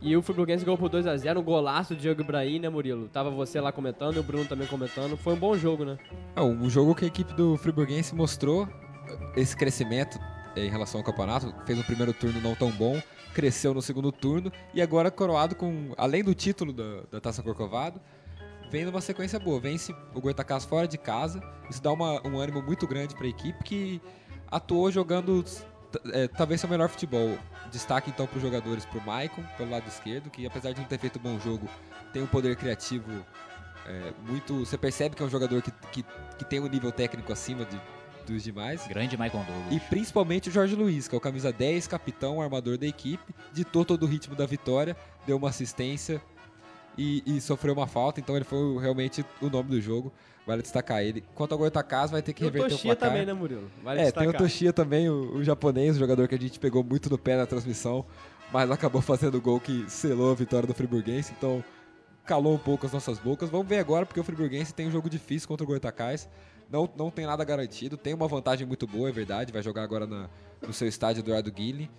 E 0.00 0.16
o 0.16 0.22
Friburguense 0.22 0.64
ganhou 0.64 0.78
por 0.78 0.90
2x0, 0.90 1.38
um 1.38 1.42
golaço 1.42 1.94
do 1.94 2.00
Diego 2.00 2.20
Ibrahim, 2.20 2.60
né, 2.60 2.68
Murilo? 2.68 3.08
Tava 3.08 3.30
você 3.30 3.60
lá 3.60 3.72
comentando 3.72 4.16
e 4.16 4.18
o 4.18 4.22
Bruno 4.22 4.44
também 4.44 4.66
comentando. 4.66 5.16
Foi 5.16 5.34
um 5.34 5.38
bom 5.38 5.56
jogo, 5.56 5.84
né? 5.84 5.98
É, 6.34 6.42
um 6.42 6.68
jogo 6.68 6.94
que 6.94 7.04
a 7.04 7.08
equipe 7.08 7.32
do 7.34 7.56
Friburguense 7.56 8.14
mostrou 8.14 8.68
esse 9.34 9.56
crescimento 9.56 10.18
em 10.54 10.70
relação 10.70 11.00
ao 11.00 11.04
campeonato. 11.04 11.52
Fez 11.64 11.78
um 11.78 11.82
primeiro 11.82 12.12
turno 12.12 12.40
não 12.40 12.54
tão 12.54 12.70
bom, 12.70 13.00
cresceu 13.34 13.74
no 13.74 13.82
segundo 13.82 14.12
turno 14.12 14.52
e 14.72 14.80
agora 14.80 15.10
coroado 15.10 15.54
com, 15.54 15.92
além 15.96 16.22
do 16.22 16.34
título 16.34 16.72
da, 16.72 17.02
da 17.10 17.20
Taça 17.20 17.42
Corcovado, 17.42 18.00
vem 18.70 18.84
numa 18.84 19.00
sequência 19.00 19.38
boa. 19.38 19.60
Vence 19.60 19.94
o 20.14 20.20
Goitacás 20.20 20.64
fora 20.64 20.86
de 20.86 20.98
casa. 20.98 21.42
Isso 21.70 21.82
dá 21.82 21.92
uma- 21.92 22.20
um 22.26 22.38
ânimo 22.38 22.62
muito 22.62 22.86
grande 22.86 23.14
para 23.14 23.26
a 23.26 23.28
equipe 23.28 23.62
que 23.64 24.00
atuou 24.50 24.90
jogando 24.90 25.44
é, 26.12 26.28
talvez 26.28 26.60
seu 26.60 26.68
melhor 26.68 26.88
futebol. 26.88 27.38
Destaque 27.70 28.10
então 28.10 28.26
para 28.26 28.36
os 28.36 28.42
jogadores, 28.42 28.84
para 28.84 28.98
o 28.98 29.02
Maicon, 29.06 29.42
pelo 29.56 29.70
lado 29.70 29.86
esquerdo, 29.88 30.28
que 30.30 30.46
apesar 30.46 30.72
de 30.72 30.80
não 30.80 30.86
ter 30.86 30.98
feito 30.98 31.18
bom 31.18 31.38
jogo, 31.40 31.66
tem 32.12 32.22
um 32.22 32.26
poder 32.26 32.54
criativo 32.56 33.10
é, 33.86 34.12
muito. 34.26 34.58
Você 34.64 34.76
percebe 34.76 35.14
que 35.16 35.22
é 35.22 35.26
um 35.26 35.30
jogador 35.30 35.62
que, 35.62 35.70
que, 35.92 36.04
que 36.38 36.44
tem 36.44 36.60
um 36.60 36.66
nível 36.68 36.92
técnico 36.92 37.32
acima 37.32 37.64
de, 37.64 37.80
dos 38.26 38.42
demais. 38.42 38.86
Grande 38.86 39.16
Michael 39.16 39.44
Douglas. 39.44 39.72
E 39.72 39.80
principalmente 39.80 40.48
o 40.48 40.52
Jorge 40.52 40.74
Luiz, 40.74 41.08
que 41.08 41.14
é 41.14 41.18
o 41.18 41.20
camisa 41.20 41.52
10, 41.52 41.86
capitão, 41.86 42.42
armador 42.42 42.76
da 42.76 42.86
equipe, 42.86 43.34
ditou 43.52 43.84
todo 43.84 44.02
o 44.02 44.06
ritmo 44.06 44.34
da 44.34 44.44
vitória, 44.44 44.96
deu 45.26 45.36
uma 45.36 45.48
assistência 45.48 46.20
e, 46.96 47.22
e 47.26 47.40
sofreu 47.40 47.74
uma 47.74 47.86
falta, 47.86 48.20
então 48.20 48.34
ele 48.36 48.44
foi 48.44 48.58
o- 48.58 48.78
realmente 48.78 49.24
o 49.40 49.48
nome 49.50 49.70
do 49.70 49.80
jogo. 49.80 50.12
Vale 50.46 50.62
destacar 50.62 51.02
ele. 51.02 51.24
Quanto 51.34 51.52
ao 51.52 51.58
Goitacás, 51.58 52.10
vai 52.12 52.22
ter 52.22 52.32
que 52.32 52.42
o 52.44 52.46
reverter 52.46 52.66
o 52.68 52.70
Toshia 52.76 52.94
placar. 52.94 53.08
também, 53.10 53.26
né, 53.26 53.32
Murilo? 53.32 53.68
Vale 53.82 54.00
é, 54.00 54.04
destacar. 54.04 54.28
tem 54.28 54.34
o 54.34 54.38
Toshia 54.38 54.72
também, 54.72 55.08
o, 55.10 55.34
o 55.38 55.42
japonês, 55.44 55.96
o 55.96 55.98
jogador 55.98 56.28
que 56.28 56.36
a 56.36 56.38
gente 56.38 56.60
pegou 56.60 56.84
muito 56.84 57.10
no 57.10 57.18
pé 57.18 57.36
na 57.36 57.46
transmissão, 57.46 58.04
mas 58.52 58.70
acabou 58.70 59.02
fazendo 59.02 59.36
o 59.38 59.40
gol 59.40 59.58
que 59.58 59.84
selou 59.88 60.30
a 60.30 60.34
vitória 60.36 60.66
do 60.68 60.72
Friburguense, 60.72 61.32
então 61.36 61.64
calou 62.24 62.54
um 62.54 62.58
pouco 62.58 62.86
as 62.86 62.92
nossas 62.92 63.18
bocas. 63.18 63.50
Vamos 63.50 63.66
ver 63.66 63.78
agora, 63.80 64.06
porque 64.06 64.20
o 64.20 64.24
Friburguense 64.24 64.72
tem 64.72 64.86
um 64.86 64.90
jogo 64.90 65.10
difícil 65.10 65.48
contra 65.48 65.64
o 65.64 65.66
Goitacás, 65.66 66.28
não, 66.70 66.88
não 66.96 67.10
tem 67.10 67.26
nada 67.26 67.42
garantido, 67.44 67.96
tem 67.96 68.14
uma 68.14 68.28
vantagem 68.28 68.64
muito 68.66 68.86
boa, 68.86 69.08
é 69.08 69.12
verdade, 69.12 69.52
vai 69.52 69.62
jogar 69.64 69.82
agora 69.82 70.06
na- 70.06 70.28
no 70.64 70.72
seu 70.72 70.86
estádio 70.86 71.22
Eduardo 71.22 71.50
Guilherme, 71.50 71.90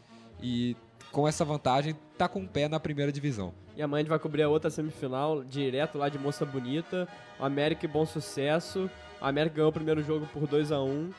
e 0.42 0.74
com 1.12 1.28
essa 1.28 1.44
vantagem 1.44 1.96
tá 2.18 2.30
com 2.30 2.42
o 2.44 2.48
pé 2.48 2.70
na 2.70 2.80
primeira 2.80 3.12
divisão. 3.12 3.54
E 3.78 3.82
amanhã 3.84 4.00
a 4.00 4.04
gente 4.04 4.10
vai 4.10 4.18
cobrir 4.18 4.42
a 4.42 4.50
outra 4.50 4.72
semifinal, 4.72 5.44
direto 5.44 6.00
lá 6.00 6.10
de 6.10 6.18
Moça 6.18 6.44
Bonita. 6.44 7.08
O 7.40 7.46
América 7.46 7.86
e 7.86 7.88
bom 7.88 8.08
sucesso. 8.08 8.90
O 9.22 9.26
América 9.26 9.58
ganhou 9.58 9.70
o 9.70 9.74
primeiro 9.74 10.02
jogo 10.02 10.26
por 10.34 10.48
2x1. 10.48 11.14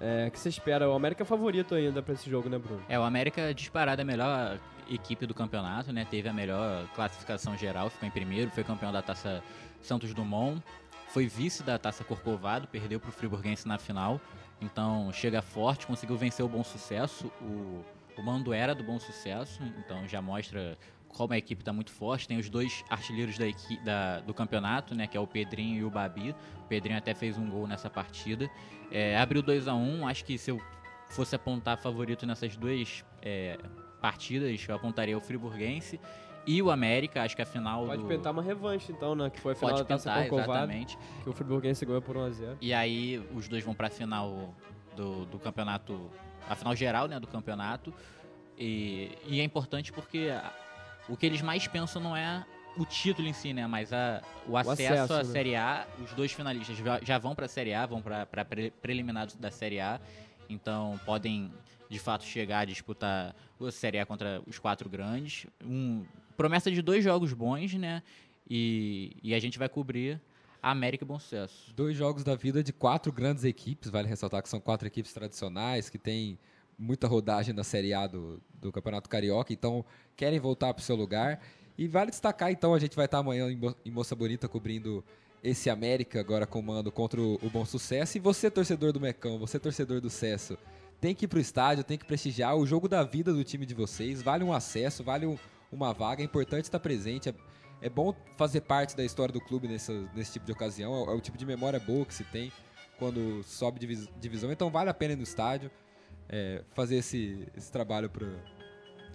É, 0.00 0.26
o 0.26 0.30
que 0.30 0.40
você 0.40 0.48
espera? 0.48 0.88
O 0.88 0.94
América 0.94 1.24
é 1.24 1.26
favorito 1.26 1.74
ainda 1.74 2.02
pra 2.02 2.14
esse 2.14 2.28
jogo, 2.28 2.48
né, 2.48 2.56
Bruno? 2.58 2.82
É, 2.88 2.98
o 2.98 3.02
América 3.02 3.52
disparado 3.52 4.00
é 4.00 4.02
a 4.02 4.06
melhor 4.06 4.58
equipe 4.88 5.26
do 5.26 5.34
campeonato, 5.34 5.92
né? 5.92 6.06
Teve 6.10 6.26
a 6.26 6.32
melhor 6.32 6.88
classificação 6.94 7.54
geral, 7.54 7.90
ficou 7.90 8.08
em 8.08 8.10
primeiro, 8.10 8.50
foi 8.50 8.64
campeão 8.64 8.90
da 8.90 9.02
Taça 9.02 9.42
Santos 9.82 10.14
Dumont, 10.14 10.62
foi 11.08 11.26
vice 11.26 11.62
da 11.62 11.78
Taça 11.78 12.02
Corcovado, 12.02 12.66
perdeu 12.66 12.98
pro 12.98 13.12
Friburguense 13.12 13.68
na 13.68 13.76
final. 13.76 14.18
Então 14.58 15.12
chega 15.12 15.42
forte, 15.42 15.86
conseguiu 15.86 16.16
vencer 16.16 16.42
o 16.44 16.48
Bom 16.48 16.64
Sucesso. 16.64 17.30
O, 17.42 17.84
o 18.16 18.22
mando 18.22 18.54
era 18.54 18.74
do 18.74 18.82
Bom 18.82 18.98
Sucesso, 18.98 19.62
então 19.78 20.08
já 20.08 20.22
mostra 20.22 20.78
como 21.14 21.32
a 21.32 21.38
equipe 21.38 21.62
está 21.62 21.72
muito 21.72 21.90
forte. 21.92 22.28
Tem 22.28 22.36
os 22.38 22.50
dois 22.50 22.84
artilheiros 22.90 23.38
da 23.38 23.46
equi- 23.46 23.78
da- 23.84 24.20
do 24.20 24.34
campeonato, 24.34 24.94
né? 24.94 25.06
Que 25.06 25.16
é 25.16 25.20
o 25.20 25.26
Pedrinho 25.26 25.78
e 25.80 25.84
o 25.84 25.90
Babi. 25.90 26.34
O 26.60 26.68
Pedrinho 26.68 26.98
até 26.98 27.14
fez 27.14 27.38
um 27.38 27.48
gol 27.48 27.66
nessa 27.66 27.88
partida. 27.88 28.50
É, 28.90 29.16
abriu 29.18 29.40
2 29.42 29.66
a 29.68 29.74
1 29.74 30.06
Acho 30.06 30.24
que 30.24 30.36
se 30.36 30.50
eu 30.50 30.60
fosse 31.08 31.34
apontar 31.34 31.78
favorito 31.78 32.26
nessas 32.26 32.56
duas 32.56 33.04
é, 33.22 33.56
partidas, 34.00 34.64
eu 34.68 34.74
apontaria 34.74 35.16
o 35.16 35.20
Friburguense 35.20 36.00
e 36.46 36.60
o 36.60 36.70
América. 36.70 37.22
Acho 37.22 37.36
que 37.36 37.42
a 37.42 37.46
final 37.46 37.86
Pode 37.86 38.02
do... 38.02 38.08
pintar 38.08 38.32
uma 38.32 38.42
revanche, 38.42 38.90
então, 38.92 39.14
né? 39.14 39.30
Que 39.30 39.40
foi 39.40 39.52
a 39.52 39.54
final 39.54 39.70
Pode 39.76 39.82
da 39.82 39.88
Taça 39.88 40.10
pintar, 40.10 40.28
Corcovado, 40.28 40.52
exatamente. 40.64 40.98
que 41.22 41.28
o 41.28 41.32
Friburguense 41.32 41.86
ganhou 41.86 42.02
por 42.02 42.16
1x0. 42.16 42.56
E 42.60 42.74
aí 42.74 43.24
os 43.34 43.48
dois 43.48 43.62
vão 43.64 43.74
pra 43.74 43.88
final 43.88 44.54
do, 44.96 45.24
do 45.26 45.38
campeonato, 45.38 46.10
a 46.48 46.54
final 46.56 46.74
geral, 46.74 47.06
né, 47.06 47.18
do 47.20 47.26
campeonato. 47.28 47.94
E, 48.58 49.10
e 49.26 49.40
é 49.40 49.44
importante 49.44 49.92
porque 49.92 50.28
a- 50.32 50.52
o 51.08 51.16
que 51.16 51.26
eles 51.26 51.42
mais 51.42 51.66
pensam 51.66 52.00
não 52.02 52.16
é 52.16 52.44
o 52.76 52.84
título 52.84 53.28
em 53.28 53.32
si, 53.32 53.52
né, 53.52 53.66
mas 53.66 53.92
a, 53.92 54.22
o 54.48 54.56
acesso, 54.56 54.82
acesso, 54.82 55.12
à 55.12 55.18
né? 55.18 55.24
Série 55.24 55.54
A. 55.54 55.86
Os 56.02 56.12
dois 56.12 56.32
finalistas 56.32 56.76
já, 57.02 57.18
vão 57.18 57.34
pra 57.34 57.46
Série 57.46 57.72
A, 57.72 57.86
vão 57.86 58.02
pra, 58.02 58.26
pra 58.26 58.44
pre, 58.44 58.70
preliminares 58.70 59.34
da 59.36 59.50
Série 59.50 59.80
A. 59.80 60.00
Então 60.48 60.98
podem 61.04 61.52
de 61.88 61.98
fato 61.98 62.24
chegar 62.24 62.60
a 62.60 62.64
disputar 62.64 63.34
a 63.60 63.70
Série 63.70 63.98
A 63.98 64.06
contra 64.06 64.42
os 64.46 64.58
quatro 64.58 64.88
grandes. 64.88 65.46
Um, 65.62 66.04
promessa 66.36 66.70
de 66.70 66.82
dois 66.82 67.04
jogos 67.04 67.32
bons, 67.32 67.74
né? 67.74 68.02
E, 68.48 69.16
e 69.22 69.34
a 69.34 69.38
gente 69.38 69.58
vai 69.58 69.68
cobrir 69.68 70.20
a 70.60 70.70
América 70.70 71.04
e 71.04 71.06
Bom 71.06 71.18
Sucesso. 71.18 71.72
Dois 71.74 71.96
jogos 71.96 72.24
da 72.24 72.34
vida 72.34 72.62
de 72.62 72.72
quatro 72.72 73.12
grandes 73.12 73.44
equipes, 73.44 73.90
vale 73.90 74.08
ressaltar 74.08 74.42
que 74.42 74.48
são 74.48 74.60
quatro 74.60 74.86
equipes 74.86 75.12
tradicionais, 75.12 75.88
que 75.88 75.98
têm 75.98 76.38
muita 76.78 77.06
rodagem 77.06 77.54
na 77.54 77.64
Série 77.64 77.92
A 77.94 78.06
do, 78.06 78.40
do 78.54 78.72
Campeonato 78.72 79.08
Carioca, 79.08 79.52
então 79.52 79.84
querem 80.16 80.38
voltar 80.38 80.72
para 80.74 80.80
o 80.80 80.84
seu 80.84 80.96
lugar. 80.96 81.40
E 81.76 81.88
vale 81.88 82.10
destacar, 82.10 82.50
então, 82.52 82.72
a 82.74 82.78
gente 82.78 82.94
vai 82.94 83.06
estar 83.06 83.18
amanhã 83.18 83.50
em, 83.50 83.56
Mo- 83.56 83.76
em 83.84 83.90
Moça 83.90 84.14
Bonita 84.14 84.48
cobrindo 84.48 85.04
esse 85.42 85.68
América, 85.68 86.20
agora 86.20 86.46
comando 86.46 86.90
contra 86.92 87.20
o, 87.20 87.34
o 87.42 87.50
Bom 87.50 87.64
Sucesso. 87.64 88.16
E 88.16 88.20
você, 88.20 88.50
torcedor 88.50 88.92
do 88.92 89.00
Mecão, 89.00 89.38
você, 89.38 89.58
torcedor 89.58 90.00
do 90.00 90.08
Cesso, 90.08 90.56
tem 91.00 91.14
que 91.14 91.24
ir 91.24 91.28
para 91.28 91.38
o 91.38 91.40
estádio, 91.40 91.82
tem 91.84 91.98
que 91.98 92.04
prestigiar 92.06 92.56
o 92.56 92.64
jogo 92.64 92.88
da 92.88 93.02
vida 93.02 93.32
do 93.32 93.42
time 93.44 93.66
de 93.66 93.74
vocês. 93.74 94.22
Vale 94.22 94.42
um 94.44 94.52
acesso, 94.52 95.02
vale 95.02 95.26
um- 95.26 95.36
uma 95.72 95.92
vaga, 95.92 96.22
é 96.22 96.24
importante 96.24 96.64
estar 96.64 96.78
presente. 96.80 97.28
É, 97.28 97.34
é 97.82 97.88
bom 97.90 98.14
fazer 98.36 98.60
parte 98.62 98.96
da 98.96 99.04
história 99.04 99.32
do 99.32 99.40
clube 99.40 99.66
nessa, 99.68 99.92
nesse 100.14 100.32
tipo 100.34 100.46
de 100.46 100.52
ocasião. 100.52 100.94
É, 100.94 100.98
o- 100.98 101.10
é 101.10 101.14
o 101.16 101.20
tipo 101.20 101.36
de 101.36 101.44
memória 101.44 101.78
boa 101.80 102.06
que 102.06 102.14
se 102.14 102.24
tem 102.24 102.50
quando 102.98 103.42
sobe 103.42 103.80
divis- 103.80 104.08
divisão. 104.20 104.50
Então 104.52 104.70
vale 104.70 104.88
a 104.88 104.94
pena 104.94 105.12
ir 105.14 105.16
no 105.16 105.24
estádio, 105.24 105.70
é, 106.28 106.62
fazer 106.74 106.96
esse, 106.96 107.46
esse 107.56 107.70
trabalho 107.70 108.08
para 108.10 108.26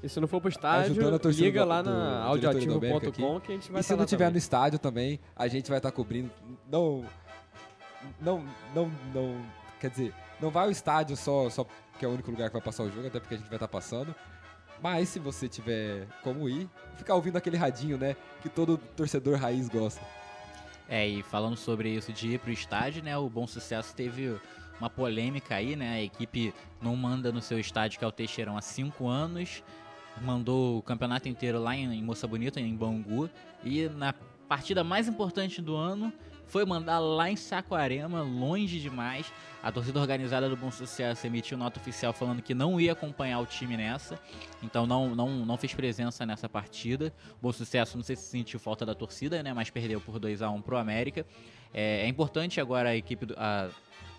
E 0.04 0.08
se 0.10 0.20
não 0.20 0.28
for 0.28 0.40
pro 0.40 0.50
estádio, 0.50 0.92
Ajudando 0.92 1.16
a 1.16 1.20
torcida 1.20 1.46
liga 1.46 1.62
do- 1.64 1.68
lá 1.68 1.84
na 1.84 2.24
audioativo.com 2.24 3.40
que 3.42 3.52
a 3.52 3.56
gente 3.56 3.72
vai 3.72 3.82
E 3.82 3.84
se 3.84 3.90
tá 3.90 3.96
não 3.96 4.02
lá 4.02 4.06
tiver 4.08 4.26
no 4.26 4.30
também. 4.32 4.38
estádio 4.38 4.80
também, 4.80 5.20
a 5.36 5.48
gente 5.48 5.70
vai 5.70 5.78
estar 5.80 5.92
cobrindo. 5.92 6.32
Não, 6.72 7.04
não, 8.22 8.44
não, 8.74 8.92
não, 9.14 9.46
quer 9.80 9.90
dizer, 9.90 10.14
não 10.40 10.50
vai 10.50 10.66
ao 10.66 10.72
estádio 10.72 11.16
só, 11.18 11.50
só 11.50 11.66
que 11.98 12.06
é 12.06 12.08
o 12.08 12.12
único 12.12 12.32
lugar 12.32 12.50
que 12.50 12.54
vai 12.54 12.62
passar 12.62 12.84
o 12.84 12.90
jogo, 12.92 13.08
até 13.08 13.20
porque 13.20 13.34
a 13.36 13.38
gente 13.38 13.48
vai 13.48 13.58
estar 13.58 13.68
passando. 13.68 14.16
Mas 14.82 15.10
se 15.10 15.20
você 15.20 15.50
tiver 15.50 16.08
como 16.24 16.48
ir, 16.48 16.70
ficar 16.96 17.16
ouvindo 17.16 17.36
aquele 17.36 17.58
radinho, 17.58 17.98
né, 17.98 18.16
que 18.42 18.48
todo 18.48 18.78
torcedor 18.78 19.38
raiz 19.38 19.68
gosta. 19.68 20.00
É, 20.88 21.06
e 21.06 21.22
falando 21.22 21.58
sobre 21.58 21.90
isso 21.90 22.14
de 22.14 22.30
ir 22.30 22.40
pro 22.40 22.52
estádio, 22.52 23.04
né? 23.04 23.16
O 23.18 23.30
Bom 23.30 23.46
Sucesso 23.46 23.94
teve 23.94 24.36
uma 24.80 24.90
polêmica 24.90 25.56
aí, 25.56 25.76
né? 25.76 25.94
A 25.96 26.02
equipe 26.02 26.54
não 26.82 26.96
manda 26.96 27.32
no 27.32 27.42
seu 27.42 27.60
estádio, 27.60 28.00
que 28.00 28.06
é 28.06 28.08
o 28.08 28.12
Teixeirão, 28.12 28.58
há 28.58 28.62
cinco 28.62 29.08
anos. 29.08 29.64
Mandou 30.22 30.78
o 30.80 30.82
campeonato 30.82 31.30
inteiro 31.30 31.60
lá 31.60 31.76
em, 31.76 32.02
Moça 32.04 32.28
Bonita, 32.28 32.60
em 32.60 32.76
Bangu. 32.76 33.30
E 33.64 33.88
na 33.90 34.14
partida 34.48 34.84
mais 34.84 35.08
importante 35.08 35.62
do 35.62 35.76
ano, 35.76 36.12
foi 36.48 36.66
mandar 36.66 36.98
lá 37.00 37.30
em 37.30 37.36
Saquarema, 37.36 38.22
longe 38.22 38.80
demais. 38.80 39.32
A 39.62 39.72
torcida 39.72 40.00
organizada 40.00 40.50
do 40.50 40.58
Bom 40.58 40.72
Sucesso 40.72 41.28
emitiu 41.28 41.58
nota 41.58 41.80
oficial 41.80 42.12
falando 42.12 42.42
que 42.42 42.54
não 42.56 42.80
ia 42.82 42.94
acompanhar 42.94 43.40
o 43.40 43.46
time 43.46 43.78
nessa. 43.78 44.20
Então 44.64 44.88
não, 44.88 45.14
não, 45.14 45.46
não 45.46 45.58
fez 45.58 45.74
presença 45.74 46.26
nessa 46.26 46.50
partida. 46.50 47.14
Bom 47.42 47.52
Sucesso, 47.52 47.96
não 47.96 48.04
sei 48.04 48.16
se 48.16 48.24
sentiu 48.24 48.60
falta 48.60 48.86
da 48.86 48.96
torcida, 48.96 49.42
né? 49.44 49.54
Mas 49.54 49.70
perdeu 49.70 50.02
por 50.02 50.18
2 50.20 50.42
a 50.42 50.50
1 50.50 50.62
pro 50.62 50.78
América. 50.78 51.26
É, 51.74 52.02
é 52.02 52.08
importante 52.08 52.60
agora 52.60 52.90
a 52.90 52.96
equipe, 52.96 53.26
do- 53.28 53.36
a, 53.38 53.70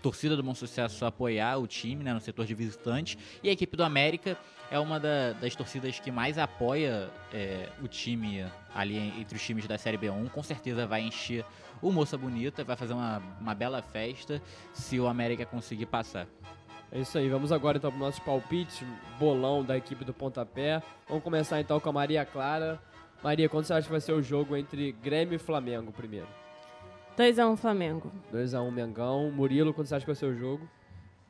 torcida 0.03 0.37
do 0.37 0.43
Bom 0.43 0.55
Sucesso 0.55 1.05
apoiar 1.05 1.59
o 1.59 1.67
time 1.67 2.03
né, 2.05 2.13
no 2.13 2.21
setor 2.21 2.47
de 2.47 2.55
visitantes. 2.55 3.17
E 3.43 3.49
a 3.49 3.53
equipe 3.53 3.77
do 3.77 3.85
América 3.85 4.37
é 4.71 4.79
uma 4.79 4.99
da- 5.01 5.33
das 5.33 5.55
torcidas 5.55 5.99
que 6.01 6.11
mais 6.11 6.39
apoia 6.39 7.11
é, 7.33 7.69
o 7.83 7.89
time 7.89 8.45
ali 8.75 8.97
entre 9.21 9.37
os 9.37 9.43
times 9.45 9.67
da 9.67 9.77
Série 9.79 9.99
B1. 9.99 10.31
Com 10.31 10.43
certeza 10.43 10.87
vai 10.87 11.03
encher 11.03 11.45
o 11.83 11.91
Moça 11.91 12.17
Bonita, 12.19 12.63
vai 12.65 12.77
fazer 12.77 12.93
uma, 12.93 13.23
uma 13.41 13.55
bela 13.55 13.83
festa 13.83 14.41
se 14.73 14.99
o 15.01 15.07
América 15.07 15.45
conseguir 15.47 15.87
passar. 15.87 16.27
É 16.93 16.99
isso 17.01 17.17
aí, 17.19 17.29
vamos 17.29 17.53
agora 17.53 17.79
então 17.79 17.91
para 17.91 17.97
o 17.97 18.01
nosso 18.01 18.21
palpite, 18.23 18.85
bolão 19.19 19.65
da 19.65 19.77
equipe 19.77 20.05
do 20.05 20.13
Pontapé. 20.13 20.83
Vamos 21.09 21.23
começar 21.23 21.61
então 21.61 21.79
com 21.79 21.89
a 21.89 21.93
Maria 21.93 22.25
Clara. 22.25 22.81
Maria, 23.23 23.49
quando 23.49 23.65
você 23.65 23.75
acha 23.75 23.85
que 23.87 23.93
vai 23.93 24.01
ser 24.01 24.13
o 24.13 24.23
jogo 24.23 24.57
entre 24.57 24.91
Grêmio 24.93 25.35
e 25.37 25.39
Flamengo 25.39 25.93
primeiro? 25.93 26.27
2x1 27.21 27.57
Flamengo. 27.57 28.11
2x1 28.33 28.71
Mengão. 28.71 29.31
Murilo, 29.31 29.75
quando 29.75 29.87
você 29.87 29.95
acha 29.95 30.05
que 30.05 30.11
vai 30.11 30.17
ser 30.17 30.27
o 30.27 30.35
jogo? 30.35 30.67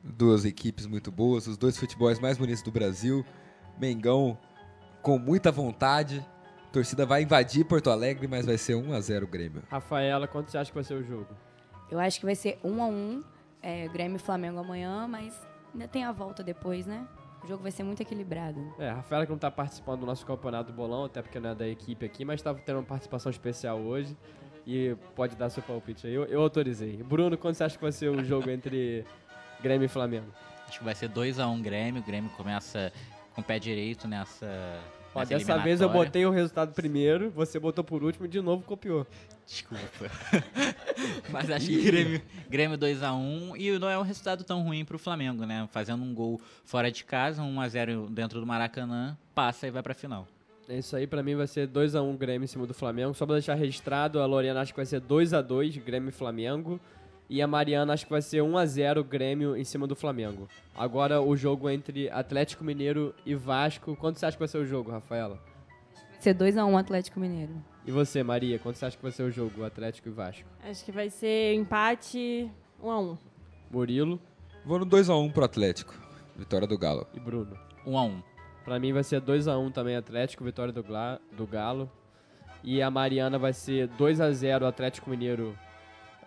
Duas 0.01 0.45
equipes 0.45 0.85
muito 0.85 1.11
boas, 1.11 1.47
os 1.47 1.57
dois 1.57 1.77
futebols 1.77 2.19
mais 2.19 2.37
bonitos 2.37 2.63
do 2.63 2.71
Brasil. 2.71 3.25
Mengão 3.77 4.37
com 5.01 5.19
muita 5.19 5.51
vontade. 5.51 6.25
A 6.67 6.71
torcida 6.71 7.05
vai 7.05 7.23
invadir 7.23 7.65
Porto 7.65 7.89
Alegre, 7.89 8.25
mas 8.25 8.45
vai 8.45 8.57
ser 8.57 8.75
1 8.75 8.93
a 8.93 9.01
0 9.01 9.27
Grêmio. 9.27 9.63
Rafaela, 9.69 10.27
quando 10.27 10.47
você 10.47 10.57
acha 10.57 10.71
que 10.71 10.75
vai 10.75 10.83
ser 10.85 10.93
o 10.93 11.03
jogo? 11.03 11.27
Eu 11.89 11.99
acho 11.99 12.19
que 12.19 12.25
vai 12.25 12.35
ser 12.35 12.57
um 12.63 12.81
a 12.81 12.87
um, 12.87 13.21
é, 13.61 13.89
Grêmio 13.89 14.15
e 14.15 14.19
Flamengo 14.19 14.59
amanhã, 14.59 15.05
mas 15.09 15.37
ainda 15.73 15.89
tem 15.89 16.05
a 16.05 16.13
volta 16.13 16.41
depois, 16.41 16.87
né? 16.87 17.05
O 17.43 17.47
jogo 17.47 17.63
vai 17.63 17.71
ser 17.71 17.83
muito 17.83 18.01
equilibrado. 18.01 18.73
É, 18.79 18.89
a 18.89 18.95
Rafaela 18.95 19.25
que 19.25 19.31
não 19.31 19.39
tá 19.39 19.51
participando 19.51 20.01
do 20.01 20.05
nosso 20.05 20.25
campeonato 20.25 20.71
do 20.71 20.75
bolão, 20.75 21.05
até 21.05 21.21
porque 21.21 21.39
não 21.39 21.49
é 21.49 21.55
da 21.55 21.67
equipe 21.67 22.05
aqui, 22.05 22.23
mas 22.23 22.41
tá 22.41 22.53
tendo 22.53 22.77
uma 22.77 22.85
participação 22.85 23.29
especial 23.29 23.79
hoje. 23.79 24.15
E 24.65 24.95
pode 25.15 25.35
dar 25.35 25.49
seu 25.49 25.63
palpite 25.63 26.07
aí. 26.07 26.13
Eu, 26.13 26.25
eu 26.25 26.41
autorizei. 26.41 26.97
Bruno, 27.03 27.37
quando 27.37 27.55
você 27.55 27.63
acha 27.63 27.75
que 27.75 27.81
vai 27.81 27.91
ser 27.91 28.09
o 28.09 28.23
jogo 28.23 28.49
entre 28.51 29.05
Grêmio 29.61 29.85
e 29.85 29.89
Flamengo? 29.89 30.27
Acho 30.67 30.79
que 30.79 30.85
vai 30.85 30.95
ser 30.95 31.09
2x1 31.09 31.61
Grêmio. 31.61 32.01
O 32.01 32.05
Grêmio 32.05 32.29
começa 32.31 32.91
com 33.33 33.41
o 33.41 33.43
pé 33.43 33.59
direito 33.59 34.07
nessa. 34.07 34.79
Ó, 35.13 35.19
nessa 35.19 35.37
dessa 35.37 35.57
vez 35.57 35.81
eu 35.81 35.89
botei 35.89 36.25
o 36.25 36.31
resultado 36.31 36.73
primeiro, 36.73 37.29
você 37.31 37.59
botou 37.59 37.83
por 37.83 38.01
último 38.01 38.25
e 38.25 38.29
de 38.29 38.39
novo 38.39 38.63
copiou. 38.63 39.05
Desculpa. 39.45 40.09
Mas 41.29 41.49
acho 41.49 41.65
que 41.67 41.83
Grêmio, 41.83 42.21
Grêmio 42.49 42.77
2x1 42.77 43.55
e 43.57 43.77
não 43.77 43.89
é 43.89 43.97
um 43.97 44.03
resultado 44.03 44.45
tão 44.45 44.63
ruim 44.63 44.85
pro 44.85 44.97
Flamengo, 44.97 45.45
né? 45.45 45.67
Fazendo 45.71 46.01
um 46.01 46.13
gol 46.13 46.39
fora 46.63 46.89
de 46.89 47.03
casa, 47.03 47.41
1x0 47.41 48.09
dentro 48.09 48.39
do 48.39 48.47
Maracanã, 48.47 49.17
passa 49.35 49.67
e 49.67 49.71
vai 49.71 49.83
pra 49.83 49.93
final. 49.93 50.25
É 50.71 50.77
isso 50.77 50.95
aí, 50.95 51.05
pra 51.05 51.21
mim 51.21 51.35
vai 51.35 51.47
ser 51.47 51.67
2x1 51.67 52.15
Grêmio 52.15 52.45
em 52.45 52.47
cima 52.47 52.65
do 52.65 52.73
Flamengo. 52.73 53.13
Só 53.13 53.25
pra 53.25 53.35
deixar 53.35 53.55
registrado, 53.55 54.21
a 54.21 54.25
Loriana 54.25 54.61
acha 54.61 54.71
que 54.71 54.77
vai 54.77 54.85
ser 54.85 55.01
2x2 55.01 55.83
Grêmio 55.83 56.07
e 56.07 56.11
Flamengo. 56.13 56.79
E 57.29 57.41
a 57.41 57.47
Mariana 57.47 57.91
acha 57.91 58.05
que 58.05 58.11
vai 58.11 58.21
ser 58.21 58.41
1x0 58.41 59.03
Grêmio 59.03 59.57
em 59.57 59.65
cima 59.65 59.85
do 59.85 59.97
Flamengo. 59.97 60.47
Agora 60.73 61.21
o 61.21 61.35
jogo 61.35 61.69
entre 61.69 62.09
Atlético 62.09 62.63
Mineiro 62.63 63.13
e 63.25 63.35
Vasco. 63.35 63.97
Quanto 63.97 64.17
você 64.17 64.25
acha 64.25 64.37
que 64.37 64.39
vai 64.39 64.47
ser 64.47 64.59
o 64.59 64.65
jogo, 64.65 64.91
Rafaela? 64.91 65.37
Vai 66.13 66.21
ser 66.21 66.35
2x1 66.35 66.79
Atlético 66.79 67.19
Mineiro. 67.19 67.51
E 67.85 67.91
você, 67.91 68.23
Maria, 68.23 68.57
quanto 68.57 68.77
você 68.77 68.85
acha 68.85 68.95
que 68.95 69.03
vai 69.03 69.11
ser 69.11 69.23
o 69.23 69.31
jogo, 69.31 69.65
Atlético 69.65 70.07
e 70.07 70.11
Vasco? 70.13 70.47
Acho 70.63 70.85
que 70.85 70.91
vai 70.93 71.09
ser 71.09 71.53
empate 71.53 72.49
1x1. 72.81 73.17
Murilo 73.69 74.21
Vou 74.63 74.79
no 74.79 74.85
2 74.85 75.09
a 75.09 75.17
1 75.17 75.31
pro 75.31 75.43
Atlético. 75.43 75.93
Vitória 76.37 76.65
do 76.65 76.77
Galo. 76.77 77.05
e 77.13 77.19
Bruno. 77.19 77.57
1x1. 77.85 78.30
Pra 78.63 78.79
mim 78.79 78.93
vai 78.93 79.03
ser 79.03 79.21
2x1 79.21 79.71
também 79.73 79.95
Atlético, 79.95 80.43
vitória 80.43 80.71
do, 80.71 80.83
Gla- 80.83 81.19
do 81.31 81.47
Galo. 81.47 81.89
E 82.63 82.81
a 82.81 82.91
Mariana 82.91 83.39
vai 83.39 83.53
ser 83.53 83.87
2x0 83.97 84.67
Atlético 84.67 85.09
Mineiro 85.09 85.57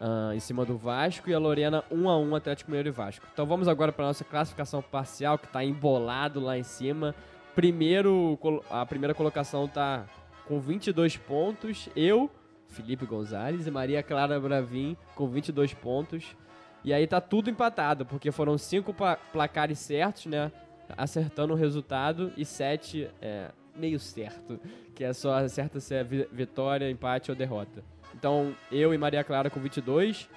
ah, 0.01 0.33
em 0.35 0.41
cima 0.41 0.65
do 0.65 0.77
Vasco. 0.77 1.31
E 1.31 1.35
a 1.35 1.39
Lorena 1.39 1.85
1x1 1.93 2.37
Atlético 2.37 2.71
Mineiro 2.71 2.89
e 2.89 2.93
Vasco. 2.93 3.25
Então 3.33 3.47
vamos 3.47 3.69
agora 3.69 3.93
pra 3.93 4.07
nossa 4.07 4.25
classificação 4.25 4.83
parcial, 4.83 5.39
que 5.39 5.47
tá 5.49 5.65
embolado 5.65 6.41
lá 6.41 6.59
em 6.59 6.65
cima. 6.65 7.15
Primeiro, 7.55 8.37
a 8.69 8.85
primeira 8.85 9.15
colocação 9.15 9.69
tá 9.69 10.05
com 10.49 10.59
22 10.59 11.17
pontos. 11.17 11.89
Eu, 11.95 12.29
Felipe 12.67 13.07
Gonzalez 13.07 13.65
e 13.67 13.71
Maria 13.71 14.03
Clara 14.03 14.41
Bravin 14.41 14.97
com 15.15 15.29
22 15.29 15.73
pontos. 15.73 16.37
E 16.85 16.93
aí 16.93 17.07
tá 17.07 17.21
tudo 17.21 17.49
empatado, 17.49 18.05
porque 18.05 18.31
foram 18.33 18.59
cinco 18.59 18.93
pla- 18.93 19.17
placares 19.33 19.79
certos, 19.79 20.27
né? 20.27 20.51
Acertando 20.97 21.53
o 21.55 21.57
resultado 21.57 22.33
e 22.37 22.45
sete 22.45 23.09
é, 23.23 23.51
meio 23.75 23.99
certo, 23.99 24.61
que 24.95 25.03
é 25.05 25.13
só 25.13 25.35
acerta 25.35 25.81
se 25.81 25.95
é 25.95 26.05
vi- 26.05 26.29
vitória, 26.33 26.91
empate 26.91 27.31
ou 27.31 27.37
derrota. 27.37 27.83
Então, 28.15 28.55
eu 28.71 28.93
e 28.95 28.99
Maria 28.99 29.25
Clara 29.25 29.51
com 29.51 29.59
22. 29.61 30.29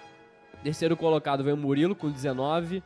Terceiro 0.64 0.98
colocado 0.98 1.44
veio 1.44 1.56
o 1.56 1.60
Murilo 1.60 1.96
com 1.96 2.10
19. 2.10 2.82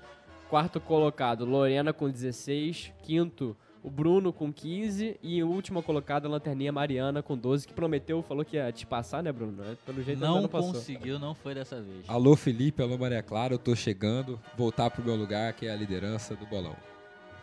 Quarto 0.49 0.82
colocado, 0.82 1.45
Lorena 1.45 1.93
com 1.93 2.09
16. 2.09 2.91
Quinto, 3.01 3.55
o 3.82 3.89
Bruno 3.89 4.34
com 4.34 4.51
15. 4.51 5.18
E 5.24 5.41
o 5.41 5.47
último 5.47 5.82
colocado, 5.82 6.26
a 6.26 6.30
Lanterninha 6.30 6.74
Mariana 6.74 7.24
com 7.24 7.38
12, 7.38 7.66
que 7.66 7.74
prometeu, 7.74 8.22
falou 8.22 8.43
que 8.43 8.57
ia 8.57 8.70
te 8.74 8.86
passar, 8.86 9.24
né, 9.24 9.32
Bruno? 9.32 9.64
Pelo 9.86 10.03
jeito 10.03 10.20
Não 10.20 10.41
não 10.41 10.49
passou. 10.49 10.74
conseguiu, 10.74 11.18
não 11.18 11.34
foi 11.34 11.55
dessa 11.55 11.82
vez. 11.82 12.03
Alô 12.09 12.36
Felipe, 12.36 12.82
alô 12.84 12.97
Maria 12.97 13.24
Clara, 13.24 13.53
eu 13.53 13.57
tô 13.59 13.74
chegando. 13.74 14.38
Voltar 14.57 14.89
pro 14.91 15.01
meu 15.05 15.16
lugar, 15.16 15.53
que 15.53 15.66
é 15.68 15.72
a 15.72 15.76
liderança 15.78 16.36
do 16.36 16.45
bolão. 16.45 16.76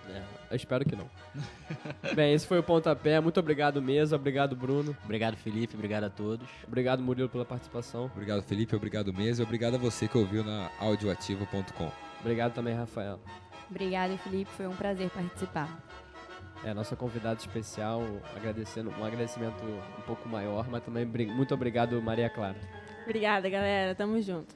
É, 0.08 0.22
eu 0.50 0.56
espero 0.56 0.84
que 0.84 0.96
não. 0.96 1.08
Bem, 2.14 2.32
esse 2.32 2.46
foi 2.46 2.58
o 2.58 2.62
pontapé. 2.62 3.20
Muito 3.20 3.38
obrigado 3.38 3.80
mesmo. 3.82 4.16
Obrigado, 4.16 4.56
Bruno. 4.56 4.96
Obrigado, 5.04 5.36
Felipe. 5.36 5.74
Obrigado 5.74 6.04
a 6.04 6.10
todos. 6.10 6.48
Obrigado, 6.66 7.02
Murilo, 7.02 7.28
pela 7.28 7.44
participação. 7.44 8.06
Obrigado 8.06 8.42
Felipe, 8.42 8.74
obrigado 8.74 9.12
mesmo 9.12 9.44
e 9.44 9.46
obrigado 9.46 9.74
a 9.74 9.78
você 9.78 10.08
que 10.08 10.16
ouviu 10.16 10.42
na 10.42 10.70
audioativo.com. 10.80 11.90
Obrigado 12.20 12.54
também, 12.54 12.74
Rafael. 12.74 13.20
Obrigada, 13.70 14.16
Felipe. 14.18 14.50
Foi 14.52 14.66
um 14.66 14.74
prazer 14.74 15.10
participar. 15.10 15.78
É, 16.64 16.74
nossa 16.74 16.96
convidada 16.96 17.38
especial, 17.38 18.02
agradecendo, 18.34 18.90
um 18.90 19.04
agradecimento 19.04 19.62
um 19.64 20.02
pouco 20.02 20.28
maior, 20.28 20.66
mas 20.68 20.82
também 20.82 21.04
muito 21.04 21.54
obrigado, 21.54 22.00
Maria 22.02 22.28
Clara. 22.28 22.56
Obrigada, 23.04 23.48
galera. 23.48 23.94
Tamo 23.94 24.20
junto. 24.20 24.54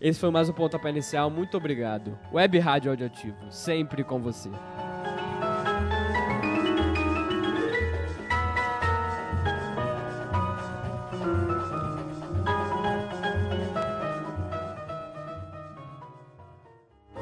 Esse 0.00 0.20
foi 0.20 0.30
mais 0.30 0.48
um 0.48 0.52
pontapé 0.52 0.90
inicial, 0.90 1.28
muito 1.28 1.56
obrigado. 1.56 2.16
Web 2.32 2.56
Rádio 2.60 2.92
Audioativo, 2.92 3.50
sempre 3.50 4.04
com 4.04 4.22
você. 4.22 4.48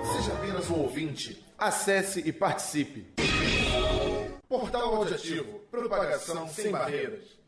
Seja 0.02 0.34
apenas 0.34 0.68
um 0.68 0.74
ouvinte. 0.74 1.42
Acesse 1.56 2.20
e 2.28 2.30
participe. 2.30 3.06
Portal 4.46 4.96
Audioativo. 4.96 5.60
Propagação 5.70 6.46
sem 6.46 6.70
barreiras. 6.70 7.45